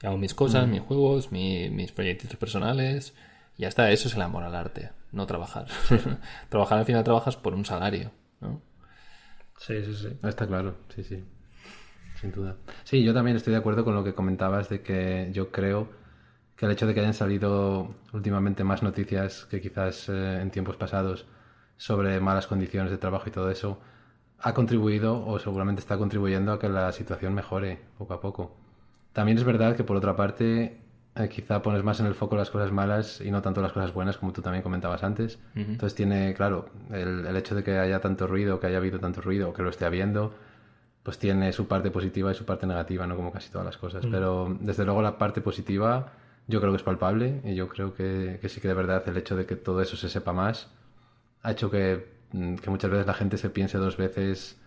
[0.04, 3.16] Y hago mis cosas, mis juegos, mi- mis proyectos personales.
[3.58, 5.68] Y ya está, eso es el amor al arte, no trabajar.
[6.50, 8.12] trabajar al final trabajas por un salario,
[8.42, 8.62] ¿no?
[9.58, 10.10] Sí, sí, sí.
[10.28, 11.24] Está claro, sí, sí.
[12.20, 12.56] Sin duda.
[12.84, 15.88] Sí, yo también estoy de acuerdo con lo que comentabas de que yo creo
[16.56, 20.76] que el hecho de que hayan salido últimamente más noticias que quizás eh, en tiempos
[20.76, 21.28] pasados
[21.78, 23.80] sobre malas condiciones de trabajo y todo eso
[24.40, 28.56] ha contribuido o seguramente está contribuyendo a que la situación mejore poco a poco.
[29.14, 30.80] También es verdad que por otra parte
[31.16, 33.94] eh, quizá pones más en el foco las cosas malas y no tanto las cosas
[33.94, 35.40] buenas como tú también comentabas antes.
[35.56, 39.22] Entonces tiene, claro, el, el hecho de que haya tanto ruido, que haya habido tanto
[39.22, 40.34] ruido, que lo esté habiendo,
[41.08, 43.16] pues tiene su parte positiva y su parte negativa, ¿no?
[43.16, 44.06] Como casi todas las cosas.
[44.12, 46.12] Pero desde luego la parte positiva
[46.48, 49.16] yo creo que es palpable y yo creo que, que sí que de verdad el
[49.16, 50.68] hecho de que todo eso se sepa más
[51.44, 54.60] ha hecho que, mm, que muchas veces la gente se piense dos veces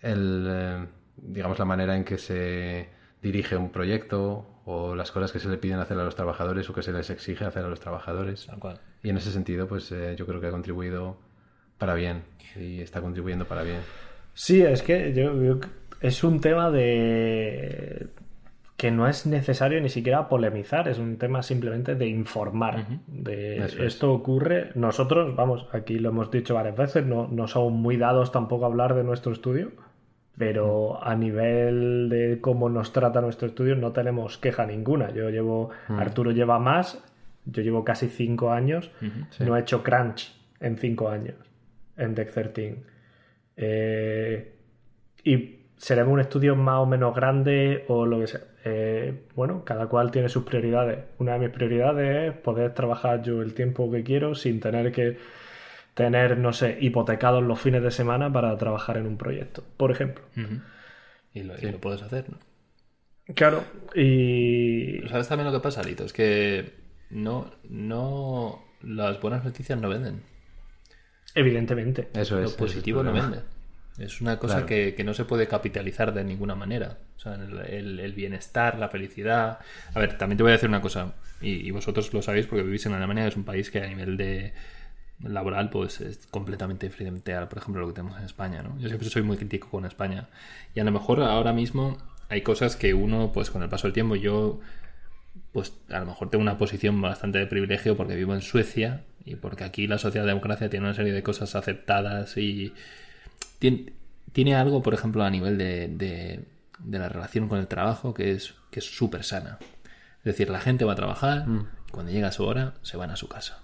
[0.00, 0.86] el, eh,
[1.18, 2.88] digamos, la manera en que se
[3.20, 6.72] dirige un proyecto o las cosas que se le piden hacer a los trabajadores o
[6.72, 8.46] que se les exige hacer a los trabajadores.
[8.60, 8.80] Cual.
[9.02, 11.18] Y en ese sentido, pues eh, yo creo que ha contribuido
[11.76, 12.22] para bien
[12.58, 13.82] y está contribuyendo para bien.
[14.36, 15.58] Sí, es que yo, yo-
[16.00, 18.06] es un tema de
[18.76, 22.84] que no es necesario ni siquiera polemizar, es un tema simplemente de informar.
[23.06, 23.94] De Eso es.
[23.94, 24.70] esto ocurre.
[24.74, 28.68] Nosotros, vamos, aquí lo hemos dicho varias veces, no, no somos muy dados tampoco a
[28.68, 29.72] hablar de nuestro estudio,
[30.38, 35.10] Pero a nivel de cómo nos trata nuestro estudio no tenemos queja ninguna.
[35.10, 37.02] Yo llevo, Arturo lleva más,
[37.46, 38.90] yo llevo casi cinco años,
[39.46, 41.36] no he hecho crunch en cinco años
[41.96, 42.76] en Deck 13.
[43.56, 44.54] Eh,
[45.24, 48.40] y seremos un estudio más o menos grande o lo que sea.
[48.64, 51.04] Eh, bueno, cada cual tiene sus prioridades.
[51.18, 55.18] Una de mis prioridades es poder trabajar yo el tiempo que quiero sin tener que
[55.94, 60.24] tener, no sé, hipotecados los fines de semana para trabajar en un proyecto, por ejemplo.
[61.32, 62.38] y, lo, puedes hacer, ¿no?
[63.34, 63.64] Claro,
[63.94, 65.00] y...
[65.08, 66.04] ¿Sabes también lo que pasa, Lito?
[66.04, 66.74] Es que
[67.10, 68.62] no, no...
[68.82, 70.22] Las buenas noticias no venden.
[71.36, 72.08] Evidentemente.
[72.14, 72.50] Eso es.
[72.50, 73.40] Lo positivo no vende.
[73.98, 76.98] Es una cosa que, no se puede capitalizar de ninguna manera.
[77.16, 79.58] O sea, el, bienestar, la felicidad.
[79.94, 82.84] A ver, también te voy a decir una cosa, y, vosotros lo sabéis porque vivís
[82.86, 84.52] en Alemania, que es un país que a nivel de
[85.22, 88.78] laboral pues es completamente diferente a, por ejemplo, lo que tenemos en España, ¿no?
[88.78, 90.28] Yo siempre soy muy crítico con España.
[90.74, 91.96] Y a lo mejor ahora mismo
[92.28, 94.60] hay cosas que uno, pues con el paso del tiempo, yo
[95.52, 99.36] pues a lo mejor tengo una posición bastante de privilegio porque vivo en Suecia y
[99.36, 102.72] porque aquí la socialdemocracia tiene una serie de cosas aceptadas y
[103.58, 108.54] tiene, algo, por ejemplo, a nivel de, de, la relación con el trabajo que es
[108.70, 109.58] que es súper sana.
[110.18, 111.68] Es decir, la gente va a trabajar mm.
[111.88, 113.62] y cuando llega su hora se van a su casa.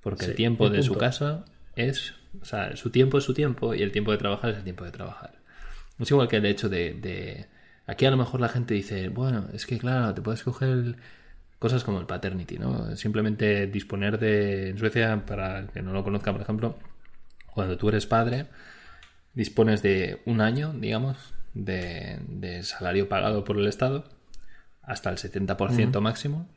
[0.00, 3.82] Porque el tiempo de su casa es, o sea, su tiempo es su tiempo y
[3.82, 5.34] el tiempo de trabajar es el tiempo de trabajar.
[5.98, 7.48] Es igual que el hecho de, de
[7.86, 10.96] aquí a lo mejor la gente dice, bueno, es que claro, te puedes coger
[11.58, 12.94] cosas como el paternity, ¿no?
[12.96, 16.76] Simplemente disponer de, en Suecia, para el que no lo conozca, por ejemplo,
[17.52, 18.46] cuando tú eres padre,
[19.34, 24.04] dispones de un año, digamos, de, salario pagado por el Estado
[24.82, 26.48] hasta el 70% máximo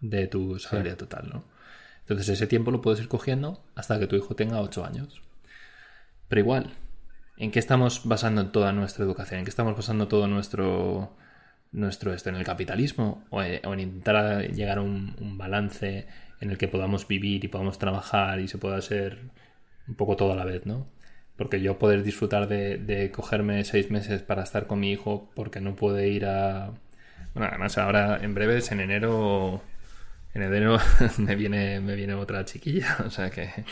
[0.00, 1.44] de tu salario total, ¿no?
[2.00, 5.22] Entonces ese tiempo lo puedes ir cogiendo hasta que tu hijo tenga 8 años.
[6.28, 6.72] Pero igual,
[7.38, 9.40] ¿en qué estamos basando toda nuestra educación?
[9.40, 11.16] ¿En qué estamos basando todo nuestro,
[11.72, 12.28] nuestro esto?
[12.30, 13.24] ¿En el capitalismo?
[13.30, 16.06] ¿O en, intentar llegar a un, balance
[16.40, 19.18] en el que podamos vivir y podamos trabajar y se pueda hacer
[19.88, 20.86] un poco todo a la vez, ¿no?
[21.38, 25.76] porque yo poder disfrutar de, cogerme seis meses para estar con mi hijo porque no
[25.76, 26.72] puede ir a...
[27.32, 29.62] Bueno, además ahora en breves, en enero...
[30.34, 30.78] En enero
[31.18, 33.50] me viene, me viene otra chiquilla, o sea que...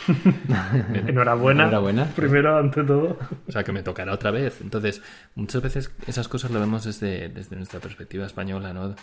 [1.07, 1.63] Enhorabuena.
[1.63, 2.05] Enhorabuena.
[2.15, 3.17] Primero, ante todo.
[3.47, 4.59] O sea que me tocará otra vez.
[4.61, 5.01] Entonces,
[5.35, 8.95] muchas veces esas cosas lo vemos desde, desde nuestra perspectiva española, ¿no?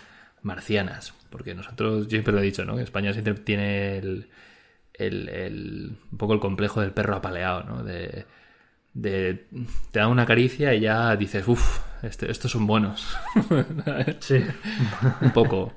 [0.43, 1.15] Marcianas.
[1.31, 2.77] Porque nosotros, yo siempre lo he dicho, ¿no?
[2.77, 4.29] Que España siempre tiene el,
[4.93, 7.85] el, el, un poco el complejo del perro apaleado, ¿no?
[7.85, 8.27] De,
[8.95, 9.47] de
[9.91, 13.17] te da una caricia y ya dices, uff, este, estos son buenos.
[14.19, 14.45] sí.
[15.21, 15.73] Un poco.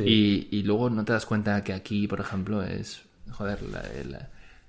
[0.00, 3.82] Y, y, luego no te das cuenta que aquí, por ejemplo, es, joder, la,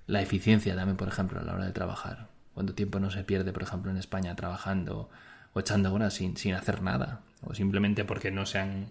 [0.07, 2.27] la, eficiencia también, por ejemplo, a la hora de trabajar.
[2.53, 5.09] Cuánto tiempo no se pierde, por ejemplo, en España trabajando
[5.53, 7.21] o echando horas sin, sin hacer nada.
[7.43, 8.87] O simplemente porque no se han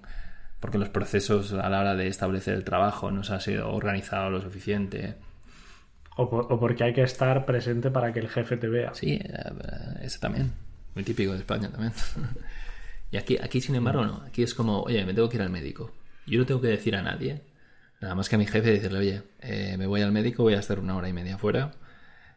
[0.61, 4.31] porque los procesos a la hora de establecer el trabajo no se ha sido organizado
[4.31, 5.17] lo suficiente
[6.17, 8.95] o, porque hay que estar presente para que el jefe te vea.
[8.95, 9.53] Sí, eh,
[10.03, 10.53] eso también.
[10.95, 11.93] Muy típico de España también.
[13.11, 14.23] y aquí, aquí, sin embargo, no.
[14.27, 15.93] Aquí es como, oye, me tengo que ir al médico.
[16.27, 17.43] Yo no tengo que decir a nadie,
[18.01, 20.59] nada más que a mi jefe, decirle, oye, eh, me voy al médico, voy a
[20.59, 21.73] estar una hora y media fuera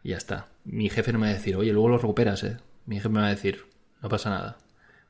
[0.04, 0.48] y ya está.
[0.64, 2.58] Mi jefe no me va a decir, oye, luego lo recuperas, ¿eh?
[2.86, 3.66] Mi jefe me va a decir,
[4.02, 4.58] no pasa nada.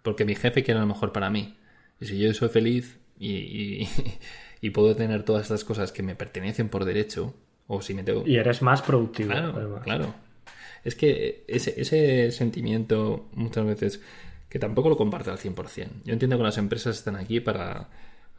[0.01, 1.57] Porque mi jefe quiere lo mejor para mí.
[1.99, 3.87] Y si yo soy feliz y,
[4.61, 7.35] y puedo tener todas estas cosas que me pertenecen por derecho,
[7.67, 8.23] o si me tengo...
[8.25, 9.29] Y eres más productivo.
[9.29, 10.15] Claro, claro.
[10.83, 14.01] Es que ese, ese sentimiento muchas veces
[14.49, 15.87] que tampoco lo comparto al 100%.
[16.03, 17.89] Yo entiendo que las empresas están aquí para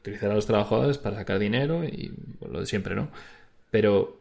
[0.01, 3.09] utilizar a los trabajadores para sacar dinero y lo de siempre, ¿no?
[3.71, 4.19] Pero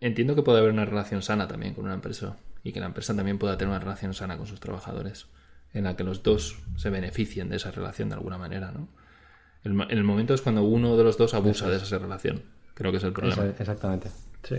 [0.00, 3.14] entiendo que puede haber una relación sana también con una empresa y que la empresa
[3.14, 5.26] también pueda tener una relación sana con sus trabajadores,
[5.72, 8.88] en la que los dos se beneficien de esa relación de alguna manera, ¿no?
[9.62, 12.42] El, el momento es cuando uno de los dos abusa de esa relación.
[12.74, 13.44] Creo que es el problema.
[13.58, 14.08] exactamente.
[14.42, 14.56] Sí.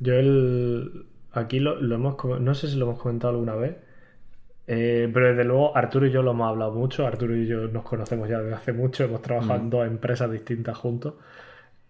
[0.00, 3.76] Yo el, aquí lo, hemos, no sé si lo hemos comentado alguna vez,
[4.72, 7.82] eh, pero desde luego Arturo y yo lo hemos hablado mucho, Arturo y yo nos
[7.82, 9.70] conocemos ya desde hace mucho, hemos trabajado en mm.
[9.70, 11.14] dos empresas distintas juntos,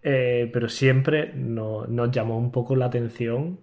[0.01, 3.59] eh, pero siempre nos llamó un poco la atención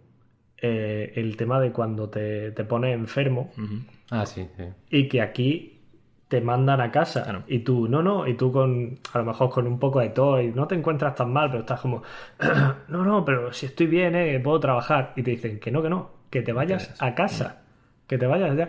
[0.56, 3.50] eh, el tema de cuando te, te pones enfermo.
[4.08, 4.62] Ah, sí, sí.
[4.90, 5.80] Y que aquí
[6.28, 9.66] te mandan a casa y tú, no, no, y tú con, a lo mejor con
[9.66, 12.04] un poco de todo y no te encuentras tan mal, pero estás como,
[12.86, 15.12] no, no, pero si estoy bien, eh, puedo trabajar.
[15.16, 17.62] Y te dicen que no, que no, que te vayas a casa,
[18.06, 18.68] que te vayas ya.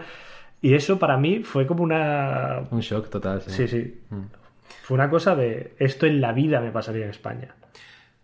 [0.61, 2.64] Y eso para mí fue como una...
[2.72, 3.52] Un shock total, sí.
[3.52, 4.02] Sí, sí.
[4.10, 4.23] Mm.
[4.84, 7.56] Fue una cosa de, esto en la vida me pasaría en España.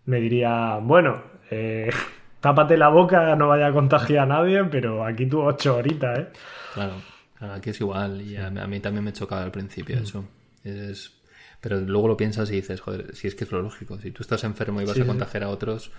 [0.04, 1.90] Me diría, bueno, eh,
[2.40, 6.26] tápate la boca, no vaya a contagiar a nadie, pero aquí tú ocho horitas, ¿eh?
[6.74, 6.94] Claro.
[7.38, 10.24] Aquí es igual, y a, a mí también me chocaba al principio eso.
[10.64, 11.12] Es,
[11.60, 13.98] pero luego lo piensas y dices, joder, si es que es lo lógico.
[13.98, 15.08] Si tú estás enfermo y vas Sí, a sí.
[15.08, 15.92] contagiar a otros,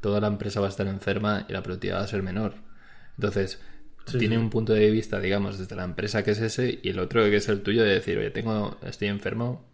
[0.00, 2.54] toda la empresa va a estar enferma y la productividad va a ser menor.
[3.18, 3.60] Entonces,
[4.06, 4.40] Sí, tiene sí.
[4.42, 7.36] un punto de vista, digamos, desde la empresa que es ese y el otro que
[7.36, 9.64] es el tuyo de decir, oye, tengo, estoy enfermo,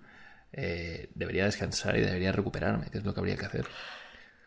[0.53, 3.65] eh, debería descansar y debería recuperarme, que es lo que habría que hacer.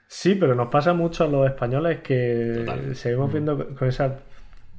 [0.07, 2.95] Sí, pero nos pasa mucho a los españoles que Total.
[2.95, 4.19] seguimos viendo con esa...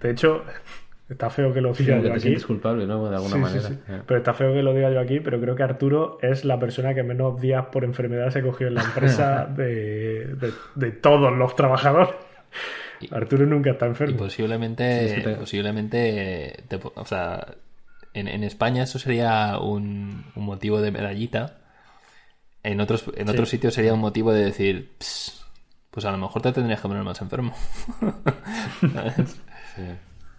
[0.00, 0.44] De hecho,
[1.08, 2.20] está feo que lo diga que yo aquí.
[2.20, 3.08] sientes culpable, ¿no?
[3.10, 3.68] De alguna Sí, sí, manera.
[3.68, 3.74] sí.
[3.88, 4.02] Eh.
[4.06, 6.94] Pero está feo que lo diga yo aquí, pero creo que Arturo es la persona
[6.94, 11.54] que menos días por enfermedad se cogió en la empresa de, de- de todos los
[11.56, 12.14] trabajadores.
[13.10, 14.16] Arturo nunca está Y enfermo.
[14.18, 17.46] posiblemente, Sí, sí, te- posiblemente, te po- o sea,
[18.14, 21.58] en, en España eso sería un, un motivo de medallita.
[22.62, 25.44] En otros, en otros sitios sería un motivo de decir, "Ps,
[25.90, 27.54] pues a lo mejor te tendrías que poner más enfermo.
[28.92, 29.36] ¿Sabes?
[29.76, 29.82] Sí.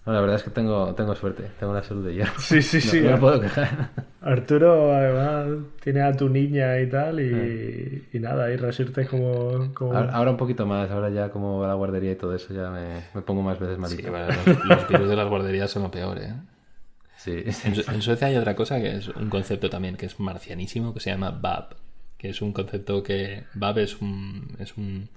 [0.05, 2.33] No, la verdad es que tengo, tengo suerte, tengo la salud de hierro.
[2.39, 3.01] Sí, sí, No, sí.
[3.01, 3.89] no me puedo quejar.
[4.21, 9.73] Arturo, además, tiene a tu niña y tal, y, y nada, y resistes como...
[9.73, 12.53] como- Ahora, ahora un poquito más, ahora ya como va la guardería y todo eso,
[12.53, 14.11] ya me, me pongo más veces Sí, malito.
[14.11, 16.33] bueno, los, los virus de las guarderías son lo peor, ¿eh?
[17.17, 17.81] Sí, sí.
[17.91, 21.09] En Suecia hay otra cosa que es un concepto también que es marcianísimo que se
[21.09, 21.75] llama BAB,
[22.19, 25.09] que es un concepto que BAB es un, es un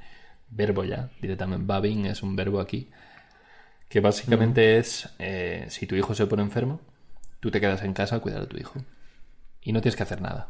[0.50, 2.88] verbo ya, directamente babbing es un verbo aquí,
[3.88, 6.80] que básicamente es eh, si tu hijo se pone enfermo,
[7.40, 8.80] tú te quedas en casa a cuidar a tu hijo
[9.62, 10.48] y no tienes que hacer nada.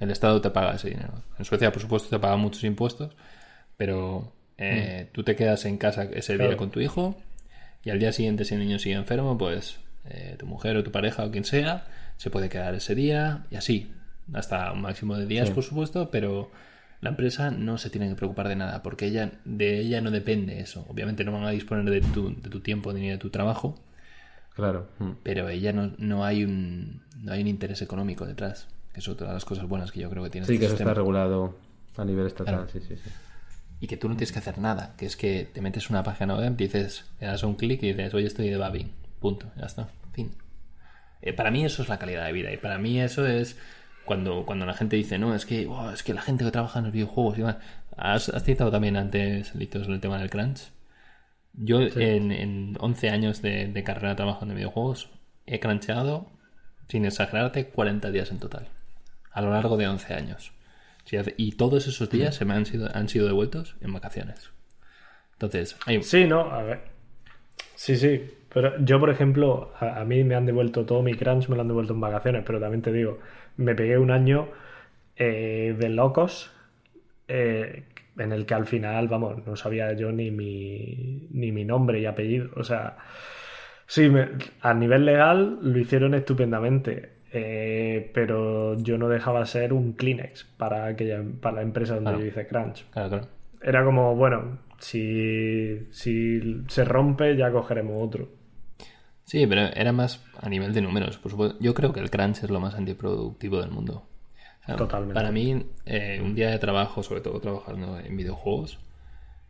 [0.00, 1.22] El Estado te paga ese dinero.
[1.38, 3.14] En Suecia, por supuesto, te pagan muchos impuestos,
[3.76, 7.16] pero eh, tú te quedas en casa ese día con tu hijo
[7.84, 10.90] y al día siguiente, si el niño sigue enfermo, pues eh, tu mujer o tu
[10.90, 11.86] pareja o quien sea
[12.16, 13.92] se puede quedar ese día y así,
[14.32, 15.54] hasta un máximo de días, Sí.
[15.54, 16.50] por supuesto, pero
[17.04, 20.58] la empresa no se tiene que preocupar de nada porque ella, de ella no depende
[20.60, 20.84] eso.
[20.88, 23.78] Obviamente no van a disponer de tu, de tu tiempo ni de tu trabajo,
[24.54, 24.88] Claro.
[24.98, 25.10] mm.
[25.22, 29.28] pero ella no, no hay un no hay un interés económico detrás, que es otra
[29.28, 30.90] de las cosas buenas que yo creo que tiene Sí, este que eso sistema.
[30.90, 31.56] está regulado
[31.96, 32.68] a nivel estatal, Claro.
[32.70, 33.10] sí, sí, sí.
[33.80, 36.36] y que tú no tienes que hacer nada, que es que te metes una página
[36.36, 38.90] web, dices, le das un clic y dices, oye, estoy de Babi,
[39.20, 40.32] punto, ya está, fin.
[41.22, 43.56] Eh, para mí eso es la calidad de vida y para mí eso es
[44.04, 46.78] cuando, cuando la gente dice, no, es que, wow, es que la gente que trabaja
[46.78, 47.56] en los videojuegos, y demás".
[47.96, 50.70] has, has citado también antes, Litos, el tema del crunch.
[51.54, 55.10] Yo en, en 11 años de, de carrera trabajando en videojuegos
[55.46, 56.26] he cruncheado,
[56.88, 58.68] sin exagerarte, 40 días en total,
[59.30, 60.52] a lo largo de 11 años.
[61.04, 64.50] Sí, Y todos esos días se me han sido, han sido devueltos en vacaciones.
[65.32, 66.80] Entonces, hay, Sí, no, a ver.
[67.74, 68.22] Sí, sí.
[68.52, 71.62] Pero yo, por ejemplo, a, a mí me han devuelto todo mi crunch, me lo
[71.62, 73.18] han devuelto en vacaciones, pero también te digo,
[73.56, 74.48] me pegué un año
[75.16, 76.50] eh, de locos
[77.28, 77.84] eh,
[78.18, 82.06] en el que al final, vamos, no sabía yo ni mi, ni mi nombre y
[82.06, 82.50] apellido.
[82.56, 82.96] O sea,
[83.86, 84.28] sí, me-
[84.60, 87.10] a nivel legal lo hicieron estupendamente.
[87.36, 92.22] eh, pero yo no dejaba ser un Kleenex para aquella para la empresa donde Claro.
[92.24, 93.26] yo hice crunch claro, claro.
[93.60, 98.28] era como, bueno, si, si se rompe ya cogeremos otro.
[99.24, 101.18] Sí, pero era más a nivel de números.
[101.18, 104.06] Por supuesto, yo creo que el crunch es lo más antiproductivo del mundo.
[104.62, 105.14] O sea, Totalmente.
[105.14, 108.78] Para mí, eh, un día de trabajo, sobre todo trabajando en videojuegos,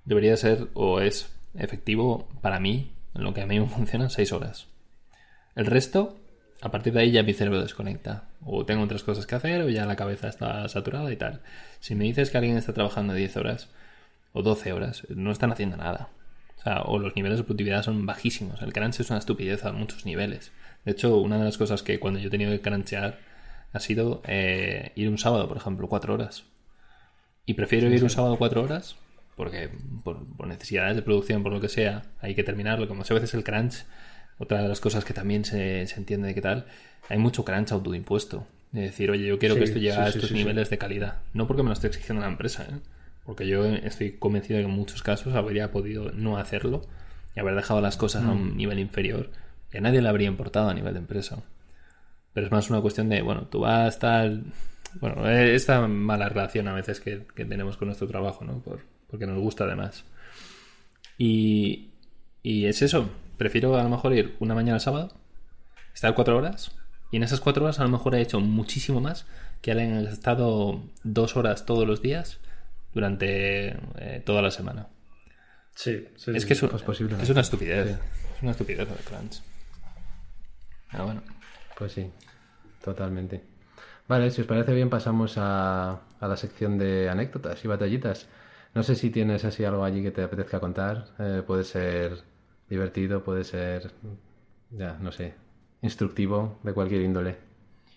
[0.05, 4.33] debería ser o es efectivo para mí, en lo que a mí me funciona, seis
[4.33, 4.69] horas.
[5.55, 6.17] El resto,
[6.61, 8.25] a partir de ahí ya mi cerebro desconecta.
[8.45, 11.41] O tengo otras cosas que hacer, o ya la cabeza está saturada y tal.
[11.81, 13.69] Si me dices que alguien está trabajando 10 horas
[14.33, 16.09] o 12 horas, no están haciendo nada.
[16.65, 18.63] O sea, o los niveles de productividad son bajísimos.
[18.63, 20.51] El crunch es una estupidez a muchos niveles.
[20.87, 23.19] De hecho, una de las cosas que cuando yo he tenido que crunchear
[23.73, 26.45] ha sido eh, ir un sábado, por ejemplo, cuatro horas.
[27.45, 28.97] Y prefiero ir un sábado cuatro horas
[29.37, 29.69] porque
[30.05, 32.87] por, por necesidades de producción, por lo que sea, hay que terminarlo.
[32.89, 33.85] Como muchas veces el crunch,
[34.39, 36.67] otra de las cosas que también se, se entiende de qué tal,
[37.11, 38.47] hay mucho crunch autoimpuesto.
[38.73, 40.35] De decir, oye, yo quiero Sí, que esto llegue sí, a estos sí.
[40.35, 41.19] niveles de calidad.
[41.33, 42.79] No porque me lo esté exigiendo la empresa, ¿eh?
[43.25, 46.83] Porque yo estoy convencido de que en muchos casos habría podido no hacerlo
[47.35, 48.31] y haber dejado las cosas a Mm.
[48.31, 49.31] un nivel inferior
[49.73, 51.43] y a nadie le habría importado a nivel de empresa.
[52.33, 54.31] Pero es más una cuestión de, bueno, tú vas a estar...
[55.01, 58.61] Bueno, eh, esta mala relación a veces que, que tenemos con nuestro trabajo, ¿no?
[58.61, 60.05] Por, porque nos gusta además.
[61.19, 61.91] Y,
[62.43, 63.09] y es eso.
[63.39, 65.13] Prefiero a lo mejor ir una mañana al sábado,
[65.95, 66.73] estar cuatro horas,
[67.11, 69.27] y en esas cuatro horas a lo mejor he hecho muchísimo más
[69.63, 72.39] que alguien ha estado dos horas todos los días
[72.95, 73.69] durante
[73.99, 74.87] eh, toda la semana.
[75.75, 76.31] Sí, sí.
[76.35, 77.25] Es que es, un- pues posiblemente.
[77.25, 77.89] es una estupidez.
[77.89, 77.97] Sí.
[78.37, 79.43] Es una estupidez lo de crunch.
[80.91, 81.23] Pero bueno.
[81.77, 82.11] Pues sí,
[82.83, 83.43] totalmente.
[84.07, 88.29] Vale, si os parece bien pasamos a, a la sección de anécdotas y batallitas.
[88.75, 91.07] No sé si tienes así algo allí que te apetezca contar.
[91.19, 92.19] Eh, puede ser
[92.69, 93.91] divertido, puede ser...
[94.71, 95.35] Ya, no sé.
[95.83, 97.37] instructivo de cualquier índole.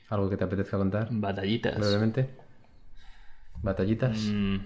[0.09, 1.07] ¿Algo que te apetezca contar?
[1.11, 1.77] Batallitas.
[1.77, 2.29] Brevemente.
[3.61, 4.17] ¿Batallitas?
[4.17, 4.57] Mm.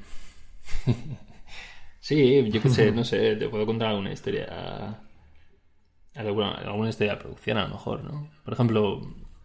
[2.00, 5.00] sí, yo qué sé, no sé, te puedo contar alguna historia.
[6.16, 8.30] Alguna, alguna historia de producción a lo mejor, ¿no?
[8.44, 9.02] Por ejemplo.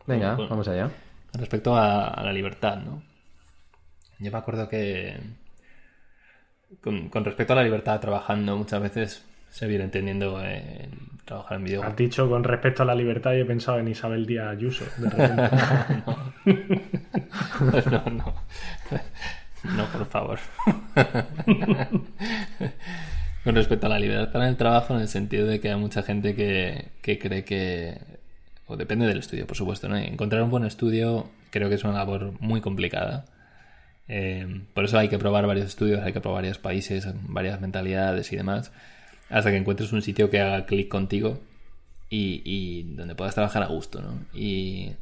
[0.07, 0.91] Venga, con- vamos allá.
[1.33, 3.03] Respecto a, a la libertad, ¿no?
[4.19, 5.17] Yo me acuerdo que.
[6.81, 10.89] Con, con respecto a la libertad trabajando, muchas veces se viene entendiendo el
[11.25, 11.97] trabajar en Has videojuegos.
[11.97, 14.85] dicho con respecto a la libertad y he pensado en Isabel Díaz Ayuso.
[14.99, 15.51] de repente.
[17.91, 18.35] no, no.
[19.77, 20.39] No, por favor.
[23.45, 26.03] Con respecto a la libertad en el trabajo, en el sentido de que hay mucha
[26.03, 27.99] gente que, que cree que.
[28.67, 29.97] O depende del estudio, por supuesto, ¿no?
[29.97, 33.25] Encontrar un buen estudio creo que es una labor muy complicada.
[34.09, 38.33] Eh, por eso hay que probar varios estudios, hay que probar varios países, varias mentalidades
[38.33, 38.73] y demás,
[39.31, 41.41] hasta que encuentres un sitio que haga clic contigo
[42.11, 44.19] y, y donde puedas trabajar a gusto, ¿no?
[44.35, 44.93] Y,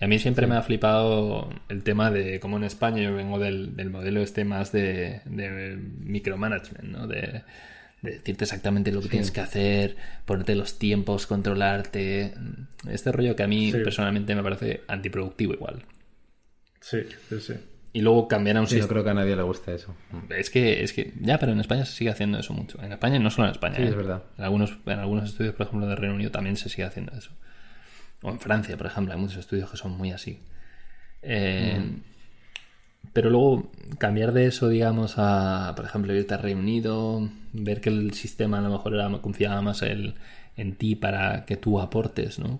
[0.00, 3.76] a mí siempre me ha flipado el tema de cómo en España yo vengo del,
[3.76, 7.06] del modelo este más de, de micromanagement, ¿no?
[7.06, 7.42] De,
[8.02, 9.96] de decirte exactamente lo que tienes que hacer,
[10.26, 12.34] ponerte los tiempos, controlarte.
[12.90, 13.78] Este rollo que a mí Sí.
[13.84, 15.84] personalmente me parece antiproductivo igual.
[16.80, 16.98] Sí,
[17.28, 17.54] sí, sí.
[17.94, 18.88] Y luego cambiar a un Sí, no sistema.
[18.92, 19.94] creo que a nadie le guste eso.
[20.30, 22.82] Es que, es que, ya, pero en España se sigue haciendo eso mucho.
[22.82, 23.76] En España, no solo en España.
[23.76, 23.88] Sí, ¿eh?
[23.88, 24.24] es verdad.
[24.36, 27.30] En algunos, en algunos estudios, por ejemplo, de Reino Unido también se sigue haciendo eso.
[28.22, 30.40] O en Francia, por ejemplo, hay muchos estudios que son muy así.
[31.22, 31.80] Eh,
[33.12, 37.90] Pero luego cambiar de eso, digamos, a, por ejemplo, irte a Reino Unido, ver que
[37.90, 40.14] el sistema a lo mejor era, confiaba más el-
[40.56, 42.58] en ti para que tú aportes, ¿no?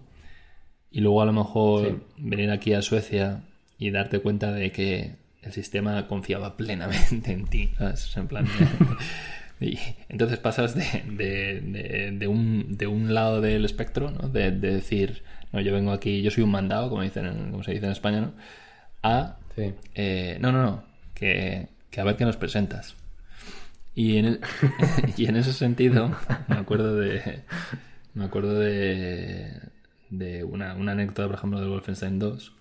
[0.93, 1.97] Y luego a lo mejor Sí.
[2.19, 3.41] venir aquí a Suecia
[3.79, 5.17] y darte cuenta de que
[5.47, 7.71] el sistema confiaba plenamente en ti.
[7.79, 8.17] ¿sabes?
[8.17, 8.47] En plan,
[9.61, 10.85] y entonces pasas de,
[11.17, 14.29] de- de- de un, de un lado del espectro, ¿no?
[14.29, 15.23] De, de decir,
[15.53, 17.93] no, yo vengo aquí, yo soy un mandado, como, dicen en- como se dice en
[17.93, 18.33] España, ¿no?
[19.03, 19.73] A, Sí.
[19.95, 20.85] eh, no, no, no,
[21.15, 22.97] que, que a ver qué nos presentas.
[23.95, 24.41] Y en,
[25.17, 26.11] y en ese sentido,
[26.49, 27.43] me acuerdo de.
[28.15, 29.53] Me acuerdo de.
[30.11, 32.53] de una, una anécdota, por ejemplo, del Wolfenstein 2,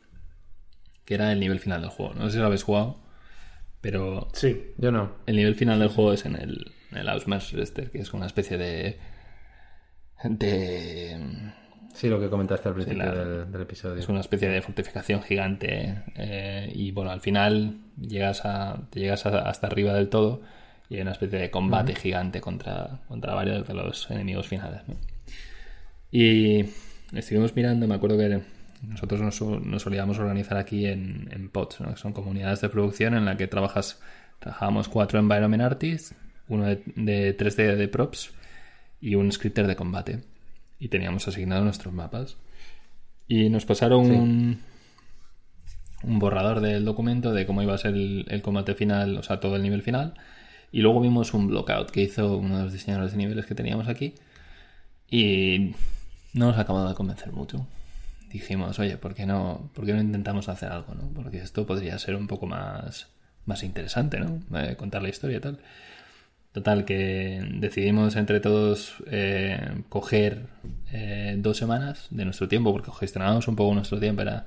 [1.05, 2.13] que era el nivel final del juego.
[2.15, 2.99] No sé si lo habéis jugado,
[3.81, 5.11] pero Sí, Yo no.
[5.25, 8.57] el nivel final del juego es en el, en el Ausmerster, que es una especie
[8.57, 8.97] de.
[10.23, 11.17] de.
[11.93, 13.99] Sí, lo que comentaste al principio la- del, del episodio.
[13.99, 19.25] Es una especie de fortificación gigante eh, y bueno, al final llegas a, te llegas
[19.27, 20.41] a- hasta arriba del todo
[20.89, 24.81] y hay una especie de combate gigante contra, contra varios de los enemigos finales.
[24.87, 24.95] ¿no?
[26.11, 26.65] Y
[27.13, 28.41] estuvimos mirando, me acuerdo que
[28.87, 31.93] nosotros nos, solíamos organizar aquí en, en pods, ¿no?
[31.93, 34.01] que son comunidades de producción en la que trabajas,
[34.39, 36.15] trabajábamos cuatro environment artists,
[36.47, 38.31] uno de, de 3D de props
[38.99, 40.23] y un scripter de combate.
[40.79, 42.37] Y teníamos asignados nuestros mapas.
[43.27, 44.59] Y nos pasaron un,
[46.03, 49.39] un borrador del documento de cómo iba a ser el, el combate final, o sea,
[49.39, 50.13] todo el nivel final.
[50.71, 53.87] Y luego vimos un blockout que hizo uno de los diseñadores de niveles que teníamos
[53.87, 54.15] aquí.
[55.09, 55.75] Y
[56.33, 57.65] no nos acabado de convencer mucho.
[58.33, 60.93] Dijimos, oye, ¿por qué no, por qué no intentamos hacer algo?
[60.95, 61.07] ¿no?
[61.13, 63.07] Porque esto podría ser un poco más,
[63.45, 64.41] más interesante, ¿no?
[64.59, 65.59] Eh, contar la historia y tal.
[66.51, 70.47] Total, que decidimos entre todos eh, coger
[70.91, 74.21] eh, dos semanas de nuestro tiempo, porque gestionábamos un poco nuestro tiempo.
[74.23, 74.45] Era,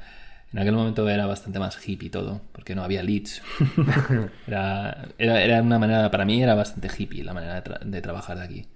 [0.53, 3.43] en aquel momento era bastante más hippie todo, porque no había leads.
[4.47, 8.01] Era, era, era una manera, para mí era bastante hippie la manera de, tra- de
[8.01, 8.67] trabajar de aquí.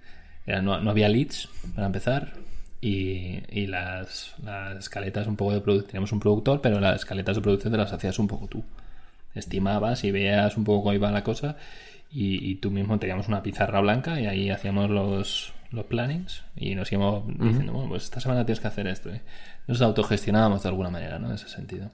[0.45, 2.33] Era, no, no había leads, para empezar,
[2.81, 5.87] y, y las, las escaletas un poco de producción.
[5.87, 8.63] Teníamos un productor, pero las escaletas de producción te las hacías un poco tú
[9.35, 11.55] estimabas y veías un poco cómo iba la cosa
[12.11, 16.75] y, y tú mismo teníamos una pizarra blanca y ahí hacíamos los, los plannings y
[16.75, 19.09] nos íbamos diciendo, bueno, pues esta semana tienes que hacer esto.
[19.09, 19.21] ¿eh?
[19.67, 21.27] Nos autogestionábamos de alguna manera, ¿no?
[21.27, 21.89] En ese sentido.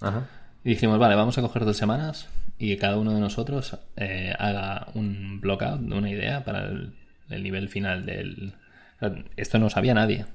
[0.00, 0.28] Ajá.
[0.62, 2.28] Y dijimos, vale, vamos a coger dos semanas
[2.58, 6.92] y que cada uno de nosotros eh, haga un blockout de una idea para el,
[7.30, 8.54] el nivel final del...
[9.36, 10.26] Esto no sabía nadie.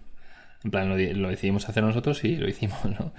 [0.64, 3.14] En plan, lo, di- lo decidimos hacer nosotros y lo hicimos, ¿no?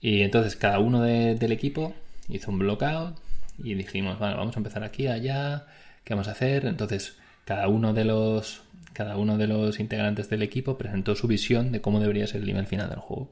[0.00, 1.94] Y entonces cada uno de- del equipo
[2.28, 3.16] hizo un blockout
[3.58, 5.66] y dijimos, vale, vamos a empezar aquí, allá,
[6.04, 6.66] ¿qué vamos a hacer?
[6.66, 8.62] Entonces cada uno de los
[8.92, 12.46] cada uno de los integrantes del equipo presentó su visión de cómo debería ser el
[12.46, 13.30] nivel final del juego.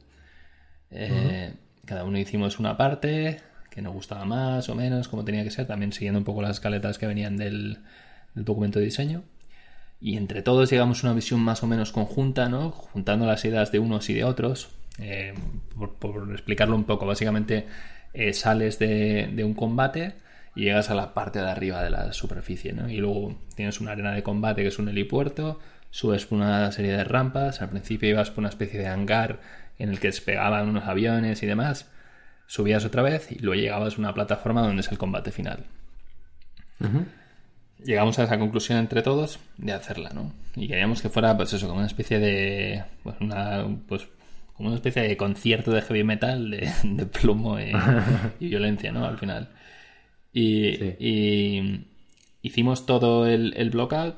[0.90, 1.54] Eh,
[1.86, 5.66] Cada uno hicimos una parte que nos gustaba más o menos, como tenía que ser,
[5.66, 7.78] también siguiendo un poco las escaletas que venían del,
[8.34, 9.22] del documento de diseño.
[10.04, 12.70] Y entre todos llegamos a una visión más o menos conjunta, ¿no?
[12.70, 14.68] Juntando las ideas de unos y de otros.
[14.98, 15.32] Eh,
[15.98, 17.66] por, explicarlo un poco, básicamente
[18.12, 20.12] eh, sales de, de un combate
[20.54, 22.90] y llegas a la parte de arriba de la superficie, ¿no?
[22.90, 25.58] Y luego tienes una arena de combate que es un helipuerto,
[25.88, 29.40] subes por una serie de rampas, al principio ibas por una especie de hangar
[29.78, 31.90] en el que despegaban unos aviones y demás,
[32.46, 35.64] subías otra vez y luego llegabas a una plataforma donde es el combate final.
[37.84, 40.32] Llegamos a esa conclusión entre todos de hacerla, ¿no?
[40.56, 42.82] Y queríamos que fuera, pues eso, como una especie de.
[43.02, 44.08] Pues una, pues,
[44.54, 47.72] como una especie de concierto de heavy metal de, de plomo y,
[48.40, 49.04] y, violencia, ¿no?
[49.06, 49.48] Al final.
[50.32, 50.96] Y, Sí.
[50.98, 51.86] y
[52.42, 54.16] hicimos todo el, el blockout,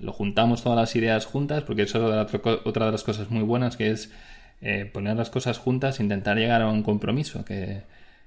[0.00, 3.42] lo juntamos todas las ideas juntas, porque eso es otra, otra de las cosas muy
[3.42, 4.12] buenas, que es
[4.60, 7.82] eh, poner las cosas juntas, intentar llegar a un compromiso, que,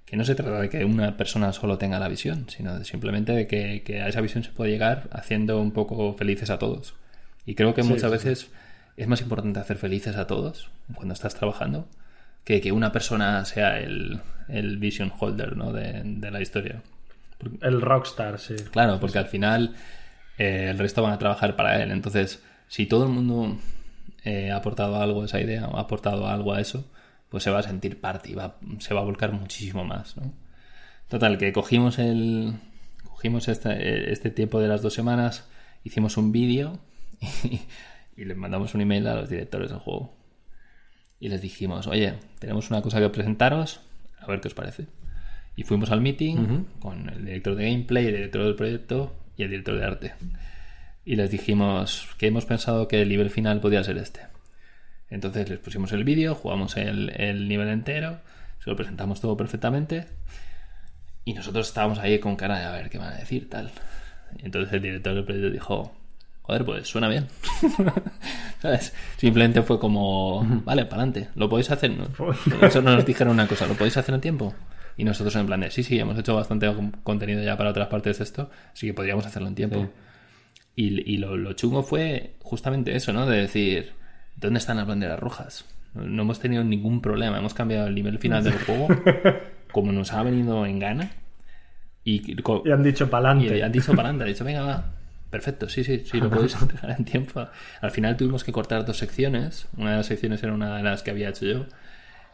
[0.10, 3.31] que no se trata de que una persona solo tenga la visión, sino de simplemente
[3.31, 6.95] de que, que a esa visión se puede llegar haciendo un poco felices a todos.
[7.45, 8.52] Y creo que Sí, muchas sí, veces
[8.98, 11.88] es más importante hacer felices a todos cuando estás trabajando
[12.44, 15.72] que que una persona sea el, el vision holder ¿no?
[15.73, 16.81] de, de la historia.
[17.61, 18.56] El rockstar, sí.
[18.72, 19.76] Claro, porque al final
[20.38, 21.91] eh, el resto van a trabajar para él.
[21.91, 23.57] Entonces, si todo el mundo
[24.26, 26.86] eh, ha aportado algo a esa idea o ha aportado algo a eso,
[27.30, 30.34] pues se va a sentir parte y va, se va a volcar muchísimo más, ¿no?
[31.07, 32.56] Total, que cogimos el
[33.03, 35.47] cogimos este, este tiempo de las dos semanas,
[35.84, 36.80] hicimos un vídeo
[37.43, 37.61] y,
[38.15, 40.14] y les mandamos un email a los directores del juego.
[41.19, 43.81] Y les dijimos, oye, tenemos una cosa que presentaros,
[44.19, 44.88] a ver qué os parece.
[45.56, 49.49] Y fuimos al meeting con el director de gameplay, el director del proyecto y el
[49.49, 50.14] director de arte.
[51.03, 54.22] Y les dijimos que hemos pensado que el nivel final podía ser este.
[55.10, 58.19] Entonces les pusimos el vídeo, jugamos el, el nivel entero,
[58.64, 60.06] se lo presentamos todo perfectamente.
[61.26, 63.72] Y nosotros estábamos ahí con cara de a ver qué van a decir, tal.
[64.38, 65.91] Y entonces el director del proyecto dijo,
[66.41, 67.27] joder, pues suena bien.
[68.61, 68.94] ¿Sabes?
[69.18, 71.91] Simplemente fue como, vale, para adelante, lo podéis hacer.
[71.91, 72.07] ¿no?
[72.61, 74.53] Eso nos dijeron una cosa, ¿lo podéis hacer en tiempo?
[74.98, 76.69] Y nosotros en plan de, sí, sí, hemos hecho bastante
[77.03, 79.81] contenido ya para otras partes de esto, así que podríamos hacerlo en tiempo.
[79.81, 79.90] Sí.
[80.76, 83.26] Y, y lo, lo chungo fue justamente eso, ¿no?
[83.26, 83.94] De decir,
[84.39, 85.65] ¿dónde están las banderas rojas?
[85.93, 88.87] No, hemos tenido ningún problema, hemos cambiado el nivel final del juego
[89.71, 91.11] como nos ha venido en gana.
[92.03, 92.35] Y,
[92.71, 93.57] han dicho pa'lante.
[93.57, 94.93] y han dicho para adelante, han dicho, venga, va.
[95.29, 97.47] Perfecto, sí, sí, sí, lo podéis entregar en tiempo.
[97.81, 99.67] Al final tuvimos que cortar dos secciones.
[99.77, 101.65] Una de las secciones era una de las que había hecho yo.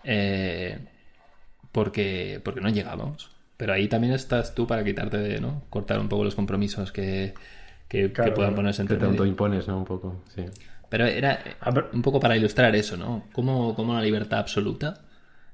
[0.04, 0.80] eh,
[1.72, 3.32] porque, porque no llegamos.
[3.58, 5.64] Pero ahí también estás tú para quitarte de, ¿no?
[5.70, 7.34] Cortar un poco los compromisos que,
[7.88, 9.12] que, Claro, que puedan ponerse Que entre te medio.
[9.12, 9.78] autoimpones, ¿no?
[9.80, 10.46] Un poco, sí.
[10.96, 11.88] Pero era A ver.
[11.92, 13.28] un poco para ilustrar eso, ¿no?
[13.34, 15.02] Cómo, cómo la libertad absoluta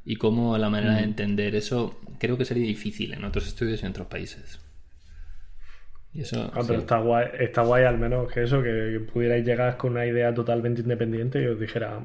[0.05, 3.85] y cómo la manera de entender eso creo que sería difícil en otros estudios y
[3.88, 4.59] en otros países.
[6.13, 6.51] Y eso...
[6.53, 6.81] Ah, pero sí.
[6.81, 10.81] está guay, está guay al menos que eso, que pudierais llegar con una idea totalmente
[10.81, 11.99] independiente y os dijera,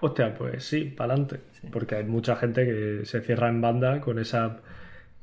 [0.00, 1.40] hostia, pues sí, para adelante.
[1.70, 4.62] Porque hay mucha gente que se cierra en banda con esa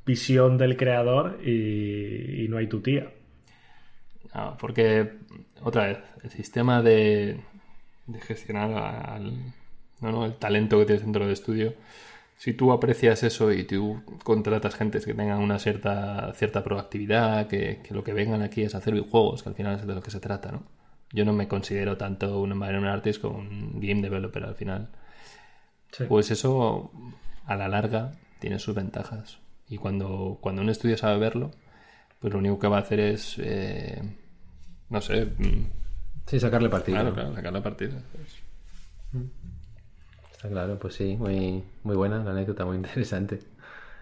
[0.06, 3.12] visión del creador y, y no hay tu tía.
[4.34, 5.20] No, porque,
[5.64, 7.41] otra vez, el sistema de,
[8.06, 9.54] de gestionar al,
[10.02, 11.74] no, no, el talento que tienes dentro del estudio,
[12.38, 17.82] si tú aprecias eso y tú contratas gente que tengan una cierta, cierta proactividad, que,
[17.84, 20.12] que lo que vengan aquí es hacer videojuegos, que al final es de lo que
[20.12, 20.64] se trata, ¿no?
[21.12, 24.90] Yo no me considero tanto un environment artist como un game developer al final.
[25.91, 26.04] Sí.
[26.08, 26.91] Pues eso,
[27.45, 29.40] a la larga, tiene sus ventajas.
[29.70, 31.52] Y cuando, cuando un estudio sabe verlo,
[32.19, 34.02] pues lo único que va a hacer es, eh,
[34.89, 35.65] no sé, mm,
[36.27, 36.98] Sí, sacarle partido.
[36.98, 38.03] claro, claro, sacar la partida.
[40.31, 43.39] Está claro, pues sí, muy, muy buena la anécdota, muy interesante.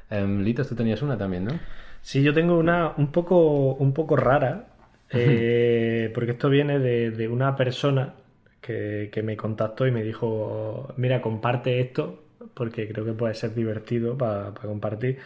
[0.10, 1.60] Em, Litos, tú tenías una también, ¿no?
[2.02, 4.68] Sí, yo tengo una un poco, un poco rara,
[5.10, 8.14] eh, porque esto viene de, de una persona
[8.62, 12.24] que, que me contactó y me dijo, mira, comparte esto,
[12.54, 15.20] porque creo que puede ser divertido para compartir.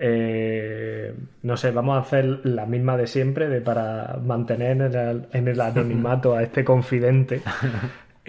[0.00, 1.12] Eh,
[1.42, 5.48] no sé, vamos a hacer la misma de siempre, de para mantener en el, en
[5.48, 7.42] el anonimato a este confidente.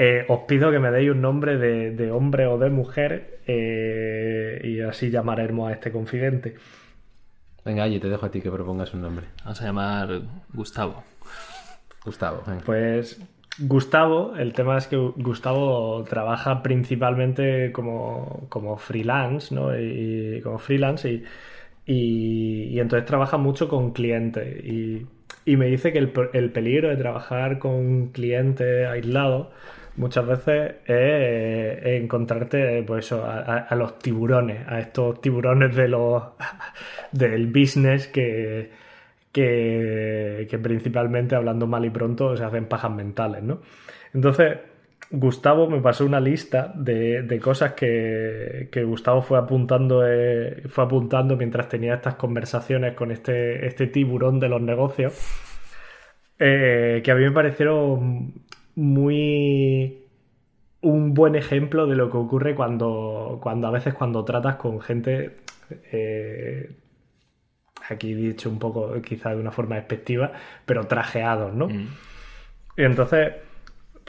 [0.02, 4.62] Eh, os pido que me deis un nombre de, de hombre o de mujer eh,
[4.64, 6.56] y así llamaremos a este confidente.
[7.66, 9.26] Venga, Aye, te dejo a ti que propongas un nombre.
[9.44, 10.22] Vamos a llamar
[10.54, 11.04] Gustavo.
[12.06, 12.64] Gustavo, venga.
[12.66, 13.22] Pues
[13.58, 19.78] Gustavo, el tema es que Gustavo trabaja principalmente como, como freelance, ¿no?
[19.78, 21.26] Y, y como freelance y,
[21.94, 24.64] y, entonces trabaja mucho con clientes.
[24.66, 25.08] Y,
[25.58, 29.48] me dice que el, pe- el peligro de trabajar con clientes aislados
[29.96, 36.24] muchas veces es encontrarte pues a los tiburones, a estos tiburones de los
[37.12, 38.70] del business que,
[39.32, 43.62] que, que principalmente, hablando mal y pronto, se hacen pajas mentales, ¿no?
[44.14, 44.58] Entonces,
[45.12, 50.84] Gustavo me pasó una lista de, de cosas que, que Gustavo fue apuntando, eh, fue
[50.84, 55.18] apuntando mientras tenía estas conversaciones con este, este tiburón de los negocios,
[56.38, 58.34] eh, que a mí me parecieron
[58.76, 60.06] muy
[60.82, 65.38] un buen ejemplo de lo que ocurre cuando, cuando a veces cuando tratas con gente,
[65.92, 66.72] eh,
[67.90, 70.32] aquí dicho un poco quizá de una forma despectiva,
[70.66, 71.68] pero trajeados, ¿no?
[71.68, 71.88] Mm.
[72.78, 73.34] Y entonces,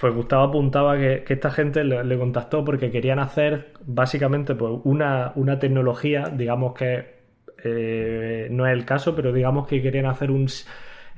[0.00, 4.72] pues Gustavo apuntaba que, que esta gente le, le contactó porque querían hacer básicamente pues,
[4.84, 7.20] una, una tecnología, digamos que
[7.64, 10.46] eh, no es el caso, pero digamos que querían hacer un,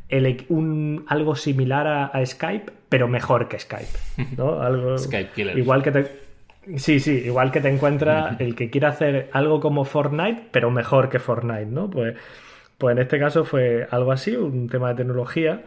[0.08, 3.98] el- un- algo similar a, a Skype, pero mejor que Skype.
[4.36, 4.60] ¿no?
[4.62, 5.58] Algo, Skype killers.
[5.58, 6.06] Igual que te.
[6.76, 11.08] Sí, sí, igual que te encuentra el que quiere hacer algo como Fortnite, pero mejor
[11.08, 11.90] que Fortnite, ¿no?
[11.90, 12.14] Pues,
[12.78, 15.62] pues en este caso fue algo así, un tema de tecnología.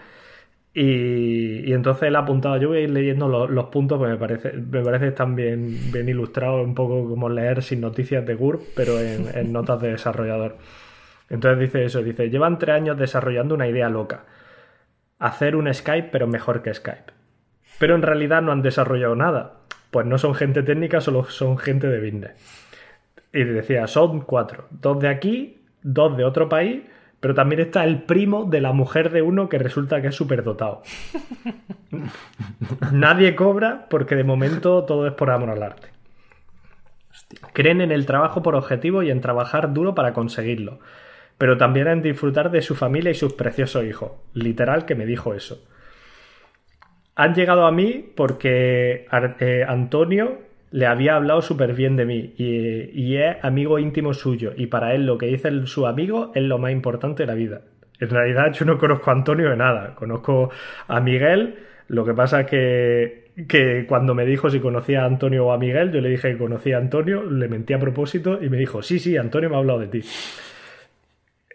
[0.78, 4.12] Y, y entonces él ha apuntado, yo voy a ir leyendo los, los puntos, porque
[4.12, 8.36] me parece, me parece están bien, bien ilustrados, un poco como leer sin noticias de
[8.36, 10.58] GURP, pero en, en notas de desarrollador.
[11.30, 14.26] Entonces dice eso, dice, llevan tres años desarrollando una idea loca.
[15.18, 17.14] Hacer un Skype, pero mejor que Skype.
[17.80, 19.60] Pero en realidad no han desarrollado nada.
[19.92, 22.32] Pues no son gente técnica, solo son gente de business.
[23.32, 24.66] Y decía, son cuatro.
[24.72, 26.84] Dos de aquí, dos de otro país,
[27.26, 30.84] pero también está el primo de la mujer de uno que resulta que es superdotado.
[32.92, 35.88] Nadie cobra porque de momento todo es por amor al arte.
[37.52, 40.78] Creen en el trabajo por objetivo y en trabajar duro para conseguirlo.
[41.40, 44.12] Pero también en disfrutar de su familia y sus preciosos hijos.
[44.36, 45.66] Literal que me dijo eso.
[47.16, 49.08] Han llegado a mí porque
[49.40, 50.42] eh, Antonio
[50.80, 54.52] le había hablado súper bien de mí y, y es amigo íntimo suyo.
[54.56, 57.34] Y para él lo que dice el- su amigo es lo más importante de la
[57.36, 57.62] vida.
[58.00, 59.96] En realidad yo no conozco a Antonio de nada.
[59.96, 60.50] Conozco
[60.88, 61.56] a Miguel.
[61.88, 65.58] Lo que pasa es que, que cuando me dijo si conocía a Antonio o a
[65.58, 68.82] Miguel, yo le dije que conocía a Antonio, le mentí a propósito y me dijo,
[68.82, 70.02] sí, sí, Antonio me ha hablado de ti.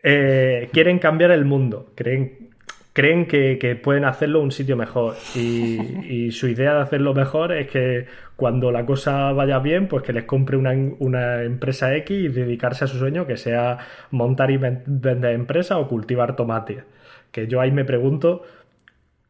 [0.02, 2.50] Eh, quieren cambiar el mundo, creen,
[2.92, 8.06] creen que, pueden hacerlo un sitio mejor y, su idea de hacerlo mejor es que
[8.36, 12.88] cuando la cosa vaya bien, pues que les compre una, empresa X y dedicarse a
[12.88, 13.78] su sueño, que sea
[14.10, 16.84] montar y ven- vender empresa o cultivar tomates.
[17.30, 18.42] Que yo ahí me pregunto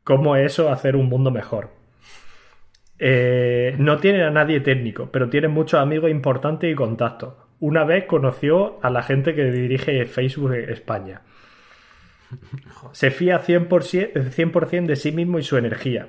[0.04, 1.70] cómo es eso hacer un mundo mejor.
[2.98, 7.34] Eh, no tienen a nadie técnico, pero tienen muchos amigos importantes y contactos.
[7.58, 11.22] Una vez conoció a la gente que dirige Facebook España.
[12.92, 14.30] Se fía 100%,
[14.66, 16.08] 100 de sí mismo y su energía.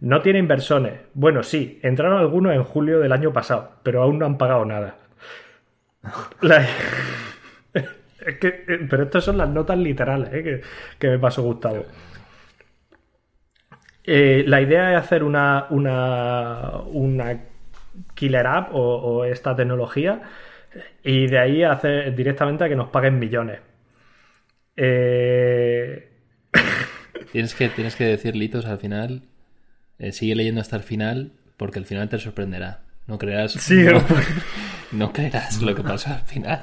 [0.00, 1.00] No tiene inversores.
[1.14, 4.96] Bueno, sí, entraron algunos en julio del año pasado, pero aún no han pagado nada.
[6.42, 6.66] La-
[8.26, 10.60] Es que- eh, pero estas son las notas literales eh, que,
[10.98, 11.84] que me pasó Gustavo.
[14.04, 17.38] Eh, la idea es hacer una, una, una
[18.14, 20.22] killer app o, o esta tecnología
[21.04, 23.60] y de ahí hacer directamente a que nos paguen millones.
[24.82, 26.08] Eh,
[27.32, 29.22] Tienes que, tienes que decir, Litos, al final.
[29.98, 32.80] eh, sigue leyendo hasta el final, porque al final te sorprenderá.
[33.06, 33.52] No creerás.
[33.52, 34.02] Sí, no,
[34.92, 36.62] no creerás lo que pasa al final.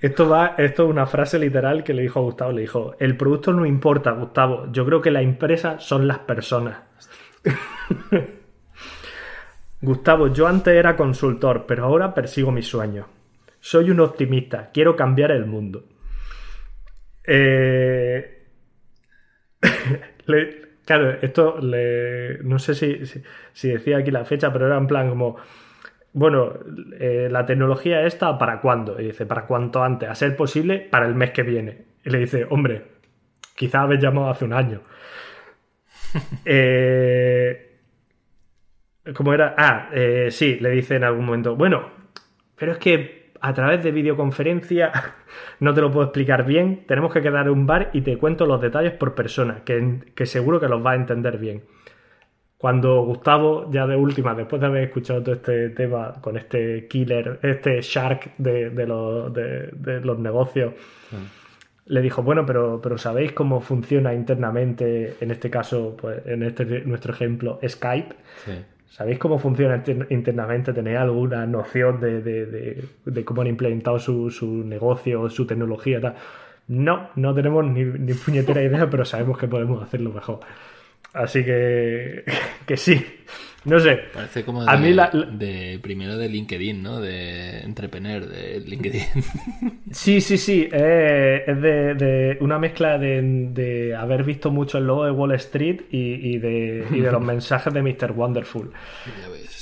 [0.00, 2.52] Esto va, esto es una frase literal que le dijo a Gustavo.
[2.52, 4.70] Le dijo: El producto no importa, Gustavo.
[4.70, 6.78] Yo creo que la empresa son las personas.
[9.80, 13.06] Gustavo, yo antes era consultor, pero ahora persigo mis sueños.
[13.60, 15.84] Soy un optimista, quiero cambiar el mundo.
[17.24, 18.24] Eh,
[20.26, 23.22] le- claro, esto le, no sé si, si-
[23.52, 25.36] si decía aquí la fecha, pero era en plan como,
[26.14, 26.54] bueno,
[27.00, 29.00] eh, la tecnología esta, ¿para cuándo?
[29.00, 31.84] Y dice, para cuanto antes, a ser posible, para el mes que viene.
[32.04, 32.84] Y le dice, hombre,
[33.56, 34.82] quizá habéis llamado hace un año.
[36.44, 37.64] Eh,
[39.14, 39.54] ¿Cómo era?
[39.56, 41.90] Ah, eh, sí, le dice en algún momento, bueno,
[42.56, 44.92] pero es que a través de videoconferencia
[45.60, 48.46] no te lo puedo explicar bien, tenemos que quedar en un bar y te cuento
[48.46, 51.62] los detalles por persona, que, que seguro que los vas a entender bien.
[52.56, 57.38] Cuando Gustavo, ya de última, después de haber escuchado todo este tema con este killer,
[57.42, 60.74] este shark de, de los, de- de los negocios,
[61.86, 66.64] le dijo, bueno, pero, pero ¿sabéis cómo funciona internamente, en este caso, pues en este
[66.84, 68.14] nuestro ejemplo, Skype?
[68.44, 68.52] Sí.
[68.90, 70.72] ¿Sabéis cómo funciona inter- internamente?
[70.72, 72.46] ¿Tenéis alguna noción de, de-
[73.04, 76.00] de- cómo han implementado su, su negocio, su tecnología?
[76.00, 76.14] Tal?
[76.68, 80.40] No, no tenemos ni, ni puñetera idea, pero sabemos que podemos hacerlo mejor.
[81.12, 82.24] Así que,
[82.66, 83.04] que sí.
[83.64, 83.98] No sé.
[84.14, 87.00] Parece como A de, mí la- la- de primero de LinkedIn, ¿no?
[87.00, 89.02] De entrepreneur de LinkedIn.
[89.90, 90.68] Sí, sí, sí.
[90.70, 93.20] eh, es de, de una mezcla de,
[93.52, 97.22] de haber visto mucho el logo de Wall Street y, y de, y de los
[97.32, 98.12] mensajes de Mr.
[98.12, 98.70] Wonderful.
[99.22, 99.57] ya ves.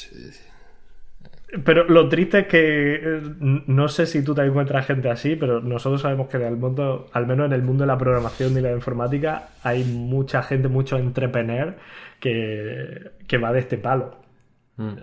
[1.65, 5.61] Pero lo triste es que eh, no sé si tú te encuentras gente así, pero
[5.61, 8.61] nosotros sabemos que en el mundo, al menos en el mundo de la programación y
[8.61, 11.77] la informática, hay mucha gente, mucho entrepreneur
[12.21, 14.19] que, que va de este palo.
[14.77, 14.95] Mm.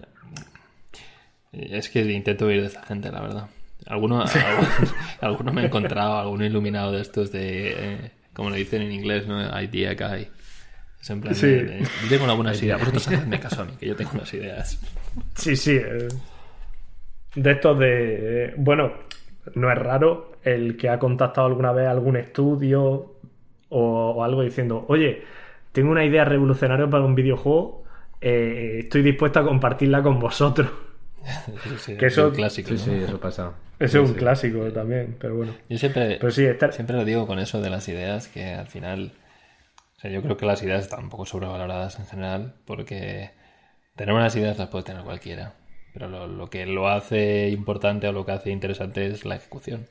[1.51, 3.49] Es que intento ir de esa gente, la verdad.
[3.85, 4.31] Algunos,
[5.21, 9.27] algunos, me he encontrado, alguno iluminado de estos de, eh, como le dicen en inglés,
[9.27, 9.39] ¿no?
[9.61, 10.27] Idea guy.
[11.01, 13.95] Es en plan yo tengo una buena idea, vosotros hacedme caso a mí, que yo
[13.95, 14.79] tengo unas ideas.
[15.35, 15.75] Sí, sí.
[15.75, 16.07] Eh,
[17.35, 18.45] de estos de...
[18.45, 18.93] Eh, bueno,
[19.55, 23.13] no es raro el que ha contactado alguna vez algún estudio
[23.69, 25.23] o, algo diciendo, oye,
[25.71, 27.83] tengo una idea revolucionaria para un videojuego,
[28.21, 30.69] estoy dispuesto a compartirla con vosotros.
[31.97, 32.69] que eso, es un clásico.
[32.69, 33.53] Sí, sí, eso pasa.
[33.79, 35.53] Eso es un clásico también, pero bueno.
[35.69, 39.13] Yo siempre, siempre lo digo con eso de las ideas, que al final.
[39.97, 43.31] O sea, yo creo que las ideas están un poco sobrevaloradas en general, porque
[43.95, 45.53] tener unas ideas las puede tener cualquiera.
[45.93, 49.87] Pero lo, que lo hace importante o lo que hace interesante es la ejecución.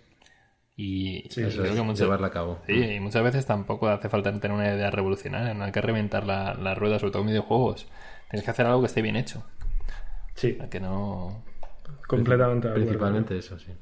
[0.76, 2.58] Y, sí, llevarla a cabo.
[2.66, 6.26] Sí, y muchas veces tampoco hace falta tener una idea revolucionaria, no hay que reventar
[6.26, 7.86] la, la rueda, sobre todo en videojuegos.
[8.30, 9.44] Tienes que hacer algo que esté bien hecho.
[10.34, 10.58] Sí.
[10.70, 11.44] que no.
[12.06, 12.68] Completamente.
[12.70, 13.72] Principalmente eso, sí.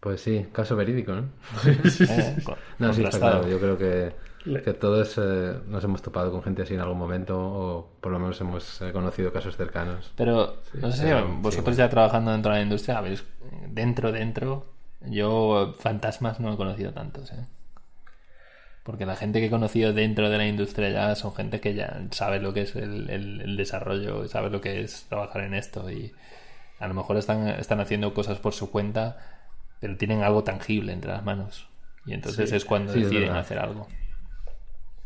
[0.00, 1.30] Pues sí, caso verídico, ¿no?
[1.64, 2.36] Eh,
[2.78, 3.48] no, sí, está claro.
[3.48, 4.12] Yo creo que,
[4.44, 8.18] que todos eh, nos hemos topado con gente así en algún momento o por lo
[8.18, 10.12] menos hemos eh, conocido casos cercanos.
[10.16, 13.24] Pero, no sé si vosotros ya trabajando dentro de la industria, veis,
[13.68, 14.66] dentro, dentro,
[15.00, 17.46] yo fantasmas no he conocido tantos, ¿eh?
[18.82, 22.02] Porque la gente que he conocido dentro de la industria ya son gente que ya
[22.10, 26.12] sabe lo que es el, el, desarrollo, sabe lo que es trabajar en esto y
[26.78, 29.16] a lo mejor están, están haciendo cosas por su cuenta,
[29.80, 31.66] pero tienen algo tangible entre las manos.
[32.04, 33.88] Y entonces es cuando deciden hacer algo.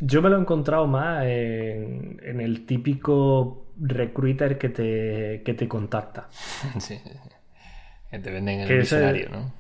[0.01, 5.69] Yo me lo he encontrado más en, en el típico recruiter que te, que te
[5.69, 6.29] contacta.
[6.79, 7.01] sí,
[8.11, 9.53] que te venden el escenario, ¿no?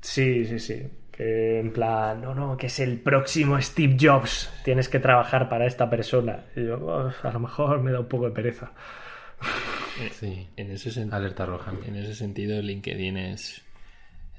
[0.00, 0.86] Sí, sí, sí
[1.22, 5.90] en plan, no, no, que es el próximo Steve Jobs, tienes que trabajar para esta
[5.90, 6.46] persona.
[6.56, 8.72] Y yo, a lo mejor me da un poco de pereza.
[10.12, 11.72] Sí, en ese alerta roja.
[11.86, 13.62] En ese sentido, LinkedIn es,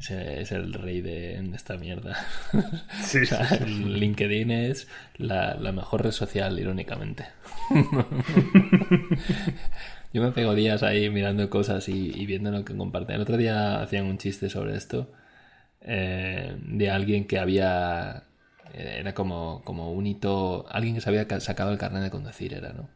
[0.10, 2.18] es, el rey de, esta mierda.
[3.02, 3.20] Sí,
[3.66, 4.88] LinkedIn es
[5.18, 7.26] la, mejor red social, irónicamente.
[10.14, 13.16] Yo me pego días ahí mirando cosas y, y viendo lo que comparten.
[13.16, 15.10] El otro día hacían un chiste sobre esto
[15.82, 18.24] eh, de alguien que había.
[18.74, 20.66] Eh, era como, como un hito.
[20.70, 22.90] Alguien que se había sacado el carnet de conducir, era, ¿no?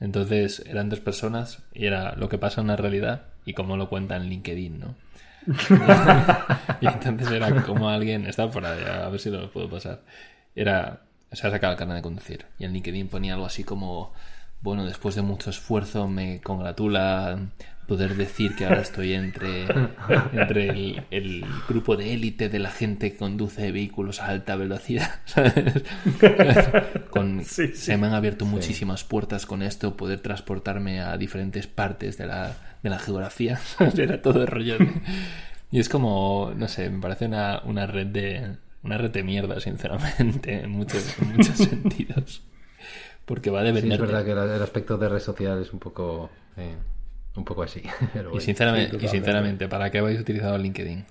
[0.00, 3.88] Entonces eran dos personas y era lo que pasa en la realidad y cómo lo
[3.88, 4.96] cuenta en LinkedIn, ¿no?
[6.80, 8.26] y entonces era como alguien.
[8.26, 10.02] Estaba por ahí, a ver si lo puedo pasar.
[10.54, 11.02] Era.
[11.30, 14.12] Se ha sacado el carnet de conducir y en LinkedIn ponía algo así como.
[14.60, 17.36] Bueno, después de mucho esfuerzo me congratula
[17.86, 19.66] poder decir que ahora estoy entre,
[20.32, 25.20] entre el, grupo de élite de la gente que conduce vehículos a alta velocidad.
[27.10, 32.26] Con, Se me han abierto muchísimas puertas con esto, poder transportarme a diferentes partes de
[32.26, 33.60] la, de la geografía.
[33.96, 34.76] Era todo el rollo.
[35.70, 39.60] Y es como, no sé, me parece una, una red de una red de mierda,
[39.60, 42.42] sinceramente, en muchos, en muchos sentidos.
[43.24, 43.92] Porque va a depender.
[43.92, 46.30] es verdad que el aspecto de red social es un poco.
[46.56, 46.74] Eh,
[47.36, 47.82] un poco así.
[48.34, 51.04] y, sinceramente, y sinceramente, ¿para qué habéis utilizado LinkedIn?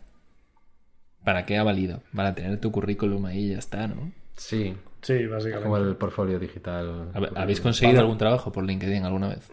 [1.23, 2.01] ¿Para qué ha valido?
[2.15, 4.11] Para tener tu currículum ahí y ya está, ¿no?
[4.35, 4.75] Sí.
[5.01, 5.63] Sí, básicamente.
[5.63, 7.11] Como el portfolio digital.
[7.35, 9.49] ¿Habéis conseguido algún trabajo por LinkedIn alguna vez?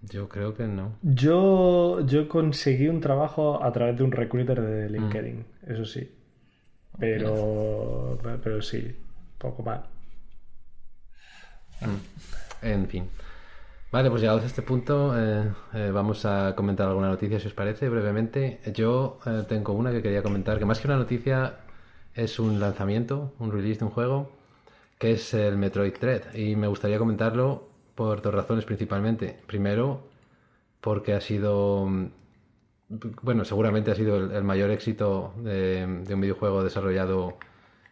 [0.00, 0.96] Yo creo que no.
[1.02, 5.72] Yo, yo conseguí un trabajo a través de un recruiter de LinkedIn, mm.
[5.72, 6.08] eso sí.
[6.98, 8.96] Pero, pero sí,
[9.38, 9.80] poco más.
[11.80, 12.66] Mm.
[12.66, 13.08] En fin.
[13.90, 17.54] Vale, pues llegados a este punto, eh, eh, vamos a comentar alguna noticia, si os
[17.54, 18.60] parece, brevemente.
[18.74, 21.60] Yo eh, tengo una que quería comentar, que más que una noticia
[22.14, 24.30] es un lanzamiento, un release de un juego,
[24.98, 26.34] que es el Metroid Dread.
[26.34, 29.40] Y me gustaría comentarlo por dos razones principalmente.
[29.46, 30.02] Primero,
[30.82, 32.10] porque ha sido, mm,
[33.22, 37.38] bueno, seguramente ha sido el, mayor éxito de, un videojuego desarrollado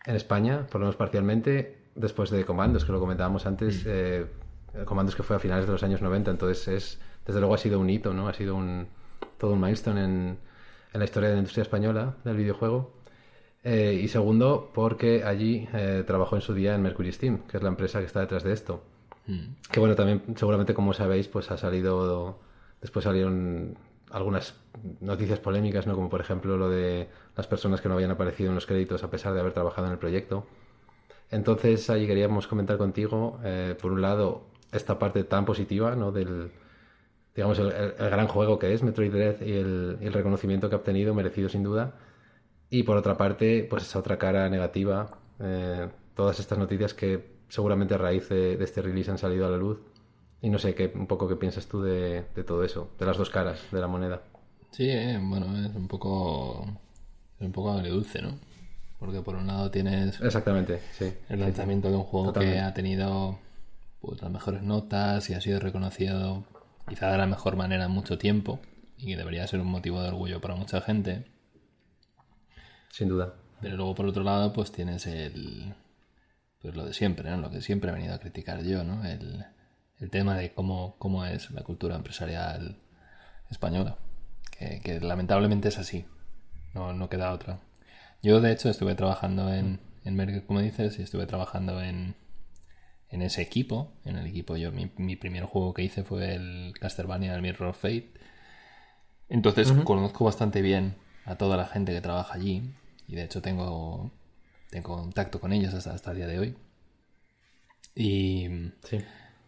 [0.05, 3.87] en España, por lo menos parcialmente, después de Comandos, que lo comentábamos antes.
[3.87, 4.46] Mm.
[4.85, 7.81] Comandos que fue a finales de los años 90, entonces es, desde luego ha sido
[7.81, 8.29] un hito, ¿no?
[8.29, 8.89] Ha sido un,
[9.39, 10.39] todo un milestone en,
[10.93, 12.93] en la historia de la industria española del videojuego.
[13.69, 17.63] Eh, y segundo, porque allí eh, trabajó en su día en Mercury Steam, que es
[17.65, 18.85] la empresa que está detrás de esto.
[19.27, 19.55] Mm.
[19.73, 22.39] Que bueno, también seguramente como sabéis, pues ha salido,
[22.81, 23.77] después salieron
[24.13, 24.55] algunas
[25.01, 25.97] noticias polémicas, ¿no?
[25.97, 29.11] Como por ejemplo lo de las personas que no habían aparecido en los créditos a
[29.11, 30.47] pesar de haber trabajado en el proyecto.
[31.33, 36.13] Entonces allí queríamos comentar contigo, eh, por un lado, esta parte tan positiva ¿no?
[36.13, 36.51] del,
[37.35, 40.75] digamos, el, el gran juego que es Metroid Dread y el, y el reconocimiento que
[40.75, 41.95] ha obtenido, merecido sin duda.
[42.71, 47.95] Y por otra parte, pues esa otra cara negativa, eh, todas estas noticias que seguramente
[47.95, 49.79] a raíz de, de, este release han salido a la luz.
[50.41, 53.17] Y no sé, qué, un poco qué piensas tú de, de, todo eso, de las
[53.17, 54.23] dos caras de la moneda.
[54.71, 56.67] Sí, eh, bueno, es un poco.
[57.39, 58.39] Es un poco agridulce, ¿no?
[58.99, 60.21] Porque por un lado tienes.
[60.21, 61.13] Exactamente, sí.
[61.29, 62.59] El lanzamiento sí, de un juego Totalmente.
[62.59, 63.39] que ha tenido
[64.07, 66.45] pues, las mejores notas y ha sido reconocido
[66.89, 68.61] quizá de la mejor manera en mucho tiempo
[68.97, 71.27] y que debería ser un motivo de orgullo para mucha gente.
[72.91, 73.35] Sin duda.
[73.61, 75.75] Pero luego por otro lado pues tienes el
[76.61, 77.37] pues lo de siempre, ¿no?
[77.37, 79.05] Lo que siempre he venido a criticar yo, ¿no?
[79.05, 79.45] El,
[79.99, 82.79] el tema de cómo, cómo es la cultura empresarial
[83.51, 83.99] española.
[84.51, 86.07] Que, que lamentablemente es así.
[86.75, 87.61] No, no queda otra.
[88.23, 92.17] Yo de hecho estuve trabajando en, en Merck, como dices, y estuve trabajando en,
[93.17, 96.75] en ese equipo, en el equipo yo, mi, mi primer juego que hice fue el
[96.79, 98.13] Castlevania el Mirror of Fate.
[99.29, 99.85] Entonces uh -huh.
[99.85, 100.95] conozco bastante bien
[101.25, 102.75] a toda la gente que trabaja allí
[103.09, 104.11] y de hecho tengo,
[104.71, 106.55] tengo contacto con ellos hasta, hasta el día de hoy.
[107.95, 108.49] Y,
[108.85, 108.99] sí.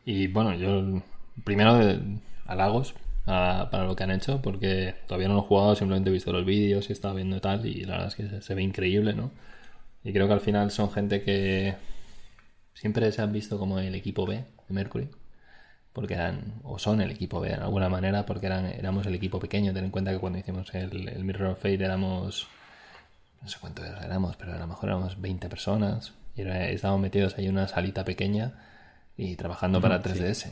[0.06, 1.02] y bueno, yo
[1.44, 2.00] primero de,
[2.46, 2.94] halagos
[3.26, 6.32] a, para lo que han hecho porque todavía no lo he jugado, simplemente he visto
[6.32, 8.54] los vídeos y he estado viendo y tal y la verdad es que se, se
[8.54, 9.30] ve increíble, ¿no?
[10.02, 11.76] Y creo que al final son gente que
[12.78, 15.09] siempre se han visto como el equipo B de Mercury
[15.92, 19.40] porque eran o son el equipo B de alguna manera porque eran éramos el equipo
[19.40, 22.46] pequeño ten en cuenta que cuando hicimos el, el Mirror of Fate éramos
[23.42, 27.36] no sé cuántos éramos pero a lo mejor éramos 20 personas y era, estábamos metidos
[27.36, 28.52] ahí en una salita pequeña
[29.16, 30.50] y trabajando para 3DS sí.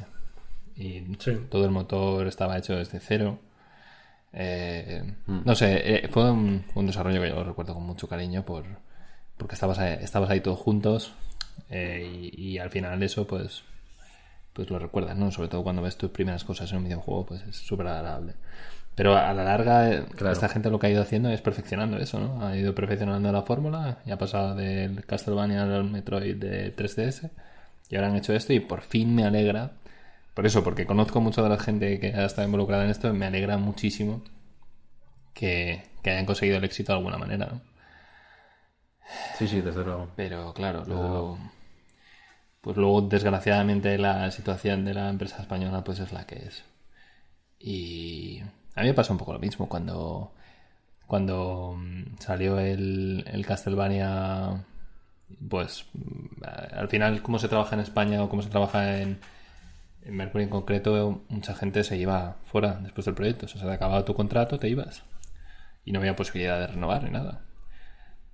[0.76, 1.38] y sí.
[1.48, 3.38] todo el motor estaba hecho desde cero
[4.32, 5.40] eh, mm.
[5.44, 8.64] no sé eh, fue un, un, desarrollo que yo lo recuerdo con mucho cariño por
[9.36, 11.12] porque estabas estabas ahí todos juntos
[11.70, 13.64] eh, y, y, al final eso pues
[14.56, 15.30] pues lo recuerdas, ¿no?
[15.30, 18.34] Sobre todo cuando ves tus primeras cosas en un videojuego, pues es súper agradable.
[18.94, 20.32] Pero a la larga, eh, claro.
[20.32, 22.46] esta gente lo que ha ido haciendo es perfeccionando eso, ¿no?
[22.46, 27.30] Ha ido perfeccionando la fórmula y ha pasado del Castlevania al Metroid de 3DS
[27.90, 29.72] y ahora han hecho esto y por fin me alegra.
[30.34, 33.26] Por eso, porque conozco mucho de la gente que ha estado involucrada en esto, me
[33.26, 34.22] alegra muchísimo
[35.34, 37.60] que, que hayan conseguido el éxito de alguna manera, ¿no?
[39.38, 40.08] Sí, sí, desde luego.
[40.16, 41.38] Pero claro, luego
[42.66, 46.64] pues luego desgraciadamente la situación de la empresa española pues es la que es.
[47.60, 48.40] Y
[48.74, 50.32] a mí me pasa un poco lo mismo cuando
[51.06, 54.64] cuando mm, salió el, el Castlevania
[55.48, 55.86] pues
[56.42, 59.20] al final cómo se trabaja en España o cómo se trabaja en,
[60.02, 63.64] en Mercury en concreto mucha gente se iba fuera después del proyecto o sea, se
[63.64, 65.04] había acabado tu contrato te ibas
[65.84, 67.42] y no había posibilidad de renovar ni nada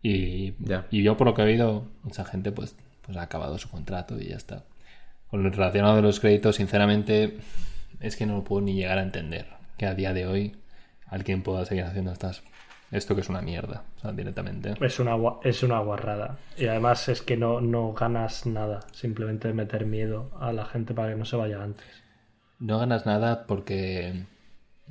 [0.00, 0.86] y, yeah.
[0.90, 4.19] y yo por lo que he oído mucha gente pues pues ha acabado su contrato
[4.19, 4.65] y ya está.
[5.29, 7.39] Con lo relacionado de los créditos, sinceramente,
[8.01, 9.47] es que no lo puedo ni llegar a entender.
[9.77, 10.57] Que a día de hoy
[11.07, 12.43] alguien pueda seguir haciendo estas
[12.93, 14.74] esto que es una mierda, o sea, directamente.
[14.79, 16.37] Es una, es una guarrada.
[16.59, 18.81] Y además es que no, no ganas nada.
[18.93, 21.87] Simplemente meter miedo a la gente para que no se vaya antes.
[22.59, 24.27] No ganas nada porque.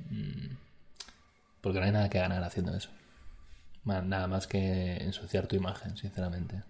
[0.10, 0.56] mm,
[1.62, 2.90] Porque no hay nada que ganar haciendo eso.
[3.86, 6.64] Nada más que ensuciar tu imagen, sinceramente.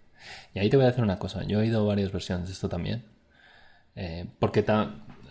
[0.53, 1.43] Y ahí te voy a decir una cosa.
[1.43, 3.03] Yo he oído varias versiones de esto también.
[3.95, 4.65] Eh, porque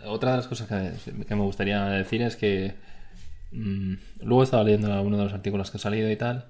[0.06, 2.74] otra de las cosas que, que, me gustaría decir es que
[3.52, 6.46] mmm, luego he estado leyendo algunos de los artículos que han salido y tal.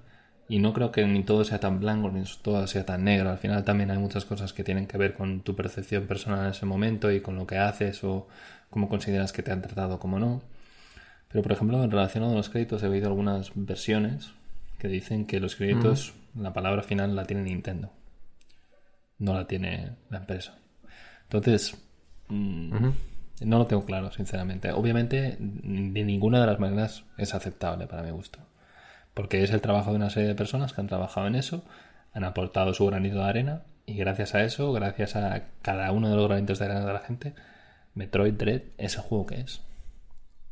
[0.47, 3.29] Y no creo que ni todo sea tan blanco ni todo sea tan negro.
[3.29, 6.51] Al final también hay muchas cosas que tienen que ver con tu percepción personal en
[6.51, 8.27] ese momento y con lo que haces o
[8.69, 10.41] cómo consideras que te han tratado como no.
[11.29, 14.31] Pero por ejemplo, en relación a los créditos he oído algunas versiones
[14.77, 16.41] que dicen que los créditos, mm.
[16.41, 17.91] la palabra final la tiene Nintendo
[19.21, 20.57] no la tiene la empresa.
[21.23, 21.77] Entonces,
[22.27, 22.93] mmm, uh -huh.
[23.45, 24.71] no lo tengo claro, sinceramente.
[24.71, 28.39] Obviamente, de ninguna de las maneras es aceptable para mi gusto.
[29.13, 31.63] Porque es el trabajo de una serie de personas que han trabajado en eso,
[32.13, 36.15] han aportado su granito de arena, y gracias a eso, gracias a cada uno de
[36.15, 37.33] los granitos de arena de la gente,
[37.93, 39.61] Metroid Dread es el juego que es.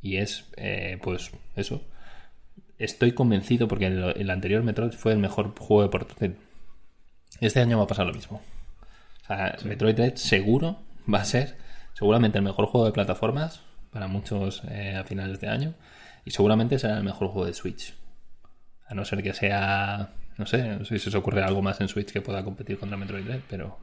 [0.01, 1.81] Y es, eh, pues, eso.
[2.77, 6.35] Estoy convencido porque el, el anterior Metroid fue el mejor juego de portátil.
[7.41, 8.41] Este año va a pasar lo mismo.
[9.29, 9.67] O sea, sí.
[9.67, 10.79] Metroid Dread seguro
[11.11, 11.57] va a ser
[11.93, 13.61] seguramente el mejor juego de plataformas
[13.91, 15.73] para muchos eh, a finales de año
[16.25, 17.95] y seguramente será el mejor juego de Switch.
[18.87, 21.79] A no ser que sea, no sé, no sé si se os ocurre algo más
[21.81, 23.77] en Switch que pueda competir contra Metroid Dread, pero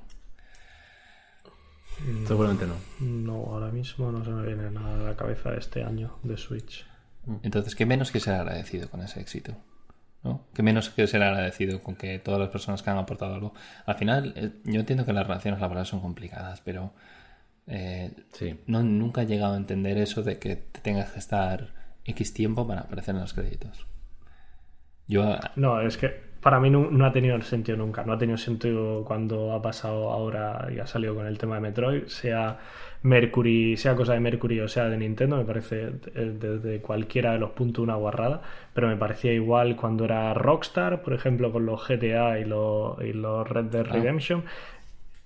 [2.27, 2.75] seguramente no.
[3.01, 6.85] No, ahora mismo no se me viene nada a la cabeza este año de Switch.
[7.43, 9.57] Entonces, ¿qué menos que ser agradecido con ese éxito?
[10.27, 10.47] ¿No?
[10.55, 13.55] Que menos que ser agradecido con que todas las personas que han aportado algo.
[13.87, 16.93] Al final, eh, yo entiendo que las relaciones laborales son complicadas, pero
[17.69, 18.61] Eh, Sí.
[18.69, 21.73] no, nunca he llegado a entender eso de que te tengas que estar
[22.05, 23.87] X tiempo para aparecer en los créditos.
[25.09, 28.05] Yo, No, es que para mí no, no ha tenido sentido nunca.
[28.05, 31.61] No ha tenido sentido cuando ha pasado ahora y ha salido con el tema de
[31.63, 32.59] Metroid, sea
[33.03, 37.39] Mercury, sea cosa de Mercury o sea de Nintendo, me parece eh, desde cualquiera de
[37.39, 38.43] los puntos una guarrada,
[38.75, 43.13] pero me parecía igual cuando era Rockstar, por ejemplo, con los GTA y los, y
[43.13, 43.93] los Red Dead Ah.
[43.95, 44.45] Redemption.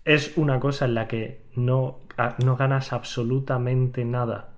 [0.04, 4.48] Es una cosa en la que no, a- no ganas absolutamente nada.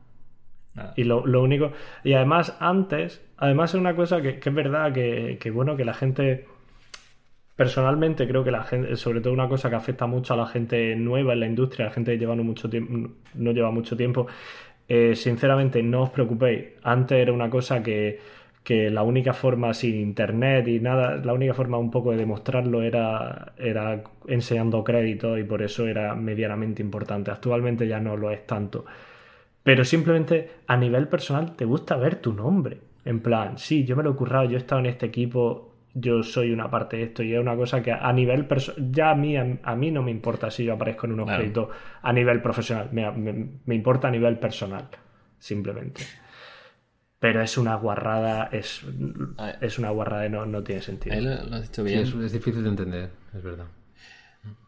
[0.97, 1.73] Y lo, lo único.
[2.03, 5.85] Y además, antes, además es una cosa que, que es verdad que, que, bueno, que
[5.85, 6.47] la gente.
[7.57, 10.97] Personalmente creo que la gente, sobre todo una cosa que afecta mucho a la gente
[10.97, 14.27] nueva en la industria, la gente que lleva no mucho tiempo, no lleva mucho tiempo,
[14.89, 16.67] eh, sinceramente no os preocupéis.
[16.83, 18.19] Antes era una cosa que,
[18.65, 22.83] que la única forma sin internet y nada, la única forma un poco de demostrarlo
[22.83, 27.31] era, era enseñando crédito y por eso era medianamente importante.
[27.31, 28.85] Actualmente ya no lo es tanto.
[29.63, 32.79] Pero simplemente a nivel personal te gusta ver tu nombre.
[33.05, 36.23] En plan, sí, yo me lo he currado, yo he estado en este equipo, yo
[36.23, 39.15] soy una parte de esto y es una cosa que a nivel personal, ya a
[39.15, 41.43] mí, a, a mí no me importa si yo aparezco en unos Claro.
[41.43, 41.69] créditos
[42.03, 44.89] a nivel profesional, me, me- me importa a nivel personal,
[45.39, 46.03] simplemente.
[47.19, 48.83] Pero es una guarrada, es,
[49.61, 51.15] es una guarrada y no, no tiene sentido.
[51.15, 52.03] Ahí lo, lo has dicho Sí, bien.
[52.05, 53.67] es, es difícil de entender, es verdad.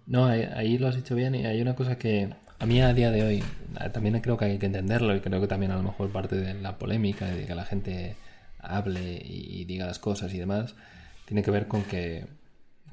[0.07, 2.29] No, ahí, ahí lo has dicho bien y hay una cosa que
[2.59, 3.45] a mí a día de hoy
[3.93, 6.55] también creo que hay que entenderlo y creo que también a lo mejor parte de
[6.55, 8.15] la polémica de que la gente
[8.61, 10.77] hable y, y diga las cosas y demás
[11.25, 12.27] tiene que ver con que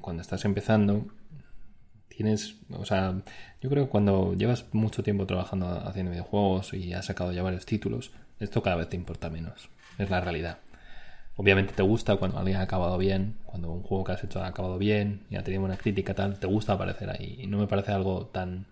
[0.00, 1.06] cuando estás empezando
[2.08, 3.22] tienes, o sea,
[3.60, 7.64] yo creo que cuando llevas mucho tiempo trabajando haciendo videojuegos y has sacado ya varios
[7.64, 10.58] títulos, esto cada vez te importa menos, es la realidad.
[11.36, 14.48] Obviamente te gusta cuando alguien ha acabado bien, cuando un juego que has hecho ha
[14.48, 17.38] acabado bien y ha tenido una crítica tal, te gusta aparecer ahí.
[17.40, 18.66] Y no me parece algo tan,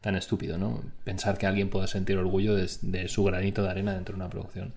[0.00, 0.82] tan estúpido, ¿no?
[1.04, 4.30] Pensar que alguien puede sentir orgullo de, de su granito de arena dentro de una
[4.30, 4.72] producción.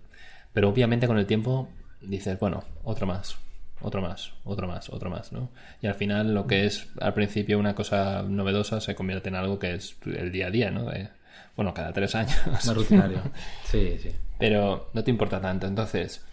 [0.52, 1.70] Pero obviamente con el tiempo
[2.02, 3.38] dices, bueno, otro más,
[3.82, 5.50] otro más, otro más, otro más, ¿no?
[5.82, 9.60] Y al final lo que es al principio una cosa novedosa se convierte en algo
[9.60, 10.86] que es el día a día, ¿no?
[10.90, 11.10] De,
[11.56, 12.36] bueno, cada tres años.
[12.48, 13.22] Más rutinario.
[13.66, 14.12] Sí, sí.
[14.38, 15.68] Pero no te importa tanto.
[15.68, 16.26] Entonces,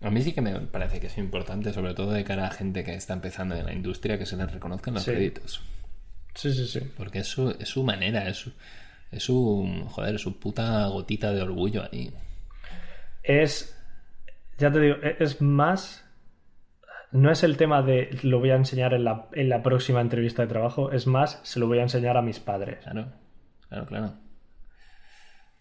[0.00, 2.82] a mí sí que me parece que es importante, sobre todo de cara a gente
[2.84, 5.10] que está empezando en la industria, que se les reconozcan los Sí.
[5.12, 5.62] créditos.
[6.34, 6.80] Sí, sí, sí.
[6.96, 8.52] Porque es su, es su manera, es su,
[9.10, 12.10] es su, joder, su puta gotita de orgullo ahí.
[13.22, 13.76] es,
[14.58, 16.01] ya te digo, e- es más,
[17.12, 20.42] no es el tema de lo voy a enseñar en la, en la próxima entrevista
[20.42, 22.78] de trabajo, es más, se lo voy a enseñar a mis padres.
[22.82, 23.12] Claro,
[23.68, 24.12] claro, claro.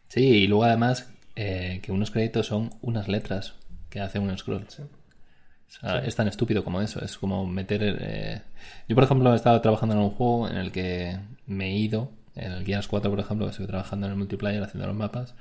[0.07, 3.55] Sí, y luego además eh, que unos créditos son unas letras
[3.89, 4.65] que hace un scroll.
[4.67, 7.03] O sea, Es tan estúpido como eso.
[7.03, 7.81] Es como meter.
[8.01, 8.41] eh,
[8.89, 12.11] Yo, por ejemplo, he estado trabajando en un juego en el que me he ido.
[12.35, 15.35] En el Gears 4, por ejemplo, que estoy trabajando en el multiplayer haciendo los mapas.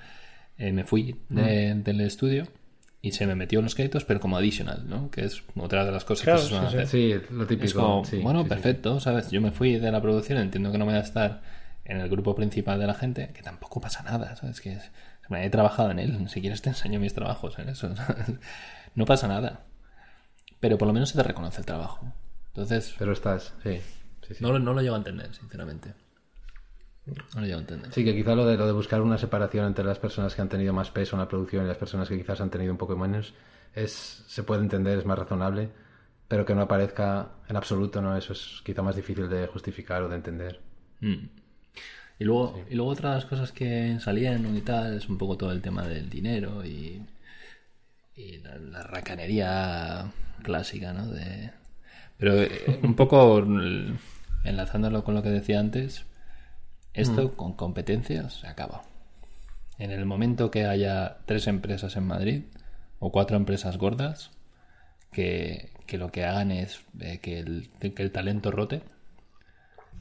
[0.59, 2.47] eh, me fui de- del estudio
[3.03, 5.11] y se me metió los créditos, pero como additional, ¿no?
[5.11, 6.87] Que es otra de las cosas Claro, que se suelen sí, hacer.
[7.23, 7.67] Sí, lo típico.
[7.67, 8.49] Es como, sí, bueno, sí, sí.
[8.51, 9.31] perfecto, ¿sabes?
[9.31, 11.43] Yo me fui de la producción, entiendo que no voy a estar
[11.85, 14.61] en el grupo principal de la gente, que tampoco pasa nada, ¿sabes?
[14.61, 14.91] Que es,
[15.29, 18.27] me he trabajado en él, si quieres te enseño mis trabajos en eso, ¿sabes?
[18.95, 19.61] No pasa nada.
[20.59, 22.13] Pero por lo menos se te reconoce el trabajo.
[22.49, 23.81] Entonces, Pero estás, sí.
[24.27, 24.43] sí, sí.
[24.45, 25.95] no, lo- no lo llego a entender, sinceramente.
[27.15, 27.93] Lo.
[27.93, 30.49] Sí, que quizá lo de, lo de buscar una separación entre las personas que han
[30.49, 32.97] tenido más peso en la producción y las personas que quizás han tenido un poco
[32.97, 33.35] menos
[33.75, 35.69] es se puede entender, es más razonable,
[36.29, 38.17] pero que no aparezca en absoluto, ¿no?
[38.17, 40.61] Eso es quizá más difícil de justificar o de entender.
[41.01, 41.27] Mm.
[42.19, 45.37] Y luego, y luego otra de las cosas que salían y tal es un poco
[45.37, 47.01] todo el tema del dinero y,
[48.15, 50.13] y la, la racanería
[50.43, 51.07] clásica, ¿no?
[51.07, 51.51] De...
[52.19, 53.43] Pero eh, un poco
[54.45, 56.05] enlazándolo con lo que decía antes,
[56.95, 58.83] esto con competencias se acaba.
[59.79, 62.43] En el momento que haya tres empresas en Madrid
[62.99, 64.31] o cuatro empresas gordas
[65.13, 68.83] que, que lo que hagan es eh, que, el, que el talento rote,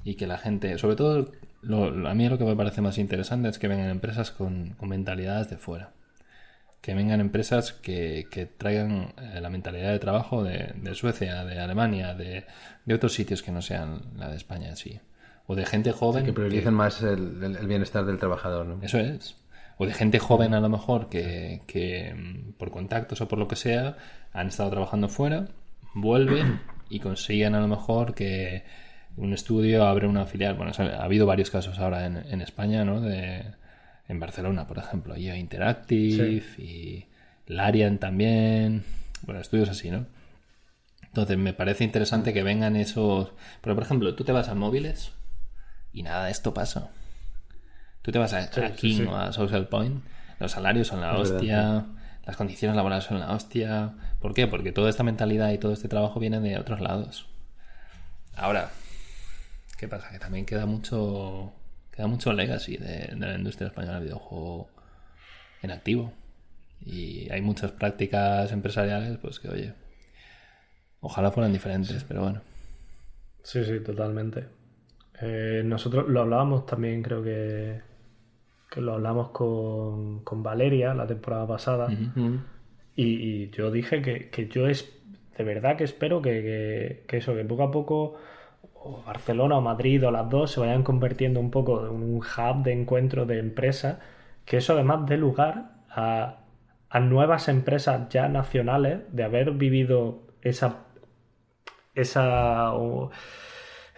[0.03, 2.98] y que la gente, sobre todo, lo- lo- a mí lo que me parece más
[2.98, 5.91] interesante es que vengan empresas con, con mentalidades de fuera.
[6.82, 11.60] Que vengan empresas que, que traigan eh, la mentalidad de trabajo de, de Suecia, de
[11.60, 12.45] Alemania, de,
[12.86, 14.99] de otros sitios que no sean la de España en sí.
[15.52, 16.24] O de gente joven.
[16.26, 18.80] Que prioricen más el, el- el bienestar del trabajador, ¿no?
[18.84, 19.36] Eso es.
[19.80, 23.48] O de gente joven a lo mejor que, que mm, por contactos o por lo
[23.48, 23.98] que sea
[24.32, 25.48] han estado trabajando fuera,
[25.96, 26.60] vuelven
[26.90, 28.64] y consiguen a lo mejor que
[29.18, 30.54] un estudio abre una filial.
[30.54, 33.02] Bueno, ha habido varios casos ahora en, en España, ¿no?
[33.02, 33.44] De,
[34.08, 37.06] en Barcelona, por ejemplo, IO Interactive y
[37.48, 38.84] Larian también.
[39.24, 40.06] Bueno, estudios así, ¿no?
[41.08, 43.32] Entonces me parece interesante que vengan esos...
[43.62, 45.12] Pero por ejemplo, tú te vas a móviles
[45.94, 46.90] y nada de esto pasa.
[48.02, 49.03] Tú te vas a, Sí, a King sí.
[49.06, 50.03] o a Social Point,
[50.40, 51.86] los salarios son la Es verdad, hostia,
[52.26, 53.94] las condiciones laborales son la hostia.
[54.20, 54.48] ¿Por qué?
[54.48, 57.28] Porque toda esta mentalidad y todo este trabajo viene de otros lados.
[58.36, 58.70] Ahora,
[59.78, 60.10] ¿qué pasa?
[60.11, 61.53] Que también queda mucho
[61.91, 64.70] queda mucho legacy de, de la industria española del videojuego
[65.61, 66.14] en activo.
[66.86, 69.74] Y hay muchas prácticas empresariales, pues que oye,
[71.02, 72.41] ojalá fueran diferentes, pero bueno.
[73.44, 74.48] Sí, sí, totalmente.
[75.22, 77.82] Eh, nosotros lo hablábamos también, creo que,
[78.70, 81.88] que lo hablamos con, con Valeria la temporada pasada.
[82.96, 83.04] Y,
[83.44, 84.96] y yo dije que, que yo es
[85.38, 88.16] de verdad que espero que, que- que eso, que poco a poco
[88.82, 92.64] o Barcelona o Madrid o las dos se vayan convirtiendo un poco en un hub
[92.64, 94.00] de encuentro de empresas,
[94.46, 96.40] que eso además dé lugar a,
[96.90, 100.86] a nuevas empresas ya nacionales de haber vivido esa
[101.96, 103.12] esa o-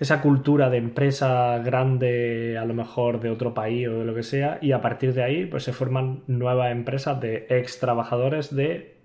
[0.01, 4.23] esa cultura de empresa grande, a lo mejor de otro país o de lo que
[4.23, 8.97] sea, y a partir de ahí pues se forman nuevas empresas de ex trabajadores de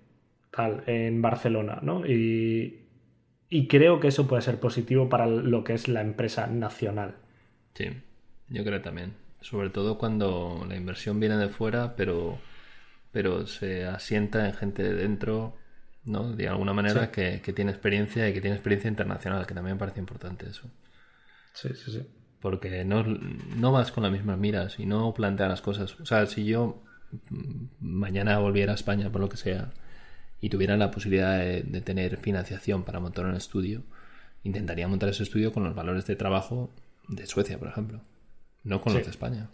[0.50, 2.06] tal en Barcelona, ¿no?
[2.06, 2.86] Y,
[3.50, 7.16] y creo que eso puede ser positivo para lo que es la empresa nacional.
[7.74, 7.86] Sí,
[8.48, 9.14] yo creo también.
[9.40, 12.38] Sobre todo cuando la inversión viene de fuera, pero,
[13.12, 15.56] pero se asienta en gente de dentro,
[16.04, 16.32] ¿no?
[16.34, 17.12] De alguna manera Sí.
[17.12, 20.70] que, que tiene experiencia y que tiene experiencia internacional, que también me parece importante eso.
[21.56, 22.02] Sí, sí, sí.
[22.40, 25.98] Porque no, no vas con las mismas miras y no planteas las cosas.
[26.00, 26.82] O sea, si yo
[27.30, 29.70] mm, mañana volviera a España, por lo que sea,
[30.40, 33.82] y tuviera la posibilidad de, de tener financiación para montar un estudio,
[34.44, 36.70] intentaría montar ese estudio con los valores de trabajo
[37.08, 38.00] de Suecia, por ejemplo,
[38.62, 38.98] no con Sí.
[38.98, 39.48] los de España.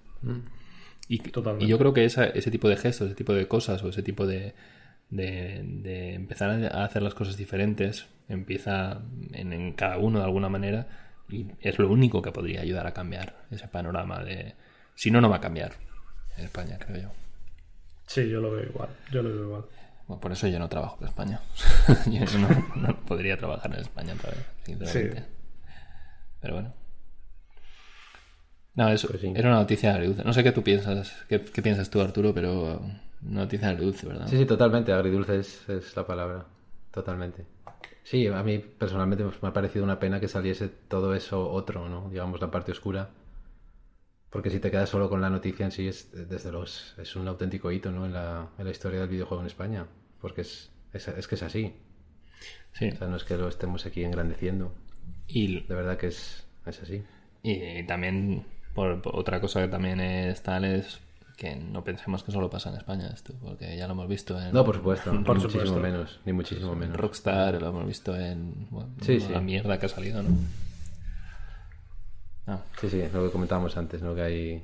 [1.08, 1.64] Y, Totalmente.
[1.64, 4.02] y yo creo que esa- ese tipo de gestos, ese tipo de cosas o ese
[4.02, 4.54] tipo de,
[5.10, 9.02] de, de empezar a hacer las cosas diferentes empieza
[9.32, 10.88] en, en cada uno de alguna manera
[11.28, 14.54] y es lo único que podría ayudar a cambiar ese panorama de...
[14.94, 15.72] Si no, no va a cambiar
[16.36, 17.08] en España, creo yo.
[18.06, 18.88] Sí, yo lo veo igual.
[19.10, 19.64] Yo lo veo igual.
[20.06, 21.40] Bueno, por eso yo no trabajo en España.
[22.06, 25.20] yo no, no podría trabajar en España otra vez, sinceramente.
[25.20, 25.26] Sí.
[26.40, 26.74] Pero bueno.
[28.74, 29.32] No, eso Pues sí.
[29.34, 30.24] era una noticia agridulce.
[30.24, 32.78] No sé qué tú piensas, qué, qué piensas tú, Arturo, pero
[33.22, 34.26] una noticia agridulce, ¿verdad?
[34.28, 34.92] Sí, sí, totalmente.
[34.92, 36.46] Agridulce es, es la palabra.
[36.90, 37.46] Totalmente.
[38.04, 42.08] Sí, a mí personalmente me ha parecido una pena que saliese todo eso otro, ¿no?
[42.10, 43.10] Digamos, la parte oscura.
[44.30, 47.16] Porque si te quedas solo con la noticia en sí, es, desde luego, es, es
[47.16, 48.06] un auténtico hito, ¿no?
[48.06, 49.86] En la, en la historia del videojuego en España.
[50.20, 51.74] Porque es, es, es que es así.
[52.72, 52.88] Sí.
[52.90, 54.72] O sea, no es que lo estemos aquí engrandeciendo.
[55.26, 57.02] Y, De verdad que es, es así.
[57.42, 61.00] y también, por, por otra cosa que también es tal, es
[61.42, 64.52] que no pensemos que solo pasa en España esto, porque ya lo hemos visto en
[64.52, 65.12] No, por supuesto.
[65.12, 65.80] Ni Por muchísimo supuesto.
[65.80, 66.20] menos.
[66.24, 66.96] Ni muchísimo menos.
[66.96, 69.44] Rockstar, lo hemos visto en bueno, Sí, la sí.
[69.44, 70.30] mierda que ha salido, ¿no?
[72.46, 74.14] Ah, Sí, sí, lo que comentábamos antes, ¿no?
[74.14, 74.62] Que hay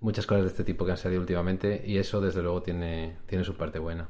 [0.00, 3.42] muchas cosas de este tipo que han salido últimamente y eso desde luego tiene, tiene
[3.44, 4.08] su parte buena.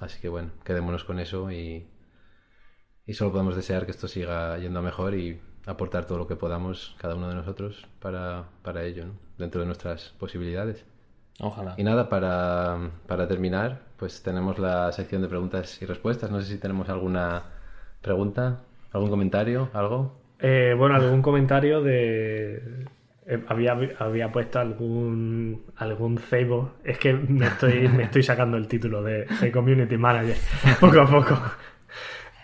[0.00, 1.86] Así que bueno, quedémonos con eso y,
[3.06, 6.36] y solo podemos desear que esto siga yendo a mejor y aportar todo lo que
[6.36, 9.12] podamos cada uno de nosotros para, para ello, ¿no?
[9.38, 10.84] dentro de nuestras posibilidades.
[11.40, 11.74] ojalá.
[11.76, 16.30] Y nada, para, para terminar, pues tenemos la sección de preguntas y respuestas.
[16.30, 17.42] No sé si tenemos alguna
[18.02, 18.60] pregunta,
[18.92, 20.18] algún comentario, algo.
[20.38, 22.86] Eh, bueno, algún comentario de.
[23.26, 26.72] eh, había, había puesto algún algún cebo.
[26.84, 30.36] Es que me estoy, me estoy sacando el título de, de Community Manager
[30.80, 31.38] poco a poco.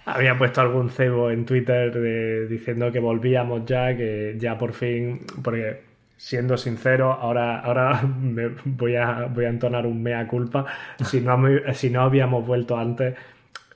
[0.06, 5.20] Había puesto algún cebo en Twitter de- diciendo que volvíamos ya, que ya por fin.
[5.42, 5.82] Porque
[6.16, 10.64] siendo sincero, ahora, ahora me voy, a, voy a entonar un mea culpa.
[11.04, 11.36] Si no,
[11.74, 13.16] si no habíamos vuelto antes,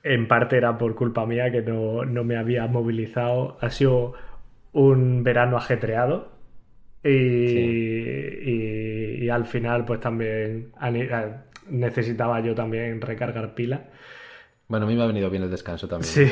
[0.03, 3.57] en parte era por culpa mía que no, no me había movilizado.
[3.61, 4.13] Ha sido
[4.73, 6.31] un verano ajetreado.
[7.03, 10.71] Y, y- y al final, pues también
[11.69, 13.81] necesitaba yo también recargar pilas.
[14.71, 16.05] Bueno, a mí me ha venido bien el descanso también.
[16.11, 16.31] Sí.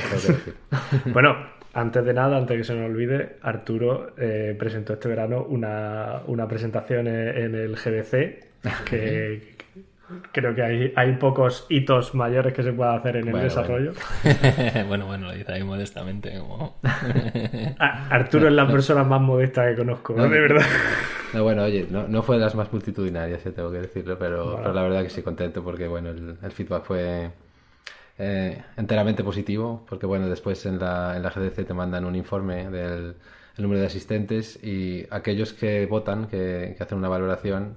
[1.13, 1.35] Bueno,
[1.73, 6.47] antes de nada, antes que se me olvide, Arturo eh, presentó este verano una, una
[6.47, 9.55] presentación en, en el GDC que
[10.31, 13.91] creo que hay, hay pocos hitos mayores que se pueda hacer en el Bueno, desarrollo.
[14.87, 16.77] bueno, bueno, lo dice ahí modestamente, como...
[17.77, 20.65] Arturo es la persona más modesta que conozco, No, de verdad.
[21.33, 24.59] No, bueno, oye, no, no fue de las más multitudinarias, tengo que decirlo, pero, Bueno.
[24.61, 27.29] pero la verdad que sí, contento porque, bueno, el, el feedback fue
[28.19, 32.69] eh, enteramente positivo, porque, bueno, después en la, en la GDC te mandan un informe
[32.69, 33.15] del
[33.57, 37.75] el número de asistentes y aquellos que votan, que, que hacen una valoración,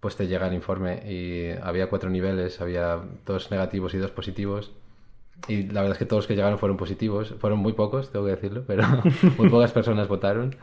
[0.00, 4.72] pues te llega el informe y había cuatro niveles, había dos negativos y dos positivos.
[5.48, 8.26] Y la verdad es que todos los que llegaron fueron positivos, fueron muy pocos, tengo
[8.26, 8.84] que decirlo, pero
[9.38, 10.56] muy pocas personas votaron.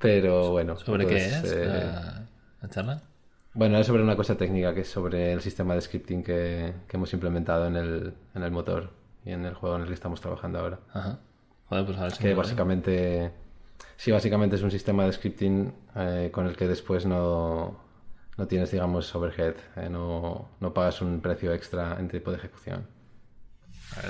[0.00, 1.44] Pero bueno, ¿Sobre qué pues, es?
[1.44, 2.26] eh, La-
[2.62, 3.02] la charla?
[3.56, 6.96] Bueno, es sobre una cosa técnica, que es sobre el sistema de scripting que, que
[6.98, 8.90] hemos implementado en el, en el motor
[9.24, 10.80] y en el juego en el que estamos trabajando ahora.
[10.92, 11.20] Ajá.
[11.70, 13.32] Joder, pues a ver si Que básicamente,
[13.96, 17.80] sí, básicamente es un sistema de scripting eh, con el que después no,
[18.36, 22.86] no tienes, digamos, overhead, eh, no, no pagas un precio extra en tiempo de ejecución.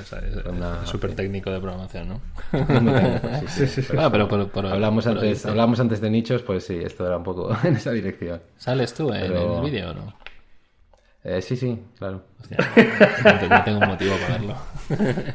[0.01, 2.21] Es- es súper técnico de programación, ¿no?
[3.47, 3.89] Sí, sí, sí, sí.
[3.91, 6.79] pero Ah, pero por, por- hablamos, por antes, ahí, hablamos antes de nichos, pues sí,
[6.83, 8.41] esto era un poco en esa dirección.
[8.57, 10.15] ¿Sales tú en, Pero- en el vídeo o no?
[11.25, 12.23] Eh, sí, sí, claro.
[12.41, 12.57] Hostia,
[13.49, 14.57] no, no tengo un motivo para verlo.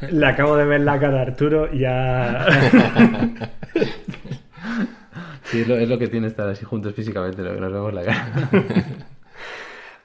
[0.10, 2.46] Le acabo de ver la cara a Arturo y ya.
[5.44, 7.92] Sí, es lo, es lo que tiene estar así juntos físicamente, lo que nos vemos
[7.92, 8.26] la cara.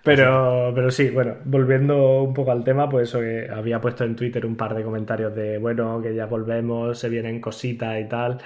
[0.07, 4.15] Pero, pero sí, bueno, volviendo un poco al tema, pues eso que había puesto en
[4.15, 8.37] Twitter un par de comentarios de, bueno, que ya volvemos, se vienen cositas y tal.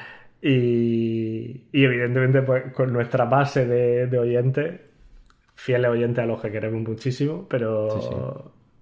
[0.41, 4.81] Y, y evidentemente, pues con nuestra base de, de oyentes,
[5.55, 8.15] fieles oyentes a los que queremos muchísimo, pero, Sí, sí.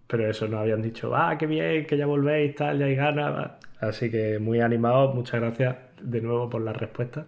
[0.07, 3.51] pero eso nos habían dicho, ah, qué bien, que ya volvéis, tal, ya hay ganas.
[3.81, 7.27] Así que muy animados, muchas gracias de nuevo por la respuesta.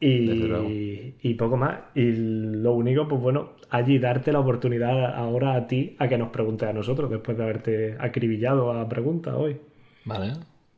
[0.00, 1.80] Y, y poco más.
[1.94, 6.30] Y lo único, pues bueno, allí darte la oportunidad ahora a ti a que nos
[6.30, 9.60] preguntes a nosotros después de haberte acribillado a preguntas hoy.
[10.04, 10.32] Vale.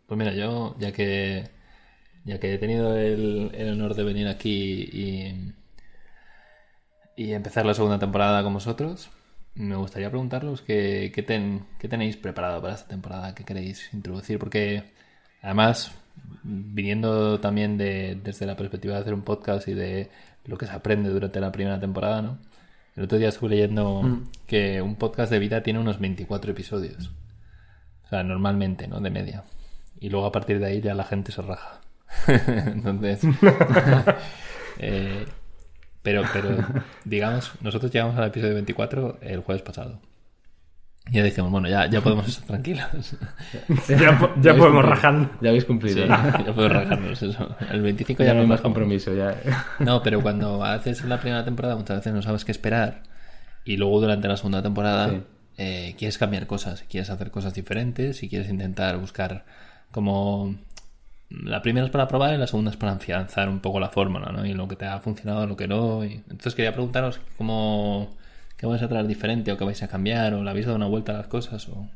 [0.06, 1.50] Pues mira, yo, ya que
[2.24, 5.54] ya que he tenido el, el honor de venir aquí y,
[7.16, 9.10] y empezar la segunda temporada con vosotros,
[9.54, 14.38] me gustaría preguntaros qué, qué, ten- qué tenéis preparado para esta temporada, qué queréis introducir,
[14.38, 14.84] porque
[15.42, 15.92] además,
[16.42, 20.10] viniendo también de, desde la perspectiva de hacer un podcast y de
[20.46, 22.38] lo que se aprende durante la primera temporada, ¿no?
[22.96, 27.10] El otro día estuve leyendo que un podcast de vida tiene unos 24 episodios.
[28.04, 29.00] O sea, normalmente, ¿no?
[29.00, 29.44] De media.
[29.98, 31.80] Y luego a partir de ahí ya la gente se raja.
[32.26, 33.20] Entonces.
[34.78, 35.26] eh,
[36.02, 36.56] pero, pero,
[37.04, 40.00] digamos, nosotros llegamos al episodio 24 el jueves pasado.
[41.10, 42.86] Y ya dijimos, bueno, ya, ya podemos estar tranquilos.
[43.88, 44.82] Ya, po- ya habéis podemos cumplido.
[44.82, 45.30] rajar.
[45.42, 46.06] Ya habéis Sí, cumplido.
[46.06, 47.56] ya podemos rajarnos eso.
[47.70, 48.74] El 25 Ya ya, no hay más rajamos.
[48.74, 49.36] compromiso, ya.
[49.80, 53.02] No, pero cuando haces la primera temporada muchas veces no sabes qué esperar
[53.64, 55.22] y luego durante la segunda temporada Sí.
[55.58, 59.44] eh, quieres cambiar cosas, quieres hacer cosas diferentes y quieres intentar buscar
[59.90, 60.56] como...
[61.30, 64.30] La primera es para probar y la segunda es para afianzar un poco la fórmula,
[64.32, 64.46] ¿no?
[64.46, 66.04] Y lo que te ha funcionado, lo que no.
[66.04, 68.14] y- Entonces quería preguntaros cómo...
[68.56, 70.86] ¿Qué vais a traer diferente o qué vais a cambiar o le habéis dado una
[70.86, 71.88] vuelta a las cosas o...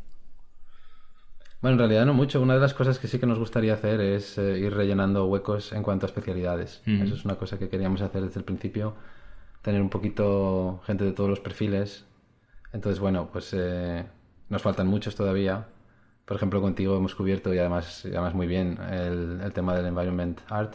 [1.60, 2.40] Bueno, en realidad no mucho.
[2.40, 5.72] Una de las cosas que sí que nos gustaría hacer es eh, ir rellenando huecos
[5.72, 6.82] en cuanto a especialidades.
[6.86, 8.94] Eso es una cosa que queríamos hacer desde el principio.
[9.62, 12.04] Tener un poquito gente de todos los perfiles.
[12.72, 14.04] Entonces, bueno, pues eh,
[14.48, 15.66] nos faltan muchos todavía.
[16.26, 19.86] Por ejemplo, contigo hemos cubierto y además, y además muy bien el, el tema del
[19.86, 20.74] environment art.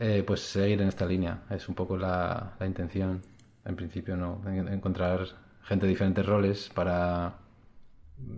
[0.00, 1.42] Eh, pues seguir en esta línea.
[1.50, 3.22] Es un poco la, la intención.
[3.64, 4.40] En principio, ¿no?
[4.46, 5.26] En- encontrar
[5.62, 7.34] gente de diferentes roles para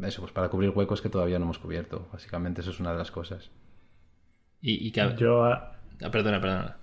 [0.02, 2.08] eso, pues para cubrir huecos que todavía no hemos cubierto.
[2.12, 3.50] Básicamente eso es una de las cosas.
[4.60, 5.14] Y, y que...
[5.18, 5.72] Yo, a-
[6.02, 6.76] Ah, perdona, perdona.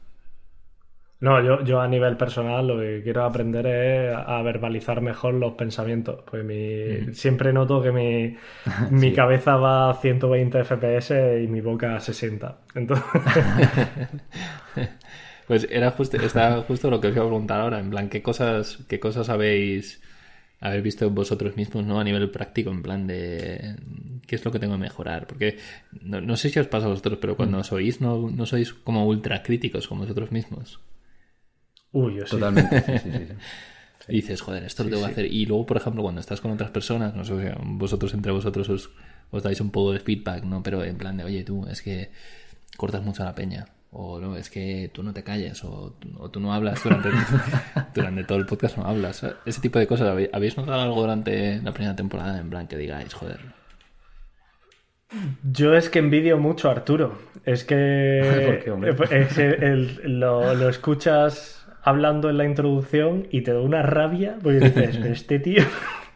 [1.20, 5.53] no, yo, yo a nivel personal lo que quiero aprender es a verbalizar mejor los
[5.53, 6.24] pensamientos.
[6.30, 8.36] Pues mi, siempre noto que mi,
[8.91, 12.57] mi cabeza va a 120 FPS y mi boca a 60.
[12.76, 13.06] Entonces,
[15.48, 18.22] Pues era justo, estaba justo lo que os iba a preguntar ahora, en plan, ¿qué
[18.22, 20.02] cosas, qué cosas habéis,
[20.60, 21.99] habéis visto vosotros mismos, ¿no?
[21.99, 23.76] A nivel práctico, en plan de
[24.28, 25.28] qué es lo que tengo que mejorar.
[25.28, 25.57] Porque
[26.02, 28.74] no, no sé si os pasa a vosotros, pero cuando os oís no, no sois
[28.74, 30.80] como ultra críticos con vosotros mismos.
[31.91, 32.32] uy, yo sí.
[32.32, 32.82] Totalmente.
[32.82, 33.34] sí, sí, sí, sí.
[34.10, 35.26] Y dices, joder, esto lo tengo que hacer.
[35.32, 38.68] Y luego, por ejemplo, cuando estás con otras personas, no sé, si vosotros entre vosotros
[38.70, 38.90] os,
[39.32, 40.61] os dais un poco de feedback, ¿no?
[40.61, 42.11] Pero en plan de, oye, tú, es que
[42.78, 43.68] cortas mucho la peña.
[43.95, 45.64] O no, es que tú no te calles.
[45.64, 47.10] O, o tú no hablas durante,
[47.94, 49.24] durante todo el podcast, no hablas.
[49.45, 50.07] Ese tipo de cosas.
[50.10, 52.40] ¿Habéis- ¿Habéis notado algo durante la primera temporada?
[52.40, 53.40] En plan, que digáis, joder.
[55.44, 57.18] Yo es que envidio mucho a Arturo.
[57.45, 58.95] Es que ¿Por qué, hombre?
[59.11, 64.60] es el- lo, lo escuchas hablando en la introducción y te da una rabia porque
[64.60, 65.61] dices, "Pero este tío,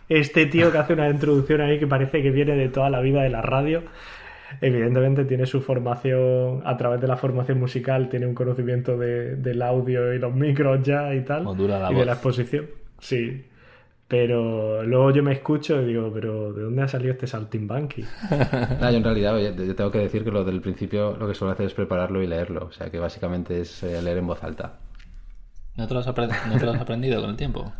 [0.10, 3.22] este tío que hace una introducción ahí que parece que viene de toda la vida
[3.22, 3.84] de la radio.
[4.62, 9.62] Evidentemente tiene su formación, a través de la formación musical, tiene un conocimiento de- del
[9.62, 11.44] audio y los micros ya y tal.
[11.44, 12.66] Modula la y de la exposición.
[13.00, 13.46] Sí.
[14.08, 18.06] Pero luego yo me escucho y digo, pero ¿de dónde ha salido este saltimbanqui?
[18.32, 21.52] Nada, yo en realidad yo tengo que decir que lo del principio lo que suelo
[21.52, 22.68] hacer es prepararlo y leerlo.
[22.68, 24.78] O sea que básicamente es eh, leer en voz alta.
[25.76, 27.74] ¿No te lo has, apre- no te lo has aprendido con el tiempo?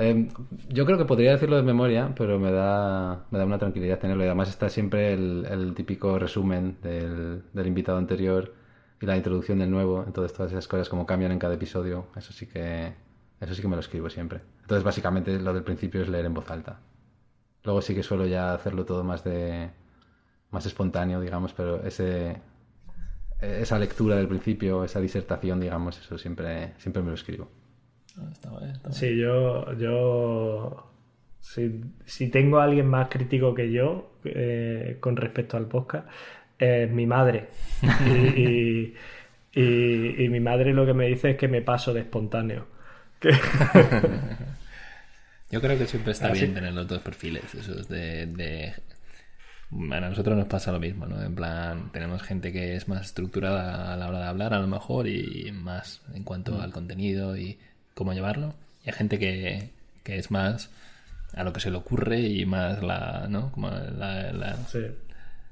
[0.00, 0.28] Eh,
[0.68, 4.22] yo creo que podría decirlo de memoria, pero me da, me da una tranquilidad tenerlo.
[4.24, 8.54] Y además está siempre el, el típico resumen del, del invitado anterior
[9.00, 12.32] y la introducción del nuevo, entonces todas esas cosas como cambian en cada episodio, eso
[12.32, 12.94] sí que
[13.40, 14.40] eso sí que me lo escribo siempre.
[14.62, 16.80] Entonces básicamente lo del principio es leer en voz alta.
[17.64, 19.70] Luego sí que suelo ya hacerlo todo más de
[20.50, 22.40] más espontáneo, digamos, pero ese
[23.40, 27.48] esa lectura del principio, esa disertación, digamos, eso siempre siempre me lo escribo.
[28.32, 29.00] Está bien, está bien.
[29.00, 30.90] Sí, yo, yo
[31.40, 36.06] si, si tengo a alguien más crítico que yo eh, con respecto al podcast,
[36.58, 37.48] es mi madre.
[38.06, 38.94] y, y-
[39.54, 42.66] y- y mi madre lo que me dice es que me paso de espontáneo.
[43.20, 43.30] Que-
[45.50, 46.54] Yo creo que siempre está Ah, bien sí.
[46.54, 48.74] tener los dos perfiles, esos de, de...
[49.70, 51.22] A nosotros nos pasa lo mismo, ¿no?
[51.22, 54.66] En plan, tenemos gente que es más estructurada a la hora de hablar, a lo
[54.66, 56.60] mejor, y más en cuanto Mm.
[56.60, 57.58] al contenido y
[57.98, 58.54] cómo llevarlo.
[58.84, 59.72] Y hay gente que,
[60.04, 60.70] que es más
[61.34, 63.52] a lo que se le ocurre y más la, ¿no?
[63.52, 64.86] Como la, la- sí.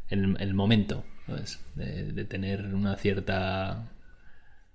[0.08, 1.60] el, el momento, ¿sabes?
[1.74, 3.84] De, de tener una cierta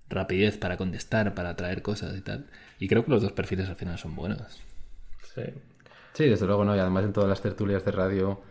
[0.09, 2.47] rapidez para contestar, para traer cosas y tal.
[2.79, 4.61] Y creo que los dos perfiles al final son buenos.
[5.35, 5.41] sí.
[6.13, 6.75] Sí, desde luego, ¿no?
[6.75, 8.41] Y además en todas las tertulias de radio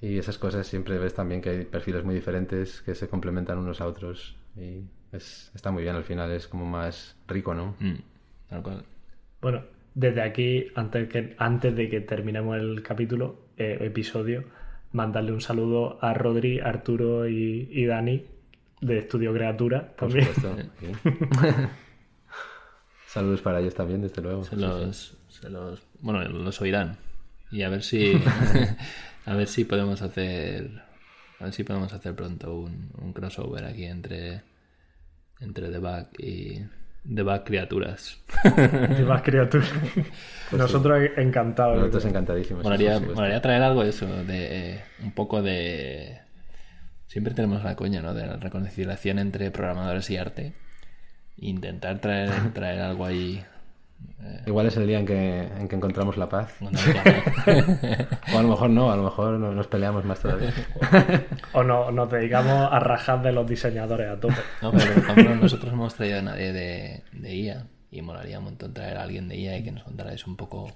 [0.00, 3.80] y esas cosas siempre ves también que hay perfiles muy diferentes que se complementan unos
[3.80, 4.82] a otros y
[5.12, 7.76] es, está muy bien al final, es como más rico, ¿no?
[7.80, 7.94] Mm,
[8.54, 8.84] tal cual.
[9.40, 9.62] Bueno,
[9.94, 14.44] desde aquí, antes, que, antes de que terminemos el capítulo, eh, episodio,
[14.92, 18.24] mandarle un saludo a Rodri, Arturo y, y Dani
[18.80, 20.26] de Estudio Creatura Por también.
[20.34, 20.56] supuesto.
[23.06, 24.44] Saludos para ellos también, desde luego.
[24.44, 24.62] Se Sí, sí.
[24.62, 26.96] los, se los, bueno, los oirán.
[27.50, 28.12] Y a ver si,
[29.26, 30.82] a ver si podemos hacer,
[31.38, 34.42] a ver si podemos hacer pronto un, un crossover aquí entre,
[35.40, 36.60] entre The Bug y
[37.12, 38.18] The Bug Criaturas.
[38.44, 39.70] De más criaturas.
[40.52, 41.78] Nosotros encantados.
[41.78, 42.62] Nosotros encantadísimos.
[42.62, 43.14] Supuesto.
[43.14, 46.20] molaría traer algo de eso, de eh, un poco de...
[47.06, 48.14] Siempre tenemos la coña, ¿no?
[48.14, 50.54] De la reconciliación entre programadores y arte.
[51.36, 53.44] Intentar traer, traer algo ahí.
[54.46, 56.54] Igual es el día en que, en que encontramos la paz.
[56.92, 57.22] Claro.
[58.34, 60.52] O a lo mejor no, a lo mejor no- nos peleamos más todavía.
[61.52, 64.34] O no, nos dedicamos a rajar de los diseñadores a tope.
[64.62, 68.38] No, pero por ejemplo, nosotros no hemos traído a nadie de, de IA y molaría
[68.38, 70.70] un montón traer a alguien de IA y que nos contarais un poco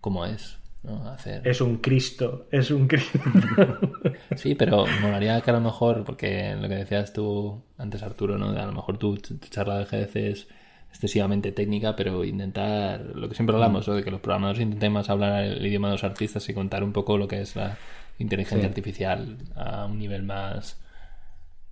[0.00, 1.08] cómo es, ¿no?
[1.08, 1.46] Hacer...
[1.46, 3.18] Es un Cristo, es un Cristo.
[4.36, 8.50] Sí, pero molaría que a lo mejor, porque lo que decías tú antes, Arturo, ¿no?
[8.50, 10.48] A lo mejor tu, tu charla de GDC es
[10.90, 13.94] excesivamente técnica, pero intentar, lo que siempre hablamos, ¿no?
[13.94, 17.18] de que los programadores intentemos hablar el idioma de los artistas y contar un poco
[17.18, 17.76] lo que es la
[18.18, 18.68] inteligencia Sí.
[18.68, 20.80] artificial a un nivel más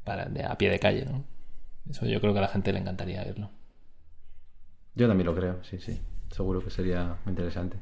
[0.04, 1.24] para, de, a pie de calle, ¿no?
[1.88, 3.50] Eso yo creo que a la gente le encantaría verlo.
[4.94, 6.00] Yo también lo creo, sí, sí.
[6.30, 7.78] Seguro que sería muy interesante.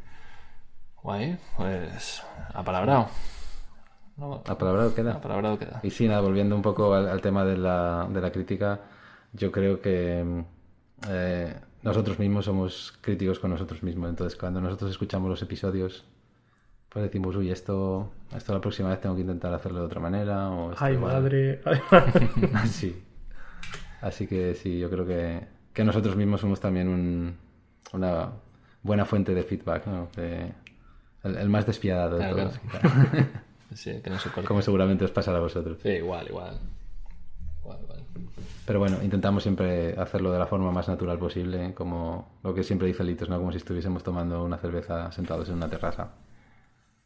[1.02, 2.22] Guay, pues
[2.54, 3.09] apalabrado.
[4.16, 5.14] No, ¿Apalabrado queda?
[5.14, 5.80] apalabrado queda.
[5.82, 8.80] Y sí, nada, volviendo un poco al, al tema de la, de la crítica,
[9.32, 10.44] yo creo que mm,
[11.09, 14.11] eh, nosotros mismos somos críticos con nosotros mismos.
[14.11, 16.05] Entonces, cuando nosotros escuchamos los episodios,
[16.89, 20.51] pues decimos, uy, esto, esto la próxima vez tengo que intentar hacerlo de otra manera.
[20.51, 21.12] O esto Ay, igual".
[21.15, 21.61] madre.
[21.65, 22.29] Ay, madre.
[22.66, 23.03] Sí.
[24.01, 27.37] Así que sí, yo creo que, que nosotros mismos somos también un-
[27.93, 28.31] una
[28.83, 30.09] buena fuente de feedback, ¿no?
[30.16, 30.53] De-
[31.24, 32.61] el, el más despiadado de Claro, todos.
[33.74, 34.29] Sí, que no se.
[34.31, 35.79] Como seguramente os pasará a vosotros.
[35.83, 36.59] Sí, igual, igual.
[38.66, 42.86] Pero bueno, intentamos siempre hacerlo de la forma más natural posible, como lo que siempre
[42.89, 43.39] dice Litos, ¿no?
[43.39, 46.10] Como si estuviésemos tomando una cerveza sentados en una terraza.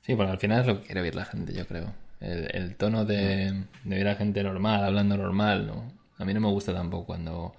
[0.02, 1.92] Sí, porque al final es lo que quiere oír la gente, yo creo.
[2.20, 5.92] El, el tono de, de oír a gente normal, hablando normal, ¿no?
[6.18, 7.54] A mí no me gusta tampoco cuando,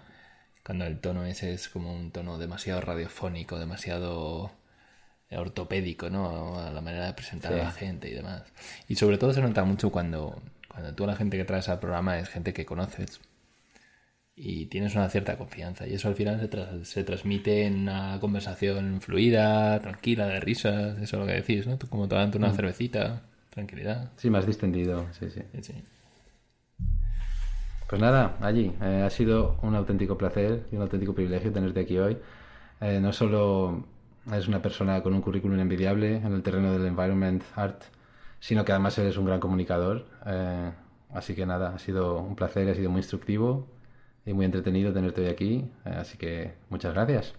[0.64, 4.52] cuando el tono ese es como un tono demasiado radiofónico, demasiado
[5.32, 6.58] ortopédico, ¿no?
[6.60, 7.60] A la manera de presentar Sí.
[7.60, 8.44] a la gente y demás.
[8.88, 10.42] Y sobre todo se nota mucho cuando,
[10.78, 13.20] cuando tú a la gente que traes al programa es gente que conoces
[14.36, 15.88] y tienes una cierta confianza.
[15.88, 21.00] Y eso al final se, tras- se transmite en una conversación fluida, tranquila, de risas,
[21.02, 21.78] eso es lo que decís, ¿no?
[21.78, 24.12] Tú como tomando una cervecita, tranquilidad.
[24.18, 25.42] Sí, más distendido, sí, sí.
[25.56, 25.74] Sí, sí.
[27.90, 28.72] Pues nada, allí.
[28.82, 32.18] eh, ha sido un auténtico placer y un auténtico privilegio tenerte aquí hoy.
[32.82, 33.86] Eh, no solo
[34.32, 37.82] eres una persona con un currículum envidiable en el terreno del environment art,
[38.40, 40.06] sino que además eres un gran comunicador.
[40.26, 40.72] eh,
[41.14, 43.68] así que nada, ha sido un placer, ha sido muy instructivo
[44.26, 45.72] y muy entretenido tenerte hoy aquí.
[45.86, 47.36] eh, así que muchas gracias.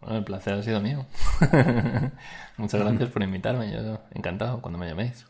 [0.00, 1.06] Bueno, el placer ha sido mío.
[2.58, 5.26] Muchas gracias por invitarme, yo encantado cuando me llaméis.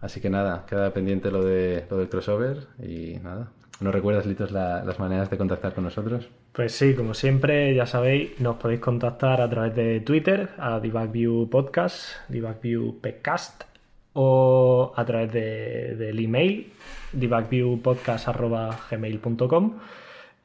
[0.00, 3.52] Así que nada, queda pendiente lo, de, lo del crossover y nada.
[3.80, 6.28] ¿No recuerdas, Litos, la- las maneras de contactar con nosotros?
[6.52, 11.48] Pues sí, como siempre, ya sabéis, nos podéis contactar a través de Twitter, a DebugView
[11.48, 12.16] Podcast,
[14.14, 16.72] o a través de, del email
[17.12, 19.78] debugviewpodcast.gmail.com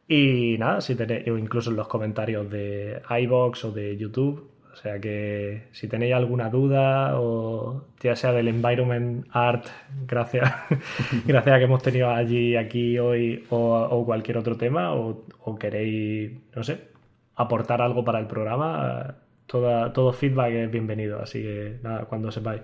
[0.07, 4.47] y nada, si tenéis, o incluso en los comentarios de iBox o de YouTube.
[4.73, 9.67] O sea que si tenéis alguna duda, o ya sea del environment art,
[10.07, 10.51] gracias,
[11.25, 15.25] gracias a que hemos tenido allí, aquí hoy, o, cualquier otro tema, o,
[15.59, 16.89] queréis, no sé,
[17.35, 21.21] aportar algo para el programa, toda, todo feedback es bienvenido.
[21.21, 22.61] Así que nada, cuando sepáis,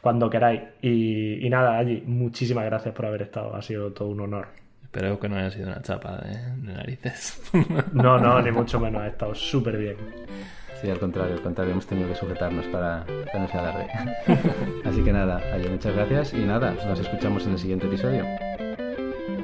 [0.00, 0.62] cuando queráis.
[0.82, 4.48] Y, y nada, allí, muchísimas gracias por haber estado, ha sido todo un honor.
[4.82, 7.40] Espero que no haya sido una chapa de, narices.
[7.94, 9.00] No, no, ni mucho menos.
[9.00, 9.96] Ha estado súper bien.
[10.82, 13.86] Sí, al contrario, al contrario, hemos tenido que sujetarnos para que no sea tarde.
[14.84, 18.24] Así que nada, Aye, muchas gracias y nada, nos escuchamos en el siguiente episodio.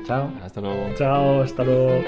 [0.04, 0.32] Chao.
[0.42, 0.94] Hasta luego.
[0.96, 2.02] Chao, hasta luego.